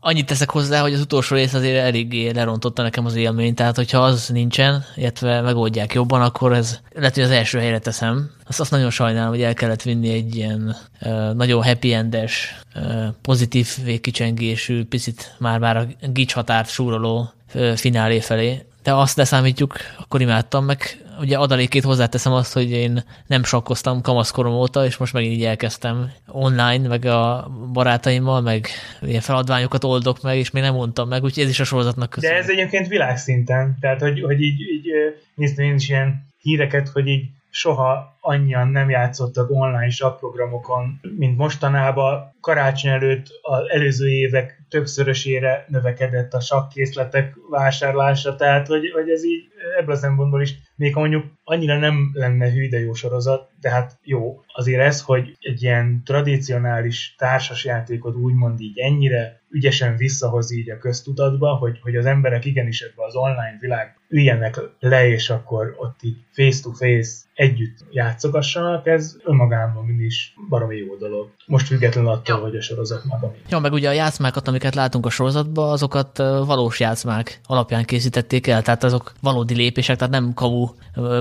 Annyit 0.00 0.26
teszek 0.26 0.50
hozzá, 0.50 0.80
hogy 0.80 0.92
az 0.92 1.00
utolsó 1.00 1.36
rész 1.36 1.54
azért 1.54 1.84
eléggé 1.84 2.30
lerontotta 2.30 2.82
nekem 2.82 3.04
az 3.04 3.14
élményt, 3.14 3.56
tehát 3.56 3.76
hogyha 3.76 3.98
az 3.98 4.28
nincsen, 4.28 4.84
illetve 4.96 5.40
megoldják 5.40 5.92
jobban, 5.92 6.22
akkor 6.22 6.52
ez 6.52 6.78
lehet, 6.94 7.14
hogy 7.14 7.22
az 7.22 7.30
első 7.30 7.58
helyre 7.58 7.78
teszem. 7.78 8.30
Azt, 8.46 8.60
azt 8.60 8.70
nagyon 8.70 8.90
sajnálom, 8.90 9.30
hogy 9.30 9.42
el 9.42 9.54
kellett 9.54 9.82
vinni 9.82 10.12
egy 10.12 10.36
ilyen 10.36 10.76
uh, 11.00 11.34
nagyon 11.34 11.64
happy 11.64 11.92
endes, 11.92 12.58
uh, 12.74 13.06
pozitív 13.22 13.68
végkicsengésű, 13.84 14.84
picit 14.84 15.34
már-már 15.38 15.76
a 15.76 15.86
gics 16.00 16.32
határt 16.32 16.68
súroló 16.68 17.32
uh, 17.54 17.72
finálé 17.72 18.20
felé. 18.20 18.64
De 18.82 18.94
azt 18.94 19.16
leszámítjuk, 19.16 19.76
akkor 19.98 20.20
imádtam, 20.20 20.64
meg. 20.64 20.98
Ugye 21.20 21.36
adalékét 21.36 21.84
hozzáteszem 21.84 22.32
azt, 22.32 22.52
hogy 22.52 22.70
én 22.70 23.04
nem 23.26 23.44
sakkoztam 23.44 24.00
kamaszkorom 24.00 24.52
óta, 24.52 24.84
és 24.84 24.96
most 24.96 25.12
megint 25.12 25.34
így 25.34 25.44
elkezdtem 25.44 26.12
online, 26.26 26.88
meg 26.88 27.04
a 27.04 27.50
barátaimmal, 27.72 28.40
meg 28.40 28.68
ilyen 29.02 29.20
feladványokat 29.20 29.84
oldok 29.84 30.22
meg, 30.22 30.38
és 30.38 30.50
még 30.50 30.62
nem 30.62 30.74
mondtam 30.74 31.08
meg, 31.08 31.22
úgyhogy 31.22 31.42
ez 31.42 31.48
is 31.48 31.60
a 31.60 31.64
sorozatnak 31.64 32.10
köszönöm. 32.10 32.36
De 32.36 32.42
ez 32.42 32.48
egyébként 32.50 32.88
világszinten, 32.88 33.76
tehát 33.80 34.00
hogy, 34.00 34.20
hogy 34.20 34.40
így, 34.40 34.60
így 34.60 34.86
néztem 35.34 35.64
én 35.64 35.74
is 35.74 35.88
ilyen 35.88 36.26
híreket, 36.40 36.88
hogy 36.88 37.06
így 37.06 37.24
soha 37.54 38.16
annyian 38.20 38.68
nem 38.68 38.90
játszottak 38.90 39.50
online 39.50 39.90
sakprogramokon, 39.90 41.00
mint 41.16 41.36
mostanában. 41.36 42.34
Karácsony 42.40 42.90
előtt 42.90 43.26
az 43.42 43.68
előző 43.68 44.08
évek 44.08 44.62
többszörösére 44.68 45.64
növekedett 45.68 46.32
a 46.32 46.40
sakkészletek 46.40 47.34
vásárlása, 47.50 48.34
tehát 48.34 48.66
hogy, 48.66 48.90
hogy 48.90 49.08
ez 49.08 49.24
így 49.24 49.42
ebből 49.78 49.94
a 49.94 49.98
szempontból 49.98 50.42
is 50.42 50.54
még 50.76 50.94
mondjuk 50.94 51.24
annyira 51.44 51.78
nem 51.78 52.10
lenne 52.12 52.50
hű, 52.50 52.68
de 52.68 52.80
jó 52.80 52.92
sorozat, 52.92 53.50
de 53.60 53.70
hát 53.70 53.98
jó. 54.02 54.40
Azért 54.46 54.82
ez, 54.82 55.02
hogy 55.02 55.36
egy 55.40 55.62
ilyen 55.62 56.02
tradicionális 56.04 57.14
társasjátékot 57.18 58.16
úgymond 58.16 58.60
így 58.60 58.78
ennyire 58.78 59.42
ügyesen 59.50 59.96
visszahoz 59.96 60.52
így 60.52 60.70
a 60.70 60.78
köztudatba, 60.78 61.54
hogy, 61.54 61.78
hogy 61.80 61.96
az 61.96 62.06
emberek 62.06 62.44
igenis 62.44 62.80
ebbe 62.80 63.04
az 63.04 63.14
online 63.14 63.56
világ 63.60 63.96
üljenek 64.08 64.60
le, 64.80 65.08
és 65.08 65.30
akkor 65.30 65.74
ott 65.78 66.02
így 66.02 66.16
face-to-face 66.32 67.10
együtt 67.34 67.78
játszogassanak, 67.90 68.86
ez 68.86 69.16
önmagában 69.24 69.84
mindig 69.84 70.06
is 70.06 70.34
baromi 70.48 70.76
jó 70.76 70.96
dolog. 70.96 71.30
Most 71.46 71.66
függetlenül 71.66 72.10
attól, 72.10 72.36
ja. 72.36 72.42
hogy 72.42 72.56
a 72.56 72.60
sorozat 72.60 73.04
maga 73.04 73.26
mi. 73.26 73.36
Ja, 73.48 73.58
meg 73.58 73.72
ugye 73.72 73.88
a 73.88 73.92
játszmákat, 73.92 74.48
amiket 74.48 74.74
látunk 74.74 75.06
a 75.06 75.10
sorozatban, 75.10 75.70
azokat 75.70 76.18
valós 76.46 76.80
játszmák 76.80 77.40
alapján 77.46 77.84
készítették 77.84 78.46
el, 78.46 78.62
tehát 78.62 78.84
azok 78.84 79.12
valódi 79.20 79.54
lépések, 79.54 79.96
tehát 79.96 80.12
nem 80.12 80.32
kamu 80.34 80.68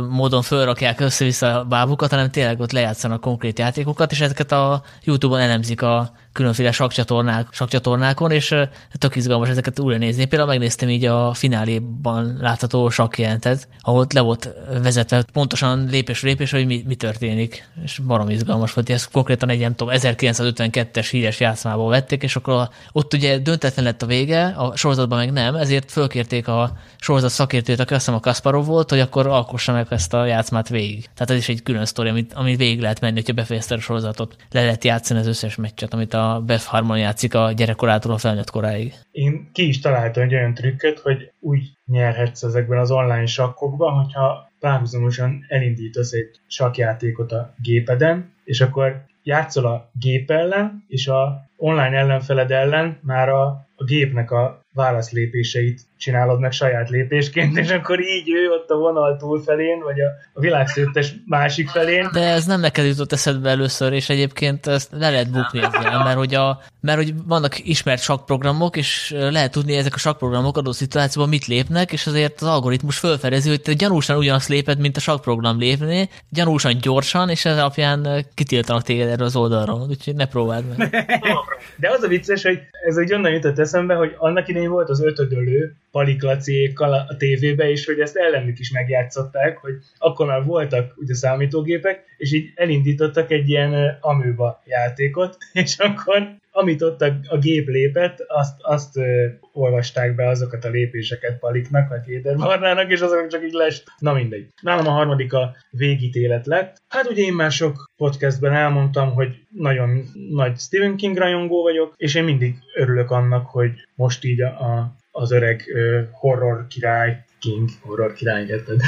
módon 0.09 0.41
fölrakják 0.41 0.99
össze-vissza 0.99 1.59
a 1.59 1.63
bábukat, 1.63 2.09
hanem 2.09 2.31
tényleg 2.31 2.59
ott 2.59 2.71
lejátszanak 2.71 3.21
konkrét 3.21 3.59
játékokat, 3.59 4.11
és 4.11 4.21
ezeket 4.21 4.51
a 4.51 4.83
YouTube-on 5.03 5.39
elemzik 5.39 5.81
a 5.81 6.11
különféle 6.31 6.71
sakcsatornák, 6.71 7.47
sakcsatornákon, 7.51 8.31
és 8.31 8.55
tök 8.91 9.15
izgalmas 9.15 9.49
ezeket 9.49 9.79
újra 9.79 9.97
nézni. 9.97 10.25
Például 10.25 10.49
megnéztem 10.49 10.89
így 10.89 11.05
a 11.05 11.33
fináléban 11.33 12.37
látható 12.39 12.82
sakjelentet, 12.89 13.67
ahol 13.81 14.05
le 14.13 14.21
volt 14.21 14.53
vezetve 14.81 15.23
pontosan 15.33 15.87
lépés 15.89 16.21
lépés, 16.21 16.51
hogy 16.51 16.65
mi, 16.65 16.83
mi 16.87 16.95
történik, 16.95 17.69
és 17.83 17.99
barom 18.07 18.29
izgalmas 18.29 18.73
volt. 18.73 18.89
Ez 18.89 19.05
konkrétan 19.05 19.49
egy, 19.49 19.59
nem 19.59 19.75
tudom, 19.75 19.93
1952-es 19.97 21.07
híres 21.11 21.39
játszmából 21.39 21.89
vették, 21.89 22.23
és 22.23 22.35
akkor 22.35 22.69
ott 22.91 23.13
ugye 23.13 23.37
döntetlen 23.37 23.85
lett 23.85 24.01
a 24.01 24.05
vége, 24.05 24.45
a 24.45 24.75
sorozatban 24.75 25.17
meg 25.17 25.31
nem, 25.31 25.55
ezért 25.55 25.91
fölkérték 25.91 26.47
a 26.47 26.77
sorozat 26.97 27.29
szakértőt, 27.29 27.79
aki 27.79 27.93
azt 27.93 28.05
hiszem 28.05 28.19
a 28.19 28.23
Kasparov 28.23 28.65
volt, 28.65 28.89
hogy 28.89 28.99
akkor 28.99 29.27
alkossa 29.27 29.73
meg 29.73 29.87
ezt 29.89 30.13
a 30.13 30.25
játszmát 30.25 30.69
végig. 30.69 31.01
Tehát 31.01 31.29
ez 31.29 31.37
is 31.37 31.49
egy 31.49 31.63
külön 31.63 31.85
sztori, 31.85 32.09
amit, 32.09 32.33
amit 32.33 32.57
végig 32.57 32.81
lehet 32.81 32.99
menni, 32.99 33.15
hogyha 33.15 33.33
befejezte 33.33 33.75
a 33.75 33.79
sorozatot. 33.79 34.35
Le 34.51 34.63
lehet 34.63 34.83
játszani 34.83 35.19
az 35.19 35.27
összes 35.27 35.55
meccset, 35.55 35.93
amit 35.93 36.13
a 36.13 36.23
a 36.23 36.41
Beth 36.41 36.65
Harmon 36.65 36.97
játszik 36.97 37.33
a 37.33 37.51
gyerekkorától 37.51 38.11
a 38.11 38.17
felnőtt 38.17 38.49
koráig. 38.49 38.93
Én 39.11 39.49
ki 39.53 39.67
is 39.67 39.79
találtam 39.79 40.23
egy 40.23 40.33
olyan 40.33 40.53
trükköt, 40.53 40.99
hogy 40.99 41.31
úgy 41.39 41.61
nyerhetsz 41.93 42.43
ezekben 42.43 42.79
az 42.79 42.91
online 42.91 43.25
sakkokban, 43.25 44.03
hogyha 44.03 44.51
párhuzamosan 44.59 45.45
elindítasz 45.47 46.11
egy 46.11 46.39
sakjátékot 46.47 47.31
a 47.31 47.53
gépeden, 47.61 48.33
és 48.43 48.61
akkor 48.61 49.03
játszol 49.23 49.65
a 49.65 49.89
gép 49.99 50.31
ellen, 50.31 50.83
és 50.87 51.07
a 51.07 51.49
online 51.57 51.97
ellenfeled 51.97 52.51
ellen 52.51 52.99
már 53.01 53.29
a, 53.29 53.45
a 53.75 53.83
gépnek 53.83 54.31
a 54.31 54.61
válaszlépéseit 54.73 55.81
csinálod 56.03 56.39
meg 56.39 56.51
saját 56.51 56.89
lépésként, 56.89 57.57
és 57.57 57.69
akkor 57.69 57.99
így 57.99 58.29
ő 58.29 58.49
ott 58.49 58.69
a 58.69 58.75
vonal 58.75 59.17
túlfelén, 59.17 59.79
vagy 59.79 59.99
a, 59.99 60.07
a 60.33 60.39
világszőttes 60.39 61.15
másik 61.25 61.69
felén. 61.69 62.09
De 62.13 62.19
ez 62.19 62.45
nem 62.45 62.59
neked 62.59 62.85
jutott 62.85 63.11
eszedbe 63.11 63.49
először, 63.49 63.93
és 63.93 64.09
egyébként 64.09 64.67
ezt 64.67 64.89
le 64.91 65.09
lehet 65.09 65.31
bukni 65.31 65.59
ezzel, 65.59 66.03
mert 66.03 66.17
hogy, 66.17 66.35
a, 66.35 66.61
mert 66.81 66.97
hogy 66.97 67.13
vannak 67.27 67.67
ismert 67.67 68.01
sakprogramok, 68.01 68.77
és 68.77 69.15
lehet 69.17 69.51
tudni, 69.51 69.75
ezek 69.75 69.95
a 69.95 69.97
sakprogramok 69.97 70.57
adott 70.57 70.73
szituációban 70.73 71.29
mit 71.29 71.45
lépnek, 71.45 71.91
és 71.91 72.07
azért 72.07 72.41
az 72.41 72.47
algoritmus 72.47 72.97
felfedezi, 72.97 73.49
hogy 73.49 73.61
te 73.61 73.73
gyanúsan 73.73 74.17
ugyanazt 74.17 74.49
léped, 74.49 74.79
mint 74.79 74.97
a 74.97 74.99
sakprogram 74.99 75.59
lépné, 75.59 76.07
gyanúsan 76.29 76.77
gyorsan, 76.81 77.29
és 77.29 77.45
ez 77.45 77.57
alapján 77.57 78.25
kitiltanak 78.33 78.83
téged 78.83 79.09
erről 79.09 79.25
az 79.25 79.35
oldalról, 79.35 79.85
úgyhogy 79.89 80.15
ne 80.15 80.27
próbáld 80.27 80.65
meg. 80.67 80.89
De 81.81 81.89
az 81.89 82.03
a 82.03 82.07
vicces, 82.07 82.43
hogy 82.43 82.59
ez 82.87 82.97
úgy 82.97 83.13
onnan 83.13 83.31
jutott 83.31 83.59
eszembe, 83.59 83.93
hogy 83.93 84.15
annak 84.17 84.47
idején 84.47 84.69
volt 84.69 84.89
az 84.89 85.03
ötödölő, 85.03 85.75
paliklaciékkal 85.93 86.93
a 86.93 87.15
tévébe, 87.17 87.69
és 87.69 87.85
hogy 87.85 87.99
ezt 87.99 88.15
ellenük 88.15 88.59
is 88.59 88.71
megjátszották, 88.71 89.57
hogy 89.57 89.73
akkor 89.97 90.25
már 90.25 90.43
voltak 90.43 90.93
ugye 90.95 91.13
számítógépek, 91.13 92.03
és 92.17 92.33
így 92.33 92.51
elindítottak 92.55 93.31
egy 93.31 93.49
ilyen 93.49 93.97
amőba 94.01 94.61
játékot, 94.65 95.37
és 95.63 95.77
akkor 95.77 96.41
amit 96.55 96.81
ott 96.81 97.01
a, 97.01 97.19
a 97.27 97.37
gép 97.37 97.67
lépett, 97.67 98.19
azt, 98.27 98.55
azt 98.61 98.97
ö, 98.97 99.25
olvasták 99.51 100.15
be 100.15 100.27
azokat 100.27 100.65
a 100.65 100.69
lépéseket 100.69 101.39
Paliknak, 101.39 101.89
vagy 101.89 102.01
Kéderbarnának, 102.01 102.91
és 102.91 103.01
azok 103.01 103.27
csak 103.27 103.43
így 103.43 103.53
lesz. 103.53 103.83
Na 103.99 104.13
mindegy. 104.13 104.47
Nálam 104.61 104.87
a 104.87 104.91
harmadik 104.91 105.33
a 105.33 105.55
végítélet 105.69 106.45
lett. 106.45 106.81
Hát 106.87 107.09
ugye 107.09 107.21
én 107.21 107.33
már 107.33 107.51
sok 107.51 107.91
podcastben 107.97 108.53
elmondtam, 108.53 109.13
hogy 109.13 109.39
nagyon 109.49 110.03
nagy 110.29 110.57
Stephen 110.57 110.95
King 110.95 111.17
rajongó 111.17 111.61
vagyok, 111.61 111.93
és 111.97 112.15
én 112.15 112.23
mindig 112.23 112.55
örülök 112.75 113.11
annak, 113.11 113.45
hogy 113.45 113.71
most 113.95 114.23
így 114.23 114.41
a, 114.41 114.47
a 114.47 114.95
az 115.15 115.31
öreg 115.31 115.63
horror 116.11 116.67
király, 116.67 117.23
King, 117.39 117.69
horror 117.81 118.13
király, 118.13 118.45
érted? 118.45 118.81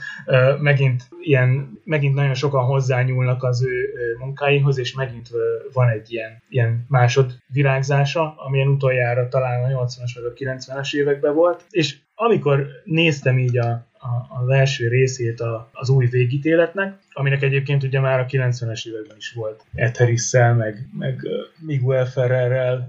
megint, 0.60 1.02
ilyen, 1.20 1.78
megint 1.84 2.14
nagyon 2.14 2.34
sokan 2.34 2.64
hozzányúlnak 2.64 3.42
az 3.42 3.64
ő 3.64 3.92
munkáihoz, 4.18 4.78
és 4.78 4.94
megint 4.94 5.28
van 5.72 5.88
egy 5.88 6.12
ilyen, 6.12 6.42
ilyen 6.48 6.84
másod 6.88 7.32
virágzása, 7.46 8.34
amilyen 8.36 8.68
utoljára 8.68 9.28
talán 9.28 9.64
a 9.64 9.84
80-as 9.84 10.10
vagy 10.14 10.24
a 10.24 10.54
90-es 10.56 10.94
években 10.94 11.34
volt, 11.34 11.64
és 11.70 11.96
amikor 12.14 12.66
néztem 12.84 13.38
így 13.38 13.58
a, 13.58 13.87
a, 13.98 14.40
az 14.42 14.48
első 14.48 14.88
részét 14.88 15.40
a, 15.40 15.70
az 15.72 15.88
új 15.88 16.06
végítéletnek, 16.06 16.98
aminek 17.12 17.42
egyébként 17.42 17.82
ugye 17.82 18.00
már 18.00 18.20
a 18.20 18.26
90-es 18.26 18.86
években 18.86 19.16
is 19.16 19.32
volt 19.32 19.64
harris 19.96 20.30
meg, 20.32 20.88
meg 20.98 21.26
Miguel 21.58 22.06
Ferrerrel, 22.06 22.88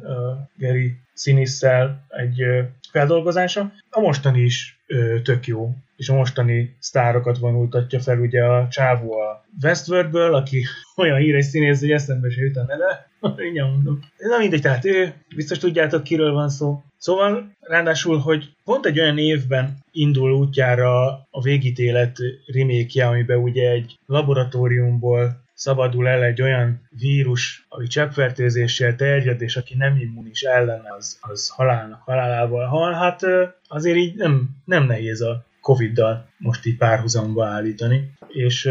Gary 0.57 0.95
Sinissel 1.15 2.05
egy 2.07 2.43
feldolgozása. 2.91 3.71
A 3.89 3.99
mostani 3.99 4.41
is 4.41 4.79
tök 5.23 5.47
jó, 5.47 5.75
és 5.95 6.09
a 6.09 6.15
mostani 6.15 6.75
sztárokat 6.79 7.37
vonultatja 7.37 7.99
fel, 7.99 8.19
ugye 8.19 8.43
a 8.43 8.67
csávó 8.67 9.19
a 9.19 9.45
Westworldből, 9.61 10.35
aki 10.35 10.65
olyan 10.95 11.19
híres 11.19 11.45
színész, 11.45 11.79
hogy 11.79 11.91
eszembe 11.91 12.29
se 12.29 12.41
jut 12.41 12.57
a 12.57 12.65
neve, 12.67 13.08
Mindjárt 13.35 13.71
mondom. 13.71 13.99
Na 14.17 14.37
mindegy, 14.37 14.61
tehát 14.61 14.85
ő, 14.85 15.13
biztos 15.35 15.57
tudjátok, 15.57 16.03
kiről 16.03 16.33
van 16.33 16.49
szó. 16.49 16.83
Szóval, 16.97 17.51
ráadásul, 17.59 18.17
hogy 18.17 18.53
pont 18.63 18.85
egy 18.85 18.99
olyan 18.99 19.17
évben 19.17 19.77
indul 19.91 20.31
útjára 20.31 21.05
a 21.31 21.41
végítélet 21.41 22.17
remake 22.45 23.07
amiben 23.07 23.37
ugye 23.37 23.69
egy 23.69 23.97
laboratóriumból 24.05 25.41
szabadul 25.53 26.07
el 26.07 26.23
egy 26.23 26.41
olyan 26.41 26.81
vírus, 26.89 27.65
ami 27.69 27.87
cseppfertőzéssel 27.87 28.95
terjed, 28.95 29.41
és 29.41 29.55
aki 29.55 29.75
nem 29.75 29.97
immunis 29.97 30.41
ellene, 30.41 30.93
az, 30.97 31.17
az 31.21 31.49
halálnak 31.49 32.01
halálával 32.01 32.67
hal. 32.67 32.93
Hát 32.93 33.21
azért 33.67 33.97
így 33.97 34.15
nem, 34.15 34.49
nem 34.65 34.85
nehéz 34.85 35.21
a 35.21 35.45
Covid-dal 35.69 36.25
most 36.37 36.65
így 36.65 36.77
párhuzamba 36.77 37.45
állítani. 37.45 38.11
És 38.27 38.69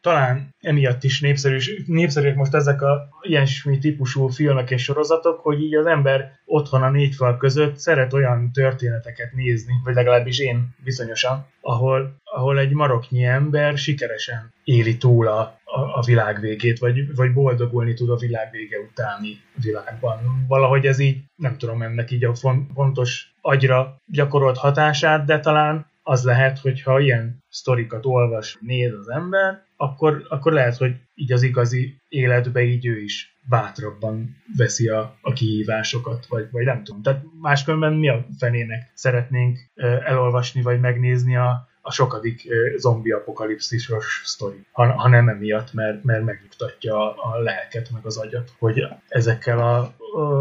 talán 0.00 0.48
emiatt 0.60 1.04
is 1.04 1.20
népszerűs, 1.20 1.82
népszerűek 1.86 2.36
most 2.36 2.54
ezek 2.54 2.82
a 2.82 3.08
ilyen 3.22 3.46
típusú 3.80 4.28
filmek 4.28 4.70
és 4.70 4.82
sorozatok, 4.82 5.40
hogy 5.40 5.62
így 5.62 5.74
az 5.74 5.86
ember 5.86 6.32
otthon 6.44 6.82
a 6.82 6.90
négy 6.90 7.14
fal 7.14 7.36
között 7.36 7.76
szeret 7.76 8.12
olyan 8.12 8.52
történeteket 8.52 9.32
nézni, 9.32 9.72
vagy 9.84 9.94
legalábbis 9.94 10.38
én 10.38 10.74
bizonyosan, 10.84 11.46
ahol, 11.60 12.16
ahol 12.24 12.58
egy 12.58 12.72
maroknyi 12.72 13.24
ember 13.24 13.78
sikeresen 13.78 14.52
éli 14.64 14.96
túl 14.96 15.28
a, 15.28 15.40
a, 15.64 15.80
a 15.80 16.02
világ 16.06 16.40
végét, 16.40 16.78
vagy, 16.78 17.14
vagy 17.14 17.32
boldogulni 17.32 17.94
tud 17.94 18.10
a 18.10 18.16
világ 18.16 18.50
vége 18.50 18.78
utáni 18.78 19.40
világban. 19.62 20.44
Valahogy 20.48 20.86
ez 20.86 20.98
így, 20.98 21.18
nem 21.36 21.56
tudom 21.58 21.82
ennek 21.82 22.10
így 22.10 22.24
a 22.24 22.34
fontos 22.74 23.32
agyra 23.40 23.96
gyakorolt 24.06 24.56
hatását, 24.56 25.24
de 25.24 25.40
talán 25.40 25.92
az 26.06 26.24
lehet, 26.24 26.58
hogy 26.58 26.82
ha 26.82 27.00
ilyen 27.00 27.44
sztorikat 27.48 28.06
olvas, 28.06 28.58
néz 28.60 28.92
az 28.92 29.08
ember, 29.08 29.62
akkor, 29.76 30.26
akkor 30.28 30.52
lehet, 30.52 30.76
hogy 30.76 30.94
így 31.14 31.32
az 31.32 31.42
igazi 31.42 32.00
életbe 32.08 32.62
így 32.62 32.86
ő 32.86 33.00
is 33.00 33.38
bátrabban 33.48 34.36
veszi 34.56 34.88
a, 34.88 35.16
a 35.20 35.32
kihívásokat, 35.32 36.26
vagy, 36.26 36.48
vagy 36.50 36.64
nem 36.64 36.84
tudom. 36.84 37.02
Tehát 37.02 37.24
máskülönben 37.40 37.92
mi 37.92 38.08
a 38.08 38.26
fenének 38.38 38.90
szeretnénk 38.94 39.58
elolvasni, 40.04 40.62
vagy 40.62 40.80
megnézni 40.80 41.36
a, 41.36 41.68
a 41.80 41.92
sokadik 41.92 42.48
zombi 42.76 43.10
apokalipszisos 43.10 44.22
sztori, 44.24 44.66
ha, 44.72 44.92
ha 44.92 45.08
nem 45.08 45.28
emiatt, 45.28 45.72
mert, 45.72 46.04
mert 46.04 46.24
megnyugtatja 46.24 47.14
a, 47.14 47.38
lelket, 47.38 47.90
meg 47.92 48.06
az 48.06 48.16
agyat, 48.16 48.52
hogy 48.58 48.86
ezekkel 49.08 49.58
a 49.58 49.94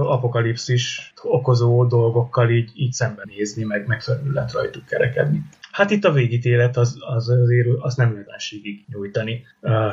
apokalipszis 0.08 1.14
okozó 1.22 1.86
dolgokkal 1.86 2.50
így, 2.50 2.72
így 2.76 2.92
szembenézni, 2.92 3.64
meg 3.64 3.88
megfelelő 3.88 4.32
lehet 4.32 4.52
rajtuk 4.52 4.86
kerekedni. 4.86 5.44
Hát 5.72 5.92
itt 5.92 6.04
a 6.04 6.12
végítélet 6.12 6.78
az, 6.78 6.98
az 7.00 7.30
azért 7.30 7.68
az 7.80 7.96
nem 7.96 8.14
lehetőségig 8.14 8.86
nyújtani, 8.88 9.46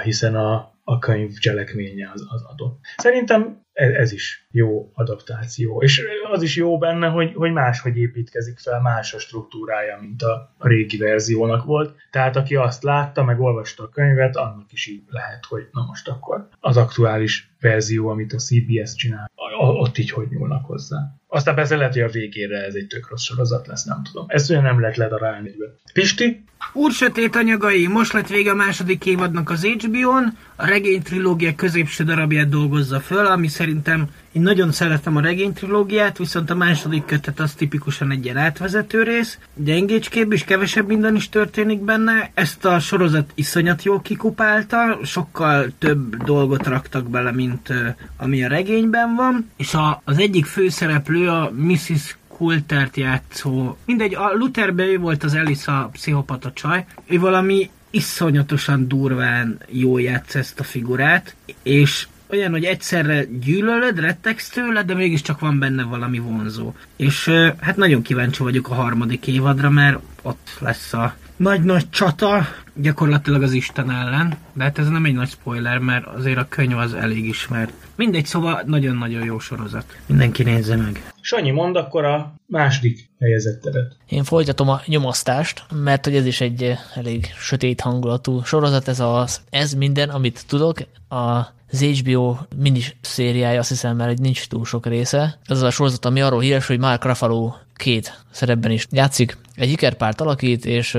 hiszen 0.03 0.35
a, 0.35 0.73
a 0.85 0.99
könyv 0.99 1.33
cselekménye 1.39 2.11
az, 2.15 2.27
az 2.29 2.43
adott. 2.43 2.79
Szerintem 2.97 3.65
ez, 3.81 3.93
ez 3.93 4.13
is 4.13 4.47
jó 4.51 4.91
adaptáció. 4.95 5.83
És 5.83 6.03
az 6.33 6.43
is 6.43 6.57
jó 6.57 6.79
benne, 6.79 7.09
hogy, 7.09 7.33
hogy 7.35 7.53
máshogy 7.53 7.97
építkezik 7.97 8.59
fel, 8.59 8.81
más 8.81 9.15
a 9.15 9.19
struktúrája, 9.19 9.99
mint 10.01 10.23
a, 10.23 10.55
régi 10.59 10.97
verziónak 10.97 11.65
volt. 11.65 11.95
Tehát 12.11 12.37
aki 12.37 12.57
azt 12.57 12.83
látta, 12.83 13.25
meg 13.25 13.41
olvasta 13.41 13.83
a 13.83 13.89
könyvet, 13.89 14.37
annak 14.37 14.73
is 14.73 14.87
így 14.87 15.03
lehet, 15.09 15.45
hogy 15.45 15.69
na 15.73 15.85
most 15.87 16.09
akkor 16.09 16.49
az 16.61 16.77
aktuális 16.77 17.51
verzió, 17.61 18.09
amit 18.09 18.33
a 18.33 18.39
CBS 18.39 18.95
csinál, 18.95 19.31
ott 19.59 19.99
így 19.99 20.11
hogy 20.11 20.27
nyúlnak 20.31 20.65
hozzá. 20.65 20.99
Aztán 21.27 21.55
persze 21.55 21.77
lehet, 21.77 21.93
hogy 21.93 22.03
a 22.03 22.09
végére 22.09 22.65
ez 22.65 22.75
egy 22.75 22.87
tök 22.87 23.09
rossz 23.09 23.23
sorozat 23.23 23.67
lesz, 23.67 23.85
nem 23.85 24.03
tudom. 24.03 24.25
Ezt 24.29 24.51
olyan 24.51 24.63
nem 24.63 24.81
lehet 24.81 24.97
ledarálni. 24.97 25.51
Pisti? 25.93 26.45
Úr 26.73 26.93
sötét 26.93 27.37
anyagai, 27.37 27.87
most 27.87 28.13
lett 28.13 28.29
vége 28.29 28.51
a 28.51 28.55
második 28.55 29.07
évadnak 29.07 29.51
az 29.51 29.65
HBO-n, 29.65 30.37
a 30.57 30.67
regény 30.67 31.03
trilógia 31.03 31.55
középső 31.55 32.05
darabját 32.05 32.49
dolgozza 32.49 33.01
föl, 33.01 33.27
ami 33.27 33.49
szerintem 33.71 34.09
én 34.33 34.43
nagyon 34.43 34.73
szeretem 34.73 35.17
a 35.17 35.21
regény 35.21 35.53
trilógiát, 35.53 36.19
viszont 36.19 36.51
a 36.51 36.55
második 36.55 37.05
kötet 37.05 37.41
az 37.41 37.53
tipikusan 37.53 38.11
egy 38.11 38.25
ilyen 38.25 38.37
átvezető 38.37 39.03
rész. 39.03 39.39
Gyengécskébb 39.55 40.33
és 40.33 40.45
kevesebb 40.45 40.87
minden 40.87 41.15
is 41.15 41.29
történik 41.29 41.81
benne. 41.81 42.31
Ezt 42.35 42.65
a 42.65 42.81
sorozat 42.81 43.33
iszonyat 43.35 43.83
jól 43.83 44.01
kikupálta, 44.01 44.99
sokkal 45.05 45.67
több 45.79 46.25
dolgot 46.25 46.67
raktak 46.67 47.11
bele, 47.11 47.33
mint 47.33 47.73
ami 48.17 48.45
a 48.45 48.49
regényben 48.49 49.15
van. 49.15 49.51
És 49.57 49.75
a, 49.75 50.03
az 50.05 50.19
egyik 50.19 50.47
főszereplő 50.47 51.29
a 51.29 51.53
Mrs. 51.57 52.17
Coultert 52.29 52.97
játszó, 52.97 53.77
mindegy, 53.85 54.15
a 54.15 54.33
Lutherbe 54.35 54.85
ő 54.85 54.99
volt 54.99 55.25
az 55.25 55.35
Elisa 55.35 55.89
pszichopata 55.93 56.53
csaj, 56.53 56.85
ő 57.07 57.19
valami 57.19 57.71
iszonyatosan 57.91 58.89
durván 58.89 59.59
jól 59.69 60.01
játsz 60.01 60.35
ezt 60.35 60.61
a 60.61 60.65
figurát, 60.65 61.35
és 61.63 62.07
olyan, 62.33 62.51
hogy 62.51 62.65
egyszerre 62.65 63.25
gyűlölöd, 63.25 63.99
rettegsz 63.99 64.49
tőle, 64.49 64.83
de 64.83 64.95
mégiscsak 64.95 65.41
van 65.41 65.59
benne 65.59 65.83
valami 65.83 66.19
vonzó. 66.19 66.73
És 66.97 67.31
hát 67.61 67.77
nagyon 67.77 68.03
kíváncsi 68.03 68.43
vagyok 68.43 68.71
a 68.71 68.75
harmadik 68.75 69.27
évadra, 69.27 69.71
mert 69.71 69.99
ott 70.23 70.57
lesz 70.61 70.93
a 70.93 71.15
nagy-nagy 71.37 71.91
csata, 71.91 72.47
gyakorlatilag 72.75 73.43
az 73.43 73.53
Isten 73.53 73.91
ellen, 73.91 74.35
de 74.53 74.63
hát 74.63 74.79
ez 74.79 74.89
nem 74.89 75.05
egy 75.05 75.15
nagy 75.15 75.29
spoiler, 75.29 75.79
mert 75.79 76.07
azért 76.07 76.39
a 76.39 76.49
könyv 76.49 76.79
az 76.79 76.95
elég 76.95 77.25
ismert. 77.25 77.73
Mindegy, 77.97 78.27
szóval 78.27 78.63
nagyon-nagyon 78.67 79.25
jó 79.25 79.39
sorozat. 79.39 79.97
Mindenki 80.07 80.43
nézze 80.43 80.77
meg. 80.77 81.13
Sanyi, 81.21 81.51
mond 81.51 81.77
akkor 81.77 82.05
a 82.05 82.35
második 82.47 83.11
helyezettedet. 83.19 83.97
Én 84.09 84.25
folytatom 84.25 84.69
a 84.69 84.81
nyomasztást, 84.87 85.65
mert 85.75 86.05
hogy 86.05 86.17
ez 86.17 86.27
is 86.27 86.41
egy 86.41 86.75
elég 86.95 87.27
sötét 87.39 87.81
hangulatú 87.81 88.43
sorozat, 88.45 88.89
ez 88.89 89.01
az 89.01 89.41
Ez 89.51 89.73
minden, 89.73 90.09
amit 90.09 90.45
tudok, 90.47 90.79
a 91.09 91.59
az 91.73 91.83
HBO 91.83 92.37
mini 92.57 92.81
szériája, 93.01 93.59
azt 93.59 93.69
hiszem, 93.69 93.97
mert 93.97 94.19
nincs 94.19 94.47
túl 94.47 94.65
sok 94.65 94.87
része. 94.87 95.39
Ez 95.47 95.57
az 95.57 95.63
a 95.63 95.71
sorozat, 95.71 96.05
ami 96.05 96.21
arról 96.21 96.41
híres, 96.41 96.67
hogy 96.67 96.79
Mark 96.79 97.05
Ruffalo 97.05 97.53
két 97.75 98.25
szerepben 98.31 98.71
is 98.71 98.87
játszik. 98.91 99.37
Egy 99.55 99.71
ikerpárt 99.71 100.21
alakít, 100.21 100.67
és 100.67 100.99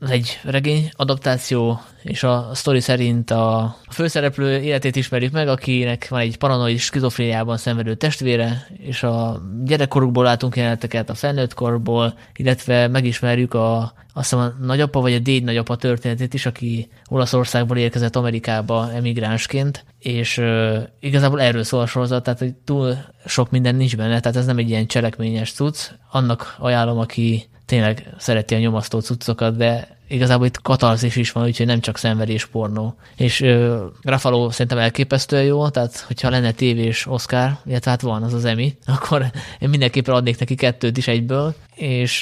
az 0.00 0.10
egy 0.10 0.40
regény 0.44 0.90
adaptáció, 0.92 1.80
és 2.02 2.22
a 2.22 2.50
sztori 2.52 2.80
szerint 2.80 3.30
a 3.30 3.76
főszereplő 3.90 4.60
életét 4.60 4.96
ismerjük 4.96 5.32
meg, 5.32 5.48
akinek 5.48 6.06
van 6.08 6.20
egy 6.20 6.36
paranoid 6.36 6.78
skizofréniában 6.78 7.56
szenvedő 7.56 7.94
testvére, 7.94 8.66
és 8.78 9.02
a 9.02 9.42
gyerekkorukból 9.64 10.24
látunk 10.24 10.56
jeleneteket 10.56 11.10
a 11.10 11.14
felnőtt 11.14 11.54
korból, 11.54 12.14
illetve 12.36 12.88
megismerjük 12.88 13.54
a, 13.54 13.92
azt 14.14 14.30
hiszem 14.30 14.38
a 14.38 14.64
nagyapa 14.64 15.00
vagy 15.00 15.14
a 15.14 15.18
déd 15.18 15.44
nagyapa 15.44 15.76
történetét 15.76 16.34
is, 16.34 16.46
aki 16.46 16.88
Olaszországból 17.08 17.76
érkezett 17.76 18.16
Amerikába 18.16 18.92
emigránsként, 18.92 19.84
és 19.98 20.38
uh, 20.38 20.76
igazából 21.00 21.40
erről 21.40 21.62
szól 21.62 21.80
a 21.80 21.86
sorozat, 21.86 22.22
tehát 22.22 22.38
hogy 22.38 22.54
túl 22.54 22.96
sok 23.26 23.50
minden 23.50 23.74
nincs 23.74 23.96
benne, 23.96 24.20
tehát 24.20 24.36
ez 24.36 24.46
nem 24.46 24.58
egy 24.58 24.68
ilyen 24.68 24.86
cselekményes 24.86 25.52
cucc. 25.52 25.90
Annak 26.10 26.56
ajánlom, 26.58 26.98
aki 26.98 27.48
tényleg 27.68 28.14
szereti 28.18 28.54
a 28.54 28.58
nyomasztó 28.58 29.00
cuccokat, 29.00 29.56
de 29.56 29.96
igazából 30.08 30.46
itt 30.46 30.62
katarzis 30.62 31.16
is 31.16 31.32
van, 31.32 31.44
úgyhogy 31.44 31.66
nem 31.66 31.80
csak 31.80 31.98
szenvedés 31.98 32.46
pornó. 32.46 32.94
És 33.16 33.40
uh, 33.40 33.78
Rafalo 34.02 34.50
szerintem 34.50 34.78
elképesztően 34.78 35.44
jó, 35.44 35.68
tehát 35.68 35.98
hogyha 35.98 36.30
lenne 36.30 36.52
tévés 36.52 37.06
Oscar, 37.06 37.56
illetve 37.66 37.90
hát 37.90 38.00
van 38.00 38.22
az 38.22 38.34
az 38.34 38.44
Emmy, 38.44 38.76
akkor 38.96 39.30
én 39.58 39.68
mindenképpen 39.68 40.14
adnék 40.14 40.38
neki 40.38 40.54
kettőt 40.54 40.96
is 40.96 41.08
egyből, 41.08 41.54
és 41.78 42.20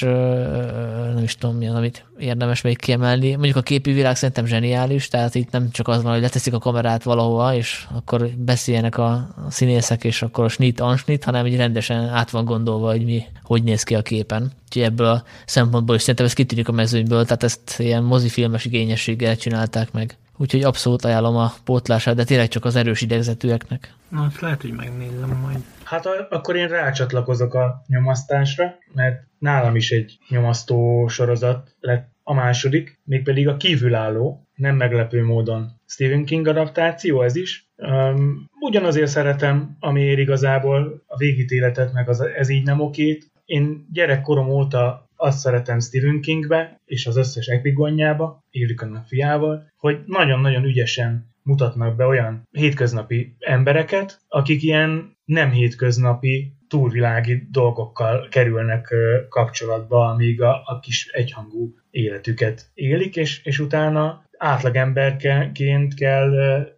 nem 1.13 1.23
is 1.23 1.35
tudom 1.35 1.55
mi 1.55 1.67
az, 1.67 1.75
amit 1.75 2.05
érdemes 2.17 2.61
még 2.61 2.77
kiemelni. 2.77 3.31
Mondjuk 3.31 3.55
a 3.55 3.61
képi 3.61 3.91
világ 3.91 4.15
szerintem 4.15 4.45
zseniális, 4.45 5.07
tehát 5.07 5.35
itt 5.35 5.51
nem 5.51 5.71
csak 5.71 5.87
az 5.87 6.03
van, 6.03 6.11
hogy 6.11 6.21
leteszik 6.21 6.53
a 6.53 6.59
kamerát 6.59 7.03
valahova, 7.03 7.55
és 7.55 7.87
akkor 7.95 8.29
beszéljenek 8.37 8.97
a 8.97 9.27
színészek, 9.49 10.03
és 10.03 10.21
akkor 10.21 10.43
a 10.43 10.49
snit, 10.49 10.79
ansnit, 10.79 11.23
hanem 11.23 11.45
így 11.45 11.55
rendesen 11.55 12.09
át 12.09 12.29
van 12.29 12.45
gondolva, 12.45 12.89
hogy 12.89 13.05
mi, 13.05 13.23
hogy 13.43 13.63
néz 13.63 13.83
ki 13.83 13.95
a 13.95 14.01
képen. 14.01 14.51
Úgyhogy 14.65 14.81
ebből 14.81 15.07
a 15.07 15.23
szempontból 15.45 15.95
is 15.95 16.01
szerintem 16.01 16.25
ez 16.25 16.33
kitűnik 16.33 16.67
a 16.67 16.71
mezőnyből, 16.71 17.23
tehát 17.23 17.43
ezt 17.43 17.75
ilyen 17.77 18.03
mozifilmes 18.03 18.65
igényességgel 18.65 19.37
csinálták 19.37 19.91
meg. 19.91 20.17
Úgyhogy 20.37 20.63
abszolút 20.63 21.05
ajánlom 21.05 21.35
a 21.35 21.53
pótlását, 21.63 22.15
de 22.15 22.23
tényleg 22.23 22.47
csak 22.47 22.65
az 22.65 22.75
erős 22.75 23.01
idegzetűeknek. 23.01 23.93
Na, 24.09 24.23
azt 24.23 24.39
lehet, 24.39 24.61
hogy 24.61 24.71
megnézem 24.71 25.39
majd. 25.41 25.57
Hát 25.83 26.05
akkor 26.29 26.55
én 26.55 26.67
rácsatlakozok 26.67 27.53
a 27.53 27.83
nyomasztásra, 27.87 28.75
mert 28.93 29.23
nálam 29.39 29.75
is 29.75 29.91
egy 29.91 30.17
nyomasztó 30.29 31.07
sorozat 31.07 31.75
lett 31.79 32.09
a 32.23 32.33
második, 32.33 32.99
mégpedig 33.03 33.47
a 33.47 33.57
kívülálló, 33.57 34.47
nem 34.55 34.75
meglepő 34.75 35.23
módon 35.23 35.71
Stephen 35.85 36.25
King 36.25 36.47
adaptáció 36.47 37.21
ez 37.21 37.35
is. 37.35 37.69
Um, 37.75 38.49
ugyanazért 38.59 39.07
szeretem, 39.07 39.77
amiért 39.79 40.19
igazából 40.19 41.03
a 41.07 41.17
végítéletet, 41.17 41.93
meg 41.93 42.09
az 42.09 42.21
ez 42.21 42.49
így 42.49 42.63
nem 42.63 42.79
okét. 42.79 43.31
Én 43.45 43.87
gyerekkorom 43.91 44.49
óta 44.49 45.06
azt 45.17 45.39
szeretem 45.39 45.79
Stephen 45.79 46.21
Kingbe, 46.21 46.81
és 46.85 47.07
az 47.07 47.17
összes 47.17 47.47
epigonjába, 47.47 48.43
élik 48.49 48.81
a 48.81 49.03
fiával, 49.07 49.71
hogy 49.77 49.99
nagyon-nagyon 50.05 50.63
ügyesen 50.63 51.35
mutatnak 51.43 51.95
be 51.95 52.05
olyan 52.05 52.47
hétköznapi 52.51 53.35
embereket, 53.39 54.19
akik 54.27 54.63
ilyen 54.63 55.17
nem 55.25 55.51
hétköznapi 55.51 56.53
túlvilági 56.67 57.47
dolgokkal 57.51 58.27
kerülnek 58.29 58.93
kapcsolatba, 59.29 60.09
amíg 60.09 60.41
a, 60.41 60.61
a 60.65 60.79
kis 60.79 61.07
egyhangú 61.07 61.73
életüket 61.89 62.71
élik, 62.73 63.15
és, 63.15 63.43
és 63.43 63.59
utána 63.59 64.23
átlagemberként 64.37 65.93
kell 65.93 66.31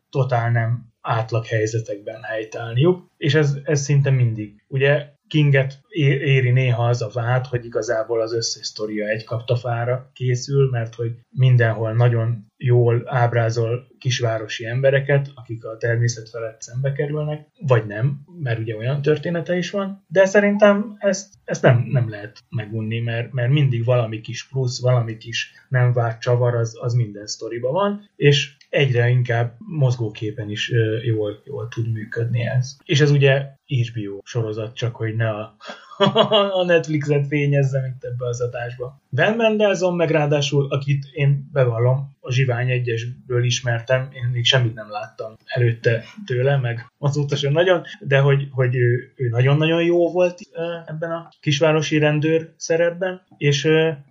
totál 0.10 0.52
nem 0.52 0.88
átlag 1.02 1.46
helyzetekben 1.46 2.22
helytállniuk, 2.22 3.10
és 3.18 3.34
ez, 3.34 3.58
ez 3.64 3.82
szinte 3.82 4.10
mindig. 4.10 4.64
Ugye 4.68 5.08
Kinget 5.30 5.80
éri 5.90 6.52
néha 6.52 6.88
az 6.88 7.02
a 7.02 7.10
vád, 7.14 7.46
hogy 7.46 7.66
igazából 7.66 8.22
az 8.22 8.34
összes 8.34 8.66
sztoria 8.66 9.08
egy 9.08 9.24
kaptafára 9.24 10.10
készül, 10.14 10.70
mert 10.70 10.96
hogy 10.96 11.12
mindenhol 11.30 11.94
nagyon 11.94 12.48
jól 12.58 13.04
ábrázol 13.06 13.88
kisvárosi 14.00 14.66
embereket, 14.66 15.32
akik 15.36 15.66
a 15.66 15.78
természet 15.78 16.30
felett 16.30 16.62
szembe 16.62 16.92
kerülnek, 16.92 17.48
vagy 17.68 17.86
nem, 17.86 18.20
mert 18.40 18.60
ugye 18.60 18.76
olyan 18.76 19.02
története 19.02 19.58
is 19.58 19.72
van, 19.72 20.06
de 20.08 20.26
szerintem 20.26 20.96
ezt, 20.98 21.34
ezt 21.44 21.62
nem, 21.62 21.86
nem 21.92 22.10
lehet 22.10 22.44
megunni, 22.50 23.00
mert, 23.00 23.32
mert 23.32 23.52
mindig 23.52 23.86
valami 23.86 24.22
kis 24.22 24.48
plusz, 24.48 24.82
valami 24.82 25.18
kis 25.18 25.52
nem 25.70 25.94
várt 25.94 26.22
csavar, 26.22 26.56
az, 26.56 26.78
az 26.82 26.94
minden 26.94 27.28
sztoriban 27.28 27.72
van, 27.72 28.10
és 28.16 28.58
egyre 28.70 29.10
inkább 29.10 29.56
mozgóképen 29.58 30.50
is 30.50 30.72
jól, 31.04 31.42
jól 31.46 31.68
tud 31.68 31.92
működni 31.92 32.42
ez. 32.46 32.78
És 32.84 33.02
ez 33.02 33.12
ugye 33.12 33.46
HBO 33.66 34.20
sorozat, 34.24 34.76
csak 34.76 34.96
hogy 34.96 35.16
ne 35.16 35.30
a 35.30 35.56
a 36.60 36.64
Netflixet 36.64 37.28
fényezzem 37.28 37.86
itt 37.86 38.04
ebbe 38.04 38.28
az 38.28 38.42
adásba. 38.42 39.02
Van 39.10 39.36
Mendelzon 39.36 39.96
meg 39.96 40.10
ráadásul, 40.10 40.68
akit 40.70 41.06
én 41.12 41.50
bevallom, 41.52 42.18
a 42.20 42.32
Zsivány 42.32 42.70
egyesből 42.70 43.44
ismertem, 43.44 44.10
én 44.14 44.30
még 44.32 44.46
semmit 44.46 44.74
nem 44.74 44.90
láttam 44.90 45.36
előtte 45.46 46.04
tőle, 46.26 46.58
meg 46.58 46.92
azóta 46.98 47.36
sem 47.36 47.52
nagyon, 47.52 47.84
de 48.00 48.20
hogy, 48.20 48.48
hogy 48.52 48.76
ő, 48.76 49.14
ő 49.16 49.30
nagyon-nagyon 49.30 49.84
jó 49.84 50.12
volt 50.12 50.40
ebben 50.86 51.12
a 51.12 51.30
kisvárosi 51.40 51.98
rendőr 51.98 52.54
szerepben, 52.58 53.22
és 53.38 53.68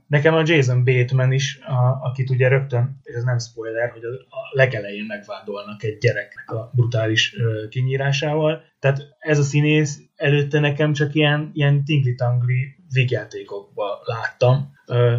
nekem 0.09 0.35
a 0.35 0.43
Jason 0.45 0.85
Bateman 0.85 1.33
is, 1.33 1.59
a, 1.59 1.99
akit 2.03 2.31
ugye 2.31 2.49
rögtön, 2.49 3.01
és 3.03 3.15
ez 3.15 3.23
nem 3.23 3.39
spoiler, 3.39 3.91
hogy 3.91 4.05
a, 4.05 4.09
a 4.09 4.41
legelején 4.51 5.05
megvádolnak 5.05 5.83
egy 5.83 5.99
gyereknek 5.99 6.51
a 6.51 6.71
brutális 6.75 7.37
kinyírásával, 7.69 8.63
tehát 8.81 9.17
ez 9.19 9.39
a 9.39 9.43
színész 9.43 10.01
előtte 10.17 10.61
nekem 10.61 10.93
csak 10.93 11.15
ilyen, 11.15 11.51
ilyen 11.55 11.85
tingli-tangli 11.85 12.77
vígjátékokban 12.93 13.99
láttam, 14.05 14.73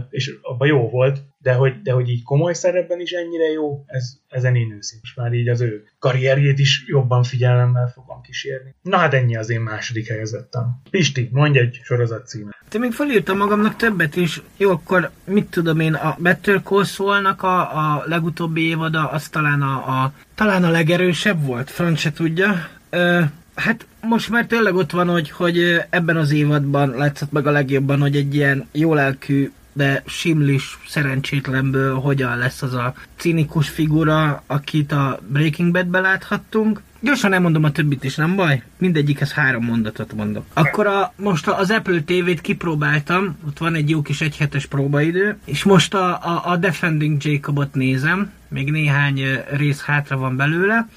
és 0.10 0.38
abban 0.42 0.68
jó 0.68 0.90
volt, 0.90 1.22
de 1.42 1.54
hogy, 1.54 1.82
de 1.82 1.92
hogy 1.92 2.10
így 2.10 2.24
komoly 2.24 2.54
szerepben 2.54 3.00
is 3.00 3.12
ennyire 3.12 3.52
jó, 3.52 3.84
ez, 3.86 4.14
ezen 4.28 4.56
én 4.56 4.72
őszint. 4.72 5.02
Most 5.02 5.16
már 5.16 5.34
így 5.34 5.48
az 5.48 5.62
ő 5.62 5.84
karrierjét 6.00 6.60
is 6.60 6.84
jobban 6.88 7.24
figyelemmel 7.24 7.88
fogom 7.88 8.22
kísérni. 8.22 8.76
Na 8.82 8.98
hát 8.98 9.14
ennyi 9.14 9.36
az 9.36 9.50
én 9.50 9.62
második 9.62 10.08
helyezettem. 10.08 10.82
Pisti, 10.90 11.30
mondj 11.32 11.60
egy 11.60 11.80
sorozat 11.84 12.28
címet. 12.28 12.56
Te 12.70 12.78
még 12.78 12.92
felírtam 12.92 13.38
magamnak 13.38 13.76
többet 13.76 14.16
is. 14.16 14.42
Jó, 14.58 14.72
akkor 14.72 15.12
mit 15.26 15.50
tudom 15.50 15.80
én, 15.80 15.94
a 15.94 16.16
Better 16.20 16.62
Call 16.64 16.84
Saul-nak 16.84 17.44
a, 17.44 17.60
a 17.60 18.04
legutóbbi 18.06 18.68
évada, 18.68 19.10
az 19.10 19.30
talán 19.30 19.62
a, 19.62 20.04
a, 20.04 20.14
talán 20.36 20.64
a 20.64 20.70
legerősebb 20.70 21.46
volt, 21.46 21.70
Frank 21.70 21.98
se 21.98 22.12
tudja. 22.12 22.70
Ö, 22.90 23.22
Hát 23.60 23.86
most 24.02 24.30
már 24.30 24.46
tényleg 24.46 24.76
ott 24.76 24.92
van, 24.92 25.08
hogy, 25.08 25.30
hogy 25.30 25.82
ebben 25.90 26.18
az 26.18 26.32
évadban 26.32 26.90
látszott 26.90 27.32
meg 27.32 27.48
a 27.48 27.52
legjobban, 27.52 28.00
hogy 28.00 28.16
egy 28.16 28.36
ilyen 28.36 28.68
jó 28.72 28.94
lelkű, 28.94 29.52
de 29.80 30.04
simlis 30.06 30.78
szerencsétlenből 30.88 31.96
hogyan 31.96 32.38
lesz 32.38 32.62
az 32.62 32.74
a 32.74 32.94
cinikus 33.16 33.70
figura, 33.70 34.44
akit 34.48 34.92
a 34.92 35.20
Breaking 35.28 35.72
Bad-be 35.72 36.00
láthattunk. 36.00 36.82
Gyorsan 37.00 37.34
elmondom 37.34 37.64
a 37.64 37.72
többit 37.72 38.04
is, 38.04 38.16
nem 38.16 38.36
baj? 38.36 38.64
Mindegyikhez 38.78 39.32
három 39.32 39.64
mondatot 39.64 40.14
mondok. 40.14 40.46
Akkor 40.54 40.88
a, 40.88 41.14
most 41.16 41.48
az 41.48 41.72
Apple 41.72 42.02
TV-t 42.02 42.42
kipróbáltam, 42.42 43.38
ott 43.48 43.58
van 43.58 43.76
egy 43.76 43.90
jó 43.90 44.02
kis 44.02 44.22
egyhetes 44.22 44.66
próbaidő, 44.66 45.38
és 45.46 45.64
most 45.64 45.94
a, 45.94 46.08
a, 46.08 46.42
a 46.46 46.58
Defending 46.58 47.24
Jacobot 47.24 47.74
nézem, 47.74 48.32
még 48.48 48.72
néhány 48.72 49.22
rész 49.52 49.82
hátra 49.82 50.18
van 50.18 50.36
belőle. 50.36 50.88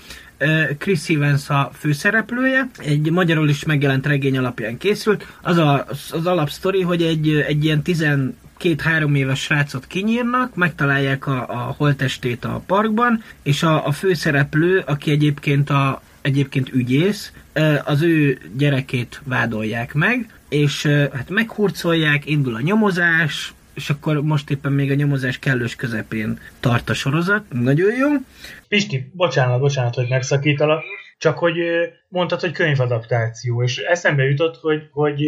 Chris 0.78 1.08
Evans 1.08 1.48
a 1.48 1.70
főszereplője, 1.74 2.70
egy 2.78 3.10
magyarul 3.10 3.48
is 3.48 3.64
megjelent 3.64 4.06
regény 4.06 4.38
alapján 4.38 4.78
készült. 4.78 5.26
Az 5.42 5.56
a, 5.56 5.86
az 6.10 6.26
alapsztori, 6.26 6.80
hogy 6.80 7.02
egy, 7.02 7.28
egy 7.28 7.64
ilyen 7.64 7.82
tizen 7.82 8.36
két-három 8.62 9.14
éves 9.14 9.40
srácot 9.40 9.86
kinyírnak, 9.86 10.54
megtalálják 10.54 11.26
a, 11.26 11.48
a 11.48 11.74
holtestét 11.76 12.44
a 12.44 12.62
parkban, 12.66 13.22
és 13.42 13.62
a, 13.62 13.86
a 13.86 13.92
főszereplő, 13.92 14.82
aki 14.86 15.10
egyébként 15.10 15.70
a 15.70 16.02
egyébként 16.20 16.72
ügyész, 16.72 17.32
az 17.84 18.02
ő 18.02 18.38
gyerekét 18.56 19.20
vádolják 19.24 19.94
meg, 19.94 20.28
és 20.48 20.86
hát 20.86 21.30
meghurcolják, 21.30 22.26
indul 22.26 22.54
a 22.54 22.60
nyomozás, 22.60 23.52
és 23.74 23.90
akkor 23.90 24.22
most 24.22 24.50
éppen 24.50 24.72
még 24.72 24.90
a 24.90 24.94
nyomozás 24.94 25.38
kellős 25.38 25.76
közepén 25.76 26.38
tart 26.60 26.90
a 26.90 26.94
sorozat. 26.94 27.44
Nagyon 27.52 27.96
jó. 27.96 28.08
Pisti, 28.68 29.10
bocsánat, 29.12 29.60
bocsánat, 29.60 29.94
hogy 29.94 30.06
megszakítalak, 30.08 30.82
csak 31.18 31.38
hogy 31.38 31.56
mondtad, 32.08 32.40
hogy 32.40 32.52
könyvadaptáció, 32.52 33.62
és 33.62 33.76
eszembe 33.78 34.22
jutott, 34.22 34.56
hogy, 34.56 34.82
hogy 34.92 35.22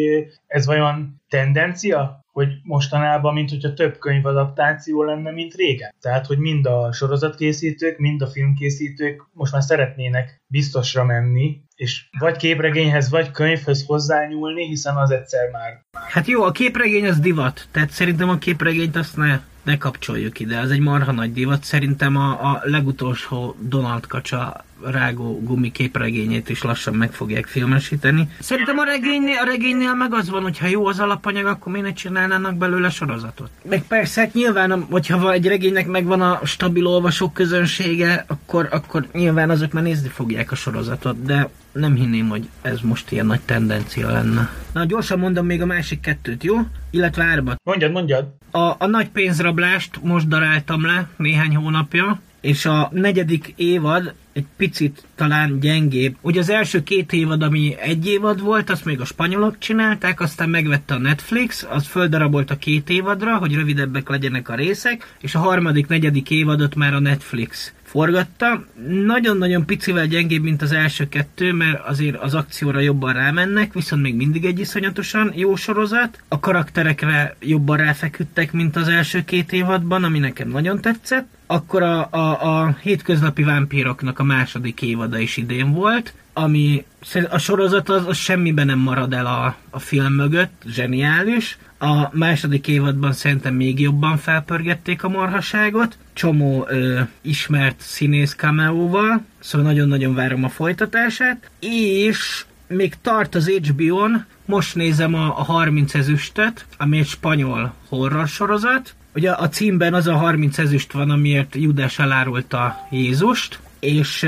ez 0.47 0.67
vajon 0.67 1.23
tendencia, 1.29 2.24
hogy 2.35 2.49
mostanában, 2.63 3.35
mint 3.35 3.51
hogyha 3.51 3.75
több 3.75 3.99
könyvadaptáció 3.99 5.03
lenne, 5.03 5.31
mint 5.31 5.55
régen. 5.55 5.95
Tehát, 6.01 6.27
hogy 6.27 6.39
mind 6.39 6.67
a 6.67 6.93
sorozatkészítők, 6.93 7.99
mind 7.99 8.23
a 8.23 8.27
filmkészítők 8.27 9.23
most 9.33 9.53
már 9.53 9.63
szeretnének 9.63 10.43
biztosra 10.47 11.05
menni, 11.05 11.63
és 11.77 12.09
vagy 12.19 12.37
képregényhez, 12.37 13.11
vagy 13.11 13.31
könyvhöz 13.31 13.85
hozzányúlni, 13.87 14.67
hiszen 14.67 14.97
az 14.97 15.11
egyszer 15.11 15.51
már... 15.51 15.85
Hát 16.09 16.27
jó, 16.27 16.43
a 16.43 16.51
képregény 16.51 17.07
az 17.07 17.19
divat, 17.19 17.69
tehát 17.71 17.91
szerintem 17.91 18.29
a 18.29 18.39
képregényt 18.39 18.97
azt 18.97 19.17
ne, 19.17 19.41
ne 19.65 19.79
kapcsoljuk 19.79 20.41
ide, 20.41 20.59
az 20.59 20.71
egy 20.71 20.81
marha 20.81 21.13
nagy 21.13 21.33
divat. 21.33 21.65
Szerintem 21.65 22.17
a, 22.17 22.31
a 22.31 22.61
legutolsó 22.65 23.57
Donald 23.61 24.07
Kacsa 24.07 24.65
rágó 24.83 25.41
gumi 25.43 25.73
képregényét 25.73 26.49
is 26.49 26.63
lassan 26.63 26.95
meg 26.95 27.13
fogják 27.13 27.47
filmesíteni. 27.47 28.29
Szerintem 28.41 28.79
a 28.79 28.85
regénynél, 28.85 29.39
a 29.43 29.45
regénynél 29.45 29.95
meg 29.95 30.15
az 30.15 30.31
van, 30.31 30.43
hogy 30.43 30.59
ha 30.59 30.67
jó 30.67 30.87
az 30.87 31.01
alapanyag, 31.01 31.47
akkor 31.47 31.73
miért 31.73 31.87
ne 31.87 31.93
csinálnának 31.93 32.57
belőle 32.57 32.91
sorozatot? 32.91 33.51
Meg 33.69 33.83
persze, 33.83 34.21
hát 34.21 34.35
nyilván, 34.35 34.83
hogyha 34.91 35.33
egy 35.33 35.47
regénynek 35.47 35.87
megvan 35.87 36.21
a 36.21 36.41
stabil 36.45 36.87
olvasók 36.87 37.33
közönsége, 37.33 38.25
akkor, 38.27 38.69
akkor 38.71 39.07
nyilván 39.13 39.51
azok 39.51 39.73
már 39.73 39.83
nézni 39.83 40.09
fogják 40.09 40.53
a 40.53 40.55
sorozatot, 40.55 41.23
de 41.23 41.49
nem 41.73 41.95
hinném, 41.95 42.29
hogy 42.29 42.49
ez 42.63 42.81
most 42.81 43.13
ilyen 43.13 43.27
nagy 43.27 43.41
tendencia 43.41 44.11
lenne. 44.11 44.51
Na, 44.73 44.85
gyorsan 44.85 45.19
mondom 45.19 45.47
még 45.47 45.63
a 45.63 45.67
másik 45.67 46.01
kettőt, 46.01 46.45
jó? 46.45 46.57
Illetve 46.95 47.25
árbat. 47.25 47.61
Mondjad, 47.65 47.93
mondjad. 47.93 48.35
A, 48.51 48.59
a 48.59 48.87
nagy 48.87 49.09
pénzrablást 49.09 50.03
most 50.03 50.29
daráltam 50.29 50.87
le 50.87 51.09
néhány 51.17 51.57
hónapja, 51.57 52.21
és 52.41 52.67
a 52.67 52.89
negyedik 52.93 53.53
évad 53.57 54.15
egy 54.33 54.47
picit 54.57 55.07
talán 55.15 55.61
gyengébb. 55.61 56.17
Ugye 56.21 56.41
az 56.41 56.51
első 56.51 56.83
két 56.83 57.13
évad, 57.13 57.43
ami 57.43 57.75
egy 57.81 58.07
évad 58.07 58.41
volt, 58.41 58.71
azt 58.71 58.85
még 58.85 59.01
a 59.01 59.05
spanyolok 59.05 59.59
csinálták, 59.59 60.21
aztán 60.21 60.49
megvette 60.49 60.95
a 60.95 60.99
Netflix, 60.99 61.67
az 61.71 61.87
földarabolt 61.87 62.51
a 62.51 62.57
két 62.57 62.91
évadra, 62.91 63.37
hogy 63.37 63.55
rövidebbek 63.55 64.09
legyenek 64.09 64.49
a 64.49 64.55
részek, 64.55 65.17
és 65.21 65.35
a 65.35 65.39
harmadik, 65.39 65.87
negyedik 65.87 66.31
évadot 66.31 66.75
már 66.75 66.95
a 66.95 67.01
Netflix 67.01 67.73
forgatta. 67.95 68.65
Nagyon-nagyon 69.05 69.65
picivel 69.65 70.07
gyengébb, 70.07 70.43
mint 70.43 70.63
az 70.63 70.73
első 70.73 71.09
kettő, 71.09 71.53
mert 71.53 71.87
azért 71.87 72.17
az 72.17 72.35
akcióra 72.35 72.81
jobban 72.81 73.13
rámennek, 73.13 73.73
viszont 73.73 74.03
még 74.03 74.15
mindig 74.15 74.45
egy 74.45 74.59
iszonyatosan 74.59 75.33
jó 75.35 75.57
sorozat. 75.57 76.23
A 76.29 76.41
karakterekre 76.41 77.37
jobban 77.41 77.77
ráfeküdtek, 77.77 78.53
mint 78.53 78.77
az 78.77 78.89
első 78.89 79.25
két 79.25 79.53
évadban, 79.53 80.05
ami 80.05 80.19
nekem 80.19 80.49
nagyon 80.49 80.81
tetszett. 80.81 81.27
Akkor 81.47 81.83
a, 81.83 82.09
a, 82.11 82.63
a 82.63 82.77
hétköznapi 82.81 83.43
vámpíroknak 83.43 84.19
a 84.19 84.25
második 84.25 84.83
évada 84.83 85.19
is 85.19 85.37
idén 85.37 85.73
volt, 85.73 86.15
ami 86.35 86.85
a 87.31 87.39
sorozat 87.39 87.89
az, 87.89 88.07
az 88.07 88.17
semmiben 88.17 88.67
nem 88.67 88.79
marad 88.79 89.13
el 89.13 89.27
a, 89.27 89.57
a 89.71 89.79
film 89.79 90.13
mögött, 90.13 90.63
zseniális. 90.67 91.59
A 91.79 92.09
második 92.13 92.69
évadban 92.69 93.13
szerintem 93.13 93.55
még 93.55 93.81
jobban 93.81 94.17
felpörgették 94.17 95.05
a 95.05 95.09
marhaságot, 95.09 95.99
csomó 96.13 96.67
ö, 96.69 97.01
ismert 97.23 97.81
színész 97.81 98.35
cameóval, 98.35 99.25
szóval 99.39 99.67
nagyon-nagyon 99.67 100.15
várom 100.15 100.45
a 100.45 100.49
folytatását, 100.49 101.51
és 101.61 102.45
még 102.67 102.95
tart 103.03 103.35
az 103.35 103.49
HBO-n, 103.49 104.27
most 104.45 104.75
nézem 104.75 105.15
a, 105.15 105.39
a 105.39 105.43
30 105.43 105.95
ezüstöt, 105.95 106.67
ami 106.79 106.99
egy 106.99 107.07
spanyol 107.07 107.75
horror 107.89 108.29
sorozat. 108.29 108.95
Ugye 109.15 109.31
a 109.31 109.49
címben 109.49 109.95
az 109.95 110.07
a 110.07 110.17
30 110.17 110.59
ezüst 110.59 110.93
van, 110.93 111.11
amiért 111.11 111.55
Judas 111.55 111.99
elárulta 111.99 112.87
Jézust, 112.91 113.59
és, 113.81 114.27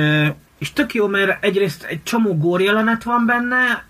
és 0.58 0.72
tök 0.72 0.94
jó, 0.94 1.06
mert 1.06 1.44
egyrészt 1.44 1.82
egy 1.82 2.02
csomó 2.02 2.36
górjelenet 2.36 3.02
van 3.02 3.26
benne, 3.26 3.84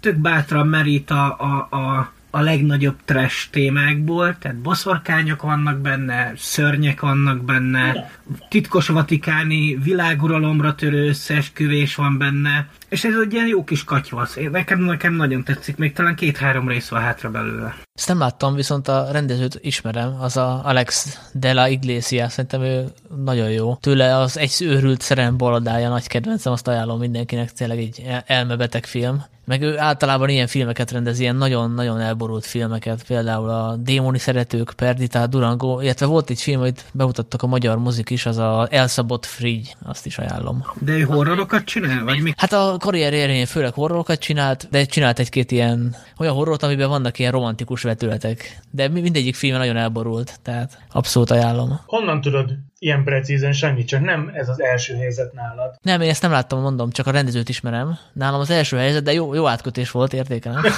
tök 0.00 0.16
bátran 0.16 0.66
merít 0.66 1.10
a, 1.10 1.36
a, 1.38 1.76
a 1.76 2.14
a 2.36 2.40
legnagyobb 2.40 2.96
trash 3.04 3.50
témákból, 3.50 4.36
tehát 4.38 4.56
boszorkányok 4.56 5.42
vannak 5.42 5.78
benne, 5.78 6.32
szörnyek 6.36 7.00
vannak 7.00 7.44
benne, 7.44 8.10
titkos 8.48 8.88
vatikáni 8.88 9.78
világuralomra 9.82 10.74
törő 10.74 11.08
összeesküvés 11.08 11.94
van 11.94 12.18
benne, 12.18 12.68
és 12.88 13.04
ez 13.04 13.14
egy 13.24 13.32
ilyen 13.32 13.46
jó 13.46 13.64
kis 13.64 13.84
katyvasz. 13.84 14.36
Nekem, 14.50 14.80
nekem 14.80 15.14
nagyon 15.14 15.44
tetszik, 15.44 15.76
még 15.76 15.92
talán 15.92 16.14
két-három 16.14 16.68
rész 16.68 16.88
van 16.88 17.00
hátra 17.00 17.30
belőle. 17.30 17.76
Ezt 17.94 18.08
nem 18.08 18.18
láttam, 18.18 18.54
viszont 18.54 18.88
a 18.88 19.08
rendezőt 19.12 19.58
ismerem, 19.62 20.16
az 20.20 20.36
a 20.36 20.60
Alex 20.64 21.18
de 21.32 21.52
la 21.52 21.68
Iglesia, 21.68 22.28
szerintem 22.28 22.62
ő 22.62 22.84
nagyon 23.24 23.50
jó. 23.50 23.74
Tőle 23.74 24.16
az 24.16 24.38
egy 24.38 24.56
őrült 24.60 25.00
szerelem 25.00 25.36
baladája 25.36 25.88
nagy 25.88 26.06
kedvencem, 26.06 26.52
azt 26.52 26.68
ajánlom 26.68 26.98
mindenkinek, 26.98 27.52
tényleg 27.52 27.78
egy 27.78 28.02
elmebeteg 28.26 28.84
film. 28.84 29.24
Meg 29.44 29.62
ő 29.62 29.78
általában 29.78 30.28
ilyen 30.28 30.46
filmeket 30.46 30.90
rendez, 30.90 31.18
ilyen 31.18 31.36
nagyon-nagyon 31.36 32.00
elborult 32.00 32.46
filmeket, 32.46 33.04
például 33.06 33.50
a 33.50 33.76
Démoni 33.76 34.18
Szeretők, 34.18 34.72
Perdita, 34.76 35.26
Durango, 35.26 35.80
illetve 35.80 36.06
volt 36.06 36.30
egy 36.30 36.40
film, 36.40 36.60
amit 36.60 36.84
bemutattak 36.92 37.42
a 37.42 37.46
magyar 37.46 37.78
mozik 37.78 38.10
is, 38.10 38.26
az 38.26 38.38
a 38.38 38.68
Elszabott 38.70 39.26
Frigy, 39.26 39.76
azt 39.82 40.06
is 40.06 40.18
ajánlom. 40.18 40.64
De 40.78 40.92
ő 40.92 41.02
horrorokat 41.02 41.64
csinál, 41.64 42.04
vagy 42.04 42.22
mi? 42.22 42.32
Hát 42.36 42.52
a 42.52 42.75
karrierjén 42.78 43.46
főleg 43.46 43.72
horrorokat 43.72 44.18
csinált, 44.18 44.68
de 44.70 44.84
csinált 44.84 45.18
egy-két 45.18 45.50
ilyen 45.50 45.96
olyan 46.18 46.34
horrort, 46.34 46.62
amiben 46.62 46.88
vannak 46.88 47.18
ilyen 47.18 47.32
romantikus 47.32 47.82
vetületek. 47.82 48.60
De 48.70 48.88
mindegyik 48.88 49.34
film 49.34 49.56
nagyon 49.56 49.76
elborult, 49.76 50.38
tehát 50.42 50.78
abszolút 50.90 51.30
ajánlom. 51.30 51.80
Honnan 51.86 52.20
tudod 52.20 52.50
ilyen 52.78 53.04
precízen 53.04 53.52
semmi, 53.52 53.84
csak 53.84 54.00
nem 54.00 54.30
ez 54.34 54.48
az 54.48 54.60
első 54.60 54.96
helyzet 54.96 55.32
nálad? 55.32 55.74
Nem, 55.82 56.00
én 56.00 56.08
ezt 56.08 56.22
nem 56.22 56.30
láttam, 56.30 56.60
mondom, 56.60 56.90
csak 56.90 57.06
a 57.06 57.10
rendezőt 57.10 57.48
ismerem. 57.48 57.98
Nálam 58.12 58.40
az 58.40 58.50
első 58.50 58.76
helyzet, 58.76 59.02
de 59.02 59.12
jó, 59.12 59.34
jó 59.34 59.46
átkötés 59.46 59.90
volt, 59.90 60.12
értékelem. 60.12 60.62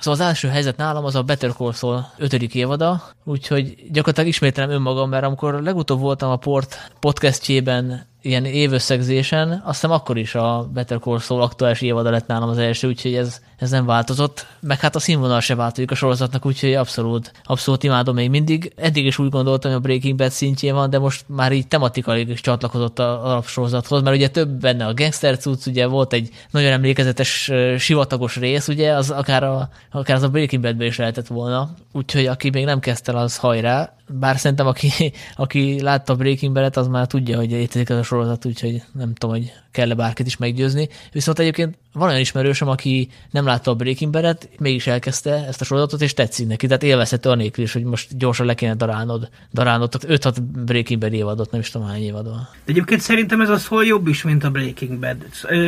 Szóval 0.00 0.20
az 0.20 0.26
első 0.26 0.48
helyzet 0.48 0.76
nálam 0.76 1.04
az 1.04 1.14
a 1.14 1.22
Better 1.22 1.52
Call 1.52 1.72
Saul 1.72 2.06
ötödik 2.16 2.54
évada, 2.54 3.02
úgyhogy 3.24 3.74
gyakorlatilag 3.90 4.28
ismételem 4.28 4.70
önmagam, 4.70 5.08
mert 5.08 5.24
amikor 5.24 5.62
legutóbb 5.62 6.00
voltam 6.00 6.30
a 6.30 6.36
Port 6.36 6.90
podcastjében 7.00 8.06
ilyen 8.22 8.44
évösszegzésen, 8.44 9.62
aztán 9.64 9.90
akkor 9.90 10.18
is 10.18 10.34
a 10.34 10.68
Better 10.72 10.98
Call 10.98 11.18
Saul 11.18 11.42
aktuális 11.42 11.80
évada 11.80 12.10
lett 12.10 12.26
nálam 12.26 12.48
az 12.48 12.58
első, 12.58 12.88
úgyhogy 12.88 13.14
ez, 13.14 13.42
ez 13.58 13.70
nem 13.70 13.86
változott. 13.86 14.46
Meg 14.60 14.80
hát 14.80 14.94
a 14.94 14.98
színvonal 14.98 15.40
se 15.40 15.54
változik 15.54 15.90
a 15.90 15.94
sorozatnak, 15.94 16.46
úgyhogy 16.46 16.74
abszolút, 16.74 17.32
abszolút 17.44 17.82
imádom 17.82 18.14
még 18.14 18.30
mindig. 18.30 18.72
Eddig 18.76 19.04
is 19.04 19.18
úgy 19.18 19.28
gondoltam, 19.28 19.70
hogy 19.70 19.80
a 19.80 19.82
Breaking 19.82 20.18
Bad 20.18 20.30
szintjén 20.30 20.74
van, 20.74 20.90
de 20.90 20.98
most 20.98 21.24
már 21.26 21.52
így 21.52 21.68
tematikailag 21.68 22.28
is 22.28 22.40
csatlakozott 22.40 22.98
a 22.98 23.24
alapsorozathoz, 23.24 24.02
mert 24.02 24.16
ugye 24.16 24.28
több 24.28 24.48
benne 24.48 24.86
a 24.86 24.94
gangster 24.94 25.38
cucc, 25.38 25.66
ugye 25.66 25.86
volt 25.86 26.12
egy 26.12 26.30
nagyon 26.50 26.72
emlékezetes 26.72 27.50
sivatagos 27.78 28.36
rész, 28.36 28.68
ugye, 28.68 28.92
az 28.92 29.10
akár, 29.10 29.42
a, 29.42 29.68
akár 29.90 30.16
az 30.16 30.22
a 30.22 30.28
Breaking 30.28 30.62
Badbe 30.62 30.84
is 30.84 30.96
lehetett 30.96 31.26
volna. 31.26 31.70
Úgyhogy 31.92 32.26
aki 32.26 32.50
még 32.50 32.64
nem 32.64 32.80
kezdte 32.80 33.12
az 33.12 33.36
hajrá 33.36 33.97
bár 34.08 34.38
szerintem 34.38 34.66
aki, 34.66 34.90
aki 35.36 35.82
látta 35.82 36.14
Breaking 36.14 36.52
Bad-et, 36.54 36.76
az 36.76 36.86
már 36.86 37.06
tudja, 37.06 37.36
hogy 37.36 37.50
létezik 37.50 37.88
ez 37.88 37.98
a 37.98 38.02
sorozat, 38.02 38.44
úgyhogy 38.44 38.82
nem 38.92 39.14
tudom, 39.14 39.36
hogy 39.36 39.52
kell-e 39.70 39.94
bárkit 39.94 40.26
is 40.26 40.36
meggyőzni. 40.36 40.88
Viszont 41.12 41.38
egyébként 41.38 41.78
van 41.92 42.08
olyan 42.08 42.20
ismerősöm, 42.20 42.68
aki 42.68 43.08
nem 43.30 43.44
látta 43.44 43.70
a 43.70 43.74
Breaking 43.74 44.12
Bad-et, 44.12 44.48
mégis 44.58 44.86
elkezdte 44.86 45.46
ezt 45.46 45.60
a 45.60 45.64
sorozatot, 45.64 46.02
és 46.02 46.14
tetszik 46.14 46.46
neki. 46.46 46.66
Tehát 46.66 46.82
élvezhető 46.82 47.30
anélkül 47.30 47.64
is, 47.64 47.72
hogy 47.72 47.82
most 47.82 48.16
gyorsan 48.16 48.46
le 48.46 48.54
kéne 48.54 48.74
darálnod. 48.74 49.28
darálnod. 49.52 49.90
Tehát 49.90 50.20
5-6 50.24 50.36
Breaking 50.64 51.00
Bad 51.00 51.12
évadot, 51.12 51.50
nem 51.50 51.60
is 51.60 51.70
tudom 51.70 51.86
hány 51.86 52.02
évadon. 52.02 52.48
Egyébként 52.64 53.00
szerintem 53.00 53.40
ez 53.40 53.48
az 53.48 53.66
hol 53.66 53.84
jobb 53.84 54.06
is, 54.06 54.22
mint 54.22 54.44
a 54.44 54.50
Breaking 54.50 54.98
Bad. 54.98 55.16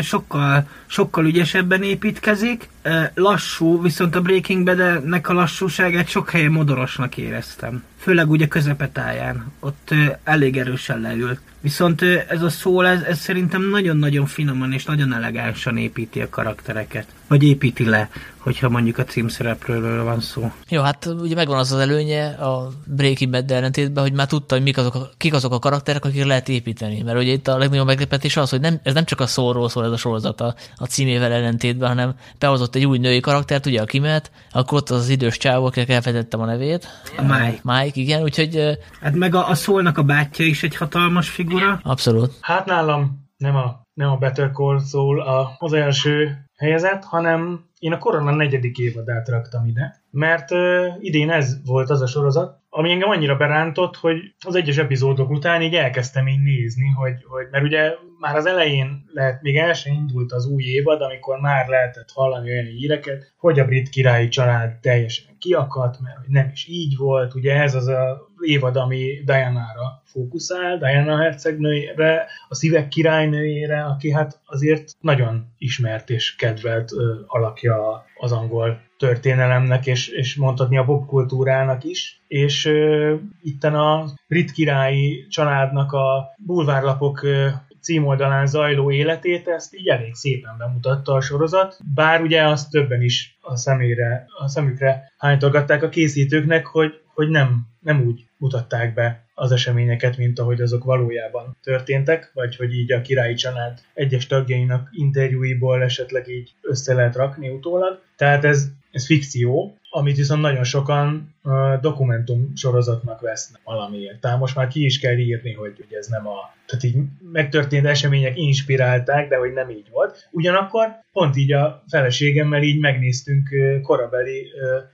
Sokkal, 0.03 0.68
sokkal 0.86 1.26
ügyesebben 1.26 1.82
építkezik, 1.82 2.68
lassú, 3.14 3.82
viszont 3.82 4.16
a 4.16 4.20
Breaking 4.20 4.64
Bad-nek 4.64 5.28
a 5.28 5.32
lassúságát 5.32 6.09
sok 6.09 6.30
helyen 6.30 6.51
modorosnak 6.51 7.16
éreztem. 7.16 7.82
Főleg 8.01 8.31
ugye 8.31 8.49
közepetáján. 8.49 9.53
Ott 9.61 9.95
elég 10.25 10.59
erősen 10.59 11.01
leült. 11.01 11.41
Viszont 11.61 12.03
ez 12.29 12.43
a 12.43 12.49
szól, 12.49 12.87
ez, 12.87 13.03
ez 13.03 13.19
szerintem 13.19 13.63
nagyon-nagyon 13.63 14.27
finoman 14.27 14.73
és 14.73 14.85
nagyon 14.85 15.15
elegánsan 15.15 15.77
építi 15.77 16.21
a 16.21 16.29
karaktereket. 16.29 17.07
Vagy 17.29 17.43
építi 17.43 17.85
le, 17.85 18.09
hogyha 18.39 18.69
mondjuk 18.69 18.99
a 18.99 19.05
címszereplőről 19.05 20.05
van 20.05 20.21
szó. 20.21 20.53
Jó, 20.69 20.83
hát 20.83 21.07
ugye 21.07 21.35
megvan 21.35 21.59
az 21.59 21.73
az 21.73 21.79
előnye 21.79 22.27
a 22.27 22.69
Breaking 22.85 23.31
Bad 23.31 23.51
ellentétben, 23.51 24.03
hogy 24.03 24.13
már 24.13 24.27
tudta, 24.27 24.55
hogy 24.55 24.65
mik 24.65 24.79
azok 24.79 24.95
a, 24.95 25.11
kik 25.17 25.35
azok 25.35 25.53
a 25.53 25.59
karakterek, 25.59 26.05
akik 26.05 26.25
lehet 26.25 26.49
építeni. 26.49 27.03
Mert 27.03 27.19
ugye 27.19 27.33
itt 27.33 27.49
a 27.49 27.59
legnagyobb 27.59 27.87
meglepetés 27.87 28.37
az, 28.37 28.51
hogy 28.51 28.61
nem, 28.61 28.81
ez 28.83 28.95
nem 28.95 29.05
csak 29.05 29.21
a 29.21 29.27
szóról 29.27 29.69
szól 29.69 29.85
ez 29.85 29.91
a 29.91 29.97
sorozat 29.97 30.41
a, 30.41 30.55
a 30.77 30.85
címével 30.85 31.33
ellentétben, 31.33 31.89
hanem 31.89 32.15
behozott 32.39 32.75
egy 32.75 32.87
új 32.87 32.99
női 32.99 33.21
karaktert, 33.21 33.67
ugye 33.67 33.81
a 33.81 33.85
Kimet, 33.85 34.31
akkor 34.53 34.79
ott 34.79 34.91
az, 34.91 35.01
az 35.01 35.09
idős 35.09 35.37
csávó, 35.37 35.65
akinek 35.65 35.89
elfejtettem 35.89 36.41
a 36.41 36.45
nevét. 36.45 36.89
A 37.17 37.23
Mike. 37.23 37.61
Mike, 37.63 38.01
igen, 38.01 38.23
úgyhogy 38.23 38.79
Hát 39.01 39.15
meg 39.15 39.35
a, 39.35 39.49
a 39.49 39.55
szólnak 39.55 39.99
a 39.99 40.03
bátyja 40.03 40.47
is 40.47 40.63
egy 40.63 40.77
hatalmas 40.77 41.29
figura. 41.51 41.81
abszolút. 41.83 42.33
Hát 42.41 42.67
nálam 42.67 43.29
nem 43.37 43.57
a, 43.57 43.81
nem 43.95 44.11
a 44.11 44.17
Better 44.17 44.51
Call 44.53 44.81
Saul 44.81 45.21
a, 45.21 45.57
az 45.59 45.73
első 45.73 46.45
helyezett, 46.57 47.05
hanem 47.05 47.65
én 47.79 47.93
a 47.93 47.99
Korona 47.99 48.35
negyedik 48.35 48.79
évadát 48.79 49.29
raktam 49.29 49.67
ide, 49.67 50.03
mert 50.11 50.51
ö, 50.51 50.87
idén 50.99 51.31
ez 51.31 51.67
volt 51.67 51.91
az 51.91 52.01
a 52.01 52.07
sorozat, 52.07 52.59
ami 52.69 52.91
engem 52.91 53.09
annyira 53.09 53.37
berántott, 53.37 53.97
hogy 53.97 54.17
az 54.47 54.55
egyes 54.55 54.77
epizódok 54.77 55.31
után 55.31 55.63
így 55.63 55.75
elkezdtem 55.75 56.29
így 56.29 56.43
nézni, 56.43 56.89
hogy, 56.89 57.25
hogy 57.29 57.47
mert 57.51 57.65
ugye 57.65 57.93
már 58.19 58.37
az 58.37 58.47
elején 58.47 59.05
lehet, 59.13 59.43
még 59.43 59.57
el 59.57 59.73
sem 59.73 59.95
indult 59.95 60.33
az 60.33 60.47
új 60.47 60.63
évad, 60.63 61.01
amikor 61.01 61.39
már 61.39 61.69
lehetett 61.69 62.11
hallani 62.15 62.51
olyan 62.51 62.65
híreket, 62.65 63.33
hogy 63.37 63.59
a 63.59 63.65
brit 63.65 63.89
királyi 63.89 64.29
család 64.29 64.79
teljesen 64.81 65.30
kiakadt, 65.41 66.01
mert 66.01 66.28
nem 66.28 66.51
is 66.53 66.66
így 66.68 66.97
volt. 66.97 67.34
Ugye 67.34 67.55
ez 67.55 67.74
az 67.74 67.86
a 67.86 68.28
évad, 68.41 68.76
ami 68.76 69.22
Diana-ra 69.24 70.03
fókuszál, 70.05 70.78
Diana 70.78 71.16
hercegnőjére, 71.16 72.26
a 72.49 72.55
szívek 72.55 72.88
királynőjére, 72.88 73.84
aki 73.84 74.12
hát 74.12 74.41
azért 74.47 74.93
nagyon 75.01 75.47
ismert 75.59 76.11
és 76.11 76.36
kedvelt 76.36 76.93
ö, 76.93 77.14
alakja 77.26 78.05
az 78.16 78.32
angol 78.32 78.80
történelemnek, 78.99 79.86
és, 79.86 80.09
és 80.09 80.36
mondhatni 80.36 80.76
a 80.78 80.84
popkultúrának 80.84 81.84
is. 81.84 82.20
És 82.28 82.66
ö, 82.66 83.14
itten 83.43 83.74
a 83.74 84.05
brit 84.28 84.53
királyi 84.53 85.26
családnak 85.28 85.93
a 85.93 86.34
bulvárlapok 86.47 87.22
ö, 87.22 87.49
címoldalán 87.81 88.47
zajló 88.47 88.91
életét, 88.91 89.49
ezt 89.49 89.74
így 89.74 89.89
elég 89.89 90.14
szépen 90.14 90.55
bemutatta 90.59 91.12
a 91.12 91.20
sorozat, 91.20 91.78
bár 91.95 92.22
ugye 92.22 92.43
azt 92.43 92.70
többen 92.70 93.03
is 93.03 93.39
a 93.41 93.57
szemére, 93.57 94.26
a 94.39 94.49
szemükre 94.49 95.12
hánytolgatták 95.18 95.83
a 95.83 95.89
készítőknek, 95.89 96.66
hogy, 96.66 97.01
hogy 97.14 97.28
nem, 97.28 97.66
nem 97.81 98.03
úgy 98.07 98.24
mutatták 98.37 98.95
be 98.95 99.24
az 99.35 99.53
eseményeket, 99.53 100.16
mint 100.16 100.39
ahogy 100.39 100.61
azok 100.61 100.85
valójában 100.85 101.57
történtek, 101.62 102.31
vagy 102.35 102.57
hogy 102.57 102.74
így 102.74 102.93
a 102.93 103.01
királyi 103.01 103.35
család 103.35 103.81
egyes 103.95 104.26
tagjainak 104.26 104.89
interjúiból 104.93 105.83
esetleg 105.83 106.28
így 106.28 106.55
össze 106.61 106.95
lehet 106.95 107.16
rakni 107.16 107.49
utólag. 107.49 108.03
Tehát 108.16 108.45
ez, 108.45 108.68
ez 108.91 109.07
fikció, 109.07 109.78
amit 109.91 110.16
viszont 110.16 110.41
nagyon 110.41 110.64
sokan 110.64 111.34
dokumentum 111.80 112.53
sorozatnak 112.55 113.20
vesznek 113.20 113.61
valamiért. 113.64 114.20
Tehát 114.20 114.38
most 114.38 114.57
már 114.57 114.68
ki 114.68 114.84
is 114.84 114.99
kell 114.99 115.18
írni, 115.18 115.53
hogy, 115.53 115.72
hogy 115.76 115.97
ez 115.99 116.07
nem 116.07 116.26
a... 116.28 116.55
Tehát 116.66 116.84
így 116.84 116.97
megtörtént 117.32 117.86
események 117.86 118.38
inspirálták, 118.38 119.28
de 119.28 119.36
hogy 119.36 119.53
nem 119.53 119.70
így 119.70 119.88
volt. 119.91 120.28
Ugyanakkor 120.30 120.88
pont 121.12 121.36
így 121.36 121.53
a 121.53 121.84
feleségemmel 121.88 122.62
így 122.62 122.80
megnéztünk 122.80 123.49
korabeli 123.82 124.47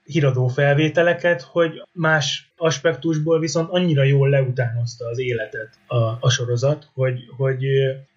híradó 0.03 0.47
felvételeket, 0.47 1.41
hogy 1.41 1.83
más 1.91 2.51
aspektusból 2.55 3.39
viszont 3.39 3.69
annyira 3.69 4.03
jól 4.03 4.29
leutánozta 4.29 5.07
az 5.07 5.19
életet 5.19 5.69
a, 5.87 5.95
a 6.19 6.29
sorozat, 6.29 6.89
hogy, 6.93 7.19
hogy 7.37 7.65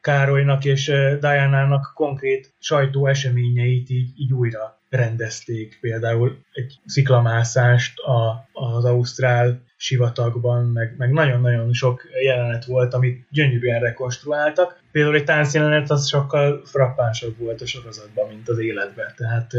Károlynak 0.00 0.64
és 0.64 0.86
Diana-nak 1.20 1.92
konkrét 1.94 2.52
sajtó 2.58 3.06
eseményeit 3.06 3.90
így, 3.90 4.10
így 4.16 4.32
újra 4.32 4.79
rendezték. 4.91 5.78
Például 5.80 6.38
egy 6.53 6.78
sziklamászást 6.86 7.99
a, 7.99 8.49
az 8.53 8.84
Ausztrál 8.84 9.62
sivatagban, 9.76 10.64
meg, 10.64 10.95
meg 10.99 11.12
nagyon-nagyon 11.12 11.72
sok 11.72 12.03
jelenet 12.22 12.64
volt, 12.64 12.95
amit 12.95 13.26
gyönyörűen 13.30 13.80
rekonstruáltak. 13.80 14.82
Például 14.93 15.14
egy 15.14 15.24
táncjelenet 15.24 15.91
az 15.91 16.09
sokkal 16.09 16.62
frappánsabb 16.64 17.38
volt 17.38 17.61
a 17.61 17.66
sorozatban, 17.66 18.28
mint 18.28 18.49
az 18.49 18.59
életben. 18.59 19.12
Tehát 19.16 19.53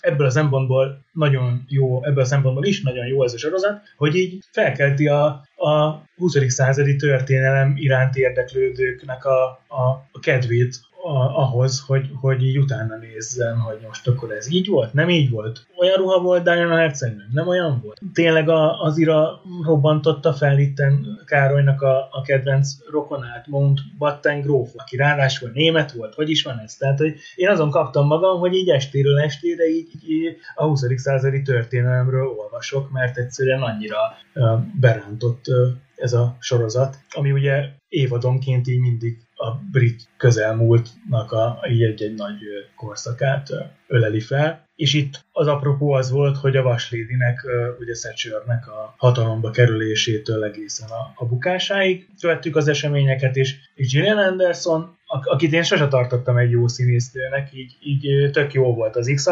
ebből 0.00 0.26
a 0.26 0.30
szempontból 0.30 1.04
nagyon 1.12 1.64
jó, 1.68 2.04
ebből 2.04 2.22
a 2.22 2.26
szempontból 2.26 2.64
is 2.64 2.82
nagyon 2.82 3.06
jó 3.06 3.24
ez 3.24 3.32
a 3.32 3.38
sorozat, 3.38 3.80
hogy 3.96 4.14
így 4.14 4.44
felkelti 4.50 5.06
a, 5.06 5.24
a 5.56 6.02
20. 6.16 6.36
századi 6.46 6.96
történelem 6.96 7.72
iránt 7.76 8.16
érdeklődőknek 8.16 9.24
a, 9.24 9.44
a, 9.68 9.82
a 10.12 10.18
kedvét 10.20 10.80
a, 11.06 11.38
ahhoz, 11.38 11.84
hogy, 11.86 12.10
hogy 12.20 12.42
így 12.42 12.58
utána 12.58 12.96
nézzem, 12.96 13.58
hogy 13.58 13.78
most 13.86 14.08
akkor 14.08 14.30
ez 14.30 14.52
így 14.52 14.68
volt, 14.68 14.92
nem 14.92 15.08
így 15.08 15.30
volt. 15.30 15.66
Olyan 15.76 15.96
ruha 15.96 16.20
volt 16.20 16.42
Diana 16.42 16.76
hercegnő, 16.76 17.24
nem 17.32 17.48
olyan 17.48 17.80
volt. 17.82 18.00
Tényleg 18.12 18.48
a, 18.48 18.82
az 18.82 18.98
ira 18.98 19.40
robbantotta 19.64 20.32
fel 20.32 20.58
itten 20.58 21.22
Károlynak 21.24 21.82
a, 21.82 22.08
a 22.10 22.22
kedvenc 22.22 22.70
rokonát, 22.90 23.46
Mount 23.46 23.80
Batten 23.98 24.40
gróf, 24.40 24.70
aki 24.76 24.96
ráadásul 24.96 25.50
német 25.54 25.92
volt, 25.92 26.14
hogy 26.14 26.30
is 26.30 26.42
van 26.42 26.58
ez? 26.58 26.76
Tehát, 26.76 26.98
hogy 26.98 27.14
én 27.34 27.48
azon 27.48 27.70
kaptam 27.70 28.06
magam, 28.06 28.38
hogy 28.38 28.54
így 28.54 28.68
estéről 28.68 29.20
estére 29.20 29.68
így, 29.68 29.88
így 30.08 30.36
a 30.54 30.64
20. 30.64 30.84
századi 30.96 31.42
történelemről 31.42 32.26
olvasok, 32.28 32.90
mert 32.90 33.16
egyszerűen 33.16 33.62
annyira 33.62 33.98
uh, 34.34 34.60
berántott 34.80 35.48
uh, 35.48 35.56
ez 35.96 36.12
a 36.12 36.36
sorozat, 36.40 36.98
ami 37.10 37.32
ugye 37.32 37.64
évadonként 37.88 38.66
így 38.66 38.80
mindig 38.80 39.25
a 39.36 39.54
brit 39.70 40.08
közelmúltnak 40.16 41.32
a, 41.32 41.60
így 41.68 41.82
egy-egy 41.82 42.14
nagy 42.14 42.38
korszakát 42.76 43.48
öleli 43.86 44.20
fel. 44.20 44.64
És 44.76 44.94
itt 44.94 45.24
az 45.38 45.46
apropó 45.46 45.92
az 45.92 46.10
volt, 46.10 46.36
hogy 46.36 46.56
a 46.56 46.62
Vaslédinek, 46.62 47.46
ugye 47.78 47.92
Thatchernek 47.92 48.68
a 48.68 48.94
hatalomba 48.96 49.50
kerülésétől 49.50 50.44
egészen 50.44 50.88
a, 50.88 51.12
a 51.14 51.26
bukásáig 51.26 52.08
követtük 52.20 52.56
az 52.56 52.68
eseményeket, 52.68 53.36
és, 53.36 53.54
és 53.74 53.92
Gillian 53.92 54.18
Anderson, 54.18 54.96
akit 55.06 55.52
én 55.52 55.62
sose 55.62 55.88
tartottam 55.88 56.36
egy 56.36 56.50
jó 56.50 56.68
színésztőnek, 56.68 57.48
így, 57.52 57.76
így 57.80 58.30
tök 58.30 58.52
jó 58.52 58.74
volt 58.74 58.96
az 58.96 59.12
x 59.14 59.28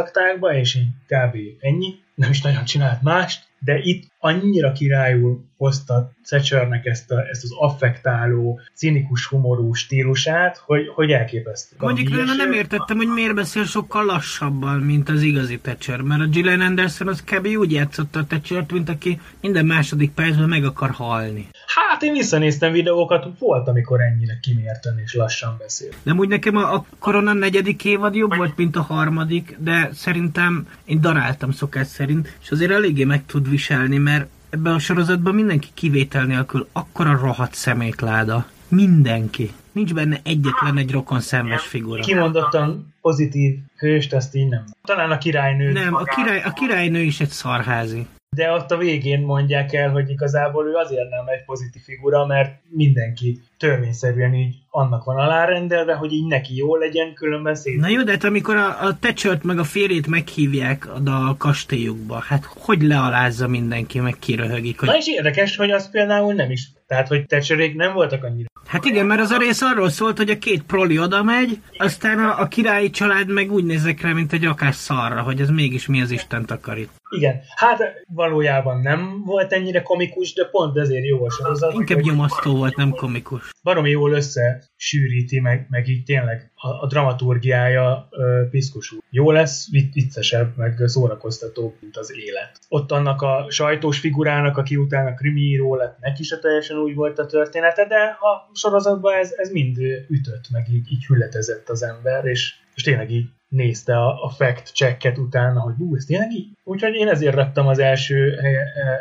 és 0.52 0.74
így 0.74 0.88
kb. 1.06 1.36
ennyi, 1.60 1.94
nem 2.14 2.30
is 2.30 2.42
nagyon 2.42 2.64
csinált 2.64 3.02
mást, 3.02 3.44
de 3.64 3.78
itt 3.78 4.04
annyira 4.18 4.72
királyul 4.72 5.44
hozta 5.56 6.12
Thatchernek 6.28 6.86
ezt, 6.86 7.10
a, 7.10 7.28
ezt 7.28 7.42
az 7.42 7.50
affektáló, 7.58 8.60
cinikus 8.74 9.26
humorú 9.26 9.72
stílusát, 9.72 10.56
hogy, 10.56 10.88
hogy 10.94 11.10
elképesztő. 11.10 11.76
Mondjuk 11.78 12.10
én 12.10 12.24
nem 12.36 12.52
értettem, 12.52 12.96
hogy 12.96 13.08
miért 13.08 13.34
beszél 13.34 13.64
sokkal 13.64 14.04
lassabban, 14.04 14.80
mint 14.80 15.08
az 15.08 15.22
igazi 15.22 15.58
Thatcher, 15.58 15.93
mert 16.02 16.20
a 16.20 16.26
Gillian 16.26 16.60
Anderson 16.60 17.08
az 17.08 17.22
kb. 17.22 17.46
úgy 17.46 17.72
játszotta 17.72 18.18
a 18.18 18.24
Thatchert, 18.24 18.72
mint 18.72 18.88
aki 18.88 19.20
minden 19.40 19.66
második 19.66 20.10
percben 20.10 20.48
meg 20.48 20.64
akar 20.64 20.90
halni. 20.90 21.48
Hát 21.66 22.02
én 22.02 22.12
visszanéztem 22.12 22.72
videókat, 22.72 23.26
volt, 23.38 23.68
amikor 23.68 24.00
ennyire 24.00 24.38
kimérten 24.42 24.98
és 25.04 25.14
lassan 25.14 25.56
beszél. 25.58 25.90
De 26.02 26.12
úgy 26.12 26.28
nekem 26.28 26.56
a, 26.56 26.74
a 26.74 26.84
Korona 26.98 27.32
negyedik 27.32 27.84
évad 27.84 28.14
jobb 28.14 28.36
volt, 28.36 28.56
mint 28.56 28.76
a 28.76 28.82
harmadik, 28.82 29.56
de 29.58 29.90
szerintem 29.92 30.68
én 30.84 31.00
daráltam 31.00 31.50
szokás 31.50 31.86
szerint, 31.86 32.36
és 32.42 32.50
azért 32.50 32.70
eléggé 32.70 33.04
meg 33.04 33.26
tud 33.26 33.50
viselni, 33.50 33.98
mert 33.98 34.26
ebben 34.50 34.74
a 34.74 34.78
sorozatban 34.78 35.34
mindenki 35.34 35.68
kivétel 35.74 36.24
nélkül 36.24 36.68
akkora 36.72 37.18
rohadt 37.20 37.54
szemétláda. 37.54 38.46
Mindenki. 38.74 39.50
Nincs 39.72 39.94
benne 39.94 40.20
egyetlen 40.24 40.76
egy 40.76 40.90
rokon 40.90 41.20
szemves 41.20 41.66
figura. 41.66 42.02
Kimondottan 42.02 42.94
pozitív 43.00 43.58
hőst, 43.76 44.12
ezt 44.12 44.34
így 44.34 44.48
nem. 44.48 44.64
Talán 44.84 45.10
a 45.10 45.18
királynő. 45.18 45.72
Nem, 45.72 45.94
a, 45.94 46.02
király, 46.02 46.42
a 46.44 46.52
királynő 46.52 47.00
is 47.00 47.20
egy 47.20 47.28
szarházi. 47.28 48.06
De 48.36 48.50
ott 48.50 48.70
a 48.70 48.76
végén 48.76 49.20
mondják 49.20 49.72
el, 49.72 49.90
hogy 49.90 50.10
igazából 50.10 50.66
ő 50.66 50.74
azért 50.74 51.10
nem 51.10 51.26
egy 51.26 51.44
pozitív 51.44 51.82
figura, 51.82 52.26
mert 52.26 52.60
mindenki 52.68 53.40
törvényszerűen 53.58 54.34
így 54.34 54.54
annak 54.70 55.04
van 55.04 55.16
alárendelve, 55.16 55.94
hogy 55.94 56.12
így 56.12 56.26
neki 56.26 56.56
jó 56.56 56.76
legyen, 56.76 57.14
különben 57.14 57.54
szét. 57.54 57.80
Na 57.80 57.88
jó, 57.88 58.02
de 58.02 58.10
hát 58.10 58.24
amikor 58.24 58.56
a, 58.56 58.86
a 58.86 58.98
Thatchert 58.98 59.42
meg 59.42 59.58
a 59.58 59.64
férjét 59.64 60.06
meghívják 60.06 60.88
a 61.04 61.36
kastélyukba, 61.36 62.18
hát 62.18 62.44
hogy 62.44 62.82
lealázza 62.82 63.48
mindenki, 63.48 64.00
meg 64.00 64.16
kiröhögik, 64.18 64.78
hogy... 64.78 64.88
Na 64.88 64.96
és 64.96 65.08
érdekes, 65.08 65.56
hogy 65.56 65.70
az 65.70 65.90
például 65.90 66.34
nem 66.34 66.50
is. 66.50 66.68
Tehát, 66.86 67.08
hogy 67.08 67.26
Thatcherék 67.26 67.74
nem 67.74 67.92
voltak 67.92 68.24
annyira. 68.24 68.48
Hát 68.66 68.84
igen, 68.84 69.06
mert 69.06 69.20
az 69.20 69.30
a 69.30 69.38
rész 69.38 69.62
arról 69.62 69.88
szólt, 69.88 70.16
hogy 70.16 70.30
a 70.30 70.38
két 70.38 70.62
proli 70.62 70.98
oda 70.98 71.22
megy, 71.22 71.58
aztán 71.78 72.18
a, 72.18 72.40
a 72.40 72.48
királyi 72.48 72.90
család 72.90 73.28
meg 73.28 73.52
úgy 73.52 73.64
nézek 73.64 74.00
rá, 74.00 74.12
mint 74.12 74.32
egy 74.32 74.44
akás 74.44 74.74
szarra, 74.74 75.22
hogy 75.22 75.40
ez 75.40 75.48
mégis 75.48 75.86
mi 75.86 76.00
az 76.00 76.10
Isten 76.10 76.44
takarít. 76.46 76.90
Igen, 77.10 77.40
hát 77.56 77.82
valójában 78.06 78.80
nem 78.80 79.22
volt 79.24 79.52
ennyire 79.52 79.82
komikus, 79.82 80.32
de 80.32 80.44
pont 80.44 80.76
ezért 80.76 81.04
jó 81.04 81.24
a 81.24 81.30
sorozat. 81.30 81.72
Inkább 81.72 82.00
nyomasztó 82.00 82.56
volt, 82.56 82.76
nem 82.76 82.90
komikus. 82.90 83.50
Baromi 83.62 83.90
jól 83.90 84.12
összesűríti, 84.12 85.40
meg, 85.40 85.66
meg 85.70 85.88
így 85.88 86.04
tényleg 86.04 86.52
a, 86.64 86.82
a 86.82 86.86
dramaturgiája 86.86 88.08
ö, 88.10 88.42
piszkosul. 88.50 89.02
Jó 89.10 89.30
lesz, 89.30 89.70
viccesebb, 89.70 90.56
meg 90.56 90.82
szórakoztatóbb, 90.84 91.74
mint 91.80 91.96
az 91.96 92.12
élet. 92.16 92.58
Ott 92.68 92.90
annak 92.90 93.22
a 93.22 93.46
sajtós 93.48 93.98
figurának, 93.98 94.56
aki 94.56 94.76
utána 94.76 95.14
krimiíró 95.14 95.74
lett, 95.74 95.98
neki 96.00 96.22
se 96.22 96.38
teljesen 96.38 96.76
úgy 96.76 96.94
volt 96.94 97.18
a 97.18 97.26
története, 97.26 97.86
de 97.86 98.18
a 98.20 98.50
sorozatban 98.52 99.14
ez, 99.14 99.32
ez 99.36 99.50
mind 99.50 99.76
ütött, 100.08 100.50
meg 100.50 100.68
így, 100.72 100.92
így 100.92 101.04
hülletezett 101.04 101.68
az 101.68 101.82
ember, 101.82 102.24
és, 102.24 102.54
és 102.74 102.82
tényleg 102.82 103.10
így 103.10 103.26
nézte 103.48 103.96
a, 103.96 104.24
a 104.24 104.28
fact 104.28 104.74
checket 104.74 105.18
utána, 105.18 105.60
hogy 105.60 105.74
hú, 105.78 105.96
ez 105.96 106.04
tényleg 106.04 106.32
így? 106.32 106.48
Úgyhogy 106.64 106.94
én 106.94 107.08
ezért 107.08 107.34
raktam 107.34 107.66
az 107.66 107.78
első 107.78 108.38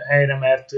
helyre, 0.10 0.38
mert 0.38 0.70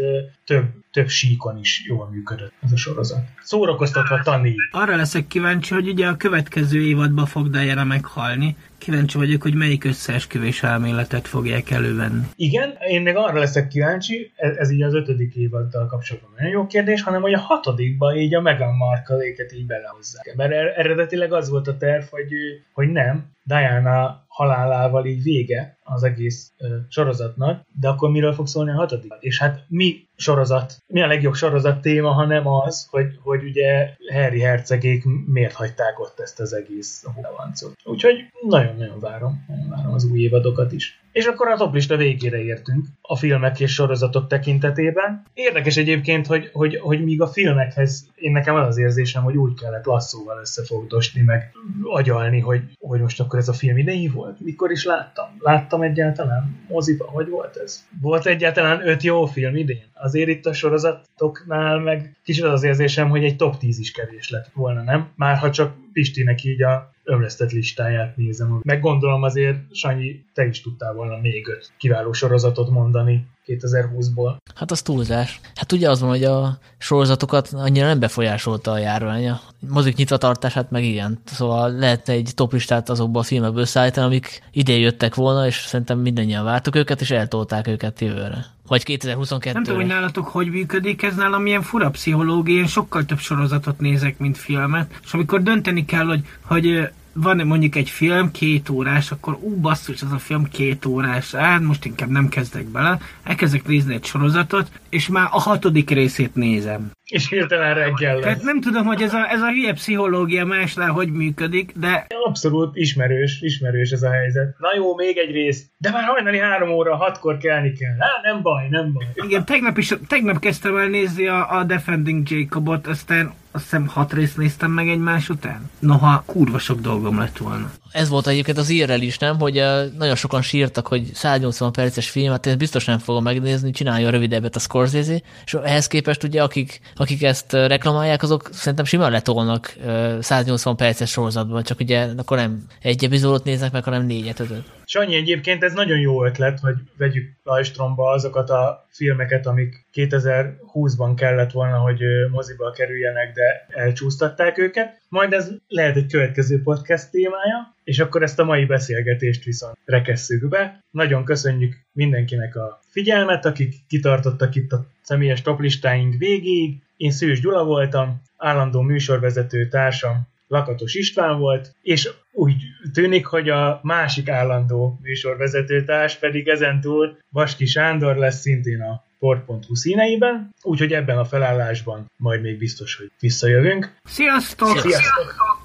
több, 0.45 0.65
több 0.91 1.07
síkon 1.07 1.57
is 1.57 1.84
jól 1.88 2.09
működött 2.09 2.53
ez 2.63 2.72
a 2.72 2.77
sorozat. 2.77 3.23
Szórakoztatva 3.43 4.22
tanít. 4.23 4.57
Arra 4.72 4.95
leszek 4.95 5.27
kíváncsi, 5.27 5.73
hogy 5.73 5.88
ugye 5.88 6.07
a 6.07 6.17
következő 6.17 6.81
évadban 6.81 7.26
fog 7.26 7.49
Diana 7.49 7.84
meghalni. 7.84 8.55
Kíváncsi 8.77 9.17
vagyok, 9.17 9.41
hogy 9.41 9.53
melyik 9.53 9.84
összeesküvés 9.84 10.63
elméletet 10.63 11.27
fogják 11.27 11.72
elővenni. 11.72 12.23
Igen, 12.35 12.77
én 12.88 13.01
még 13.01 13.15
arra 13.15 13.39
leszek 13.39 13.67
kíváncsi, 13.67 14.31
ez, 14.35 14.55
ez 14.55 14.72
így 14.72 14.81
az 14.81 14.93
ötödik 14.93 15.35
évaddal 15.35 15.88
kapcsolatban 15.88 16.31
nagyon 16.38 16.51
jó 16.51 16.65
kérdés, 16.65 17.01
hanem 17.01 17.22
hogy 17.22 17.34
a 17.34 17.39
hatodikban 17.39 18.15
így 18.15 18.35
a 18.35 18.41
Meghan 18.41 18.76
Markle-éket 18.76 19.53
így 19.53 19.65
belehozzák. 19.65 20.34
Mert 20.35 20.51
er-, 20.51 20.77
eredetileg 20.77 21.34
az 21.34 21.49
volt 21.49 21.67
a 21.67 21.77
terv, 21.77 22.03
hogy, 22.09 22.31
hogy 22.73 22.88
nem, 22.88 23.34
Diana 23.43 24.24
halálával 24.35 25.05
így 25.05 25.23
vége 25.23 25.77
az 25.83 26.03
egész 26.03 26.51
ö, 26.57 26.75
sorozatnak, 26.89 27.65
de 27.79 27.87
akkor 27.87 28.09
miről 28.09 28.33
fog 28.33 28.47
szólni 28.47 28.71
a 28.71 28.75
hatodik? 28.75 29.13
És 29.19 29.39
hát 29.39 29.65
mi 29.67 30.07
sorozat, 30.15 30.77
mi 30.87 31.01
a 31.01 31.07
legjobb 31.07 31.33
sorozat 31.33 31.81
téma, 31.81 32.11
hanem 32.11 32.47
az, 32.47 32.87
hogy, 32.89 33.19
hogy 33.23 33.43
ugye 33.43 33.89
Harry 34.13 34.39
hercegék 34.39 35.03
miért 35.25 35.53
hagyták 35.53 35.99
ott 35.99 36.19
ezt 36.19 36.39
az 36.39 36.53
egész 36.53 37.05
húlevancot. 37.15 37.75
Úgyhogy 37.83 38.15
nagyon-nagyon 38.47 38.99
várom, 38.99 39.45
nagyon 39.47 39.69
várom 39.69 39.93
az 39.93 40.11
új 40.11 40.19
évadokat 40.19 40.71
is. 40.71 40.99
És 41.15 41.25
akkor 41.25 41.47
a 41.47 41.57
toplista 41.57 41.95
végére 41.95 42.43
értünk 42.43 42.85
a 43.01 43.15
filmek 43.15 43.59
és 43.59 43.73
sorozatok 43.73 44.27
tekintetében. 44.27 45.25
Érdekes 45.33 45.77
egyébként, 45.77 46.27
hogy, 46.27 46.49
hogy, 46.53 46.75
hogy 46.75 47.03
míg 47.03 47.21
a 47.21 47.27
filmekhez 47.27 48.07
én 48.15 48.31
nekem 48.31 48.55
az 48.55 48.67
az 48.67 48.77
érzésem, 48.77 49.23
hogy 49.23 49.37
úgy 49.37 49.59
kellett 49.59 49.85
lasszóval 49.85 50.39
összefogdosni, 50.39 51.21
meg 51.21 51.51
agyalni, 51.83 52.39
hogy, 52.39 52.61
hogy 52.79 52.99
most 52.99 53.19
akkor 53.19 53.39
ez 53.39 53.47
a 53.47 53.53
film 53.53 53.77
idei 53.77 54.07
volt? 54.07 54.39
Mikor 54.39 54.71
is 54.71 54.85
láttam? 54.85 55.25
Láttam 55.39 55.81
egyáltalán 55.81 56.65
moziba? 56.67 57.05
Hogy 57.05 57.29
volt 57.29 57.57
ez? 57.57 57.85
Volt 58.01 58.25
egyáltalán 58.25 58.87
öt 58.87 59.03
jó 59.03 59.25
film 59.25 59.55
idén? 59.55 59.85
Azért 59.93 60.29
itt 60.29 60.45
a 60.45 60.53
sorozatoknál 60.53 61.79
meg 61.79 62.15
kicsit 62.23 62.43
az 62.43 62.63
érzésem, 62.63 63.09
hogy 63.09 63.23
egy 63.23 63.35
top 63.35 63.57
10 63.57 63.79
is 63.79 63.91
kevés 63.91 64.29
lett 64.29 64.49
volna, 64.53 64.81
nem? 64.81 65.11
Már 65.15 65.37
ha 65.37 65.51
csak 65.51 65.73
Pistinek 65.93 66.43
így 66.43 66.63
a 66.63 66.94
ömlesztett 67.06 67.52
listáját 67.52 68.18
nézem. 68.18 68.60
Meg 68.64 68.80
gondolom 68.80 69.23
azért, 69.23 69.76
Sanyi, 69.76 70.23
te 70.34 70.45
is 70.45 70.61
tudtál 70.61 70.94
volna 70.94 71.18
még 71.18 71.48
öt 71.48 71.72
kiváló 71.77 72.11
sorozatot 72.14 72.69
mondani 72.69 73.27
2020-ból. 73.47 74.38
Hát 74.55 74.72
az 74.72 74.81
túlzás. 74.81 75.39
Hát 75.55 75.72
ugye 75.72 75.89
az 75.89 75.99
van, 75.99 76.09
hogy 76.09 76.23
a 76.23 76.57
sorozatokat 76.77 77.49
annyira 77.53 77.85
nem 77.85 77.99
befolyásolta 77.99 78.72
a 78.72 78.77
járvány. 78.77 79.30
A 79.30 79.41
mozik 79.59 79.95
nyitvatartását 79.95 80.72
meg 80.72 80.84
igen. 80.84 81.19
Szóval 81.26 81.72
lehetne 81.72 82.13
egy 82.13 82.31
toplistát 82.35 82.89
azokból 82.89 83.22
a 83.22 83.26
filmekből 83.26 83.61
összeállítani, 83.61 84.05
amik 84.05 84.43
idén 84.51 84.80
jöttek 84.80 85.15
volna, 85.15 85.45
és 85.45 85.55
szerintem 85.55 85.99
mindannyian 85.99 86.43
vártuk 86.43 86.76
őket, 86.76 87.01
és 87.01 87.11
eltolták 87.11 87.67
őket 87.67 88.01
jövőre. 88.01 88.45
Vagy 88.67 88.84
2022 88.84 89.53
Nem 89.53 89.63
tudom, 89.63 89.80
hogy 89.80 89.89
nálatok 89.89 90.27
hogy 90.27 90.49
működik, 90.49 91.03
ez 91.03 91.15
nálam 91.15 91.41
milyen 91.41 91.61
fura 91.61 91.89
pszichológia, 91.89 92.59
én 92.59 92.67
sokkal 92.67 93.05
több 93.05 93.19
sorozatot 93.19 93.80
nézek, 93.80 94.17
mint 94.17 94.38
filmet, 94.38 94.99
és 95.03 95.13
amikor 95.13 95.41
dönteni 95.43 95.85
kell, 95.85 96.05
hogy, 96.05 96.22
hogy 96.41 96.89
van 97.17 97.47
mondjuk 97.47 97.75
egy 97.75 97.89
film 97.89 98.31
két 98.31 98.69
órás, 98.69 99.11
akkor 99.11 99.37
ú, 99.41 99.55
basszus, 99.55 100.01
ez 100.01 100.11
a 100.11 100.17
film 100.17 100.47
két 100.51 100.85
órás, 100.85 101.31
hát 101.35 101.61
most 101.61 101.85
inkább 101.85 102.09
nem 102.09 102.29
kezdek 102.29 102.65
bele, 102.65 102.97
elkezdek 103.23 103.67
nézni 103.67 103.93
egy 103.93 104.05
sorozatot, 104.05 104.67
és 104.89 105.07
már 105.07 105.27
a 105.31 105.41
hatodik 105.41 105.89
részét 105.89 106.35
nézem. 106.35 106.91
És 107.05 107.29
hirtelen 107.29 107.73
reggel 107.73 108.13
lesz. 108.13 108.23
Tehát 108.23 108.43
nem 108.43 108.61
tudom, 108.61 108.85
hogy 108.85 109.01
ez 109.01 109.13
a, 109.13 109.31
ez 109.31 109.41
a 109.41 109.49
hülye 109.49 109.73
pszichológia 109.73 110.45
másnál 110.45 110.91
hogy 110.91 111.11
működik, 111.11 111.71
de... 111.75 112.07
Abszolút 112.25 112.75
ismerős, 112.75 113.41
ismerős 113.41 113.91
ez 113.91 114.03
a 114.03 114.11
helyzet. 114.11 114.55
Na 114.57 114.75
jó, 114.75 114.95
még 114.95 115.17
egy 115.17 115.31
rész. 115.31 115.69
De 115.77 115.91
már 115.91 116.03
hajnali 116.03 116.39
három 116.39 116.69
óra, 116.69 116.95
hatkor 116.95 117.37
kelni 117.37 117.71
kell. 117.71 117.95
Há, 117.99 118.31
nem 118.31 118.41
baj, 118.41 118.67
nem 118.69 118.93
baj. 118.93 119.05
Igen, 119.27 119.45
tegnap, 119.45 119.77
is, 119.77 119.93
tegnap 120.07 120.39
kezdtem 120.39 120.77
el 120.77 120.87
nézni 120.87 121.27
a, 121.27 121.57
a 121.57 121.63
Defending 121.63 122.29
Jacobot, 122.29 122.87
aztán 122.87 123.33
azt 123.56 123.64
hiszem 123.64 123.88
hat 123.88 124.14
részt 124.14 124.38
néztem 124.38 124.72
meg 124.72 124.90
egymás 124.90 125.30
után. 125.30 125.69
Noha 125.80 126.23
kurva 126.26 126.60
sok 126.60 126.80
dolgom 126.80 127.19
lett 127.19 127.38
volna. 127.38 127.72
Ez 127.95 128.09
volt 128.09 128.27
egyébként 128.27 128.57
az 128.57 128.69
írrel 128.69 129.01
is, 129.01 129.17
nem? 129.17 129.39
Hogy 129.39 129.53
nagyon 129.97 130.15
sokan 130.15 130.41
sírtak, 130.41 130.88
hogy 130.88 131.13
180 131.13 131.72
perces 131.72 132.09
film, 132.09 132.31
hát 132.31 132.45
én 132.45 132.57
biztos 132.57 132.85
nem 132.85 132.97
fogom 132.97 133.23
megnézni, 133.23 133.72
csinálja 133.72 134.09
rövidebbet 134.09 134.55
a 134.55 134.59
Scorsese, 134.59 135.22
és 135.45 135.53
ehhez 135.53 135.88
képest 135.88 136.23
ugye 136.23 136.43
akik, 136.43 136.80
akik 136.95 137.23
ezt 137.23 137.53
reklamálják, 137.53 138.23
azok 138.23 138.49
szerintem 138.51 138.85
simán 138.85 139.11
letolnak 139.11 139.76
180 140.19 140.76
perces 140.76 141.09
sorozatban, 141.09 141.63
csak 141.63 141.80
ugye 141.80 142.07
akkor 142.17 142.38
nem 142.38 142.63
egy 142.81 143.03
epizódot 143.03 143.43
néznek 143.43 143.72
meg, 143.72 143.84
hanem 143.84 144.05
négyet, 144.05 144.39
ötöt. 144.39 144.63
Sanyi, 144.85 145.15
egyébként 145.15 145.63
ez 145.63 145.73
nagyon 145.73 145.99
jó 145.99 146.26
ötlet, 146.26 146.59
hogy 146.59 146.76
vegyük 146.97 147.26
Lajstromba 147.43 148.09
azokat 148.09 148.49
a 148.49 148.88
filmeket, 148.89 149.45
amik 149.45 149.85
2020-ban 149.93 151.13
kellett 151.15 151.51
volna, 151.51 151.77
hogy 151.77 151.99
moziba 152.31 152.72
kerüljenek, 152.72 153.34
de 153.34 153.65
elcsúsztatták 153.81 154.57
őket. 154.57 155.01
Majd 155.09 155.34
ez 155.34 155.51
lehet 155.67 155.95
egy 155.95 156.11
következő 156.11 156.61
podcast 156.61 157.11
témája, 157.11 157.76
és 157.85 157.99
akkor 157.99 158.23
ezt 158.23 158.39
a 158.39 158.43
mai 158.43 158.65
beszélgetést 158.65 159.43
viszont 159.43 159.77
rekesszük 159.85 160.47
be. 160.47 160.83
Nagyon 160.91 161.23
köszönjük 161.23 161.75
mindenkinek 161.91 162.55
a 162.55 162.79
figyelmet, 162.89 163.45
akik 163.45 163.75
kitartottak 163.87 164.55
itt 164.55 164.71
a 164.71 164.85
személyes 165.01 165.41
toplistáink 165.41 166.15
végéig. 166.17 166.83
Én 166.97 167.11
Szűs 167.11 167.41
Gyula 167.41 167.63
voltam, 167.63 168.21
állandó 168.37 168.81
műsorvezető 168.81 169.67
társam 169.67 170.27
Lakatos 170.47 170.93
István 170.93 171.39
volt, 171.39 171.75
és 171.81 172.09
úgy 172.31 172.63
tűnik, 172.93 173.25
hogy 173.25 173.49
a 173.49 173.79
másik 173.83 174.29
állandó 174.29 174.99
műsorvezetőtárs 175.01 176.15
pedig 176.15 176.47
ezentúl 176.47 177.17
Baski 177.31 177.65
Sándor 177.65 178.15
lesz 178.15 178.39
szintén 178.39 178.81
a 178.81 179.03
port.hu 179.19 179.75
színeiben, 179.75 180.53
úgyhogy 180.61 180.93
ebben 180.93 181.17
a 181.17 181.25
felállásban 181.25 182.11
majd 182.17 182.41
még 182.41 182.57
biztos, 182.57 182.95
hogy 182.95 183.11
visszajövünk. 183.19 183.95
Sziasztok! 184.03 184.77
Sziasztok! 184.77 185.64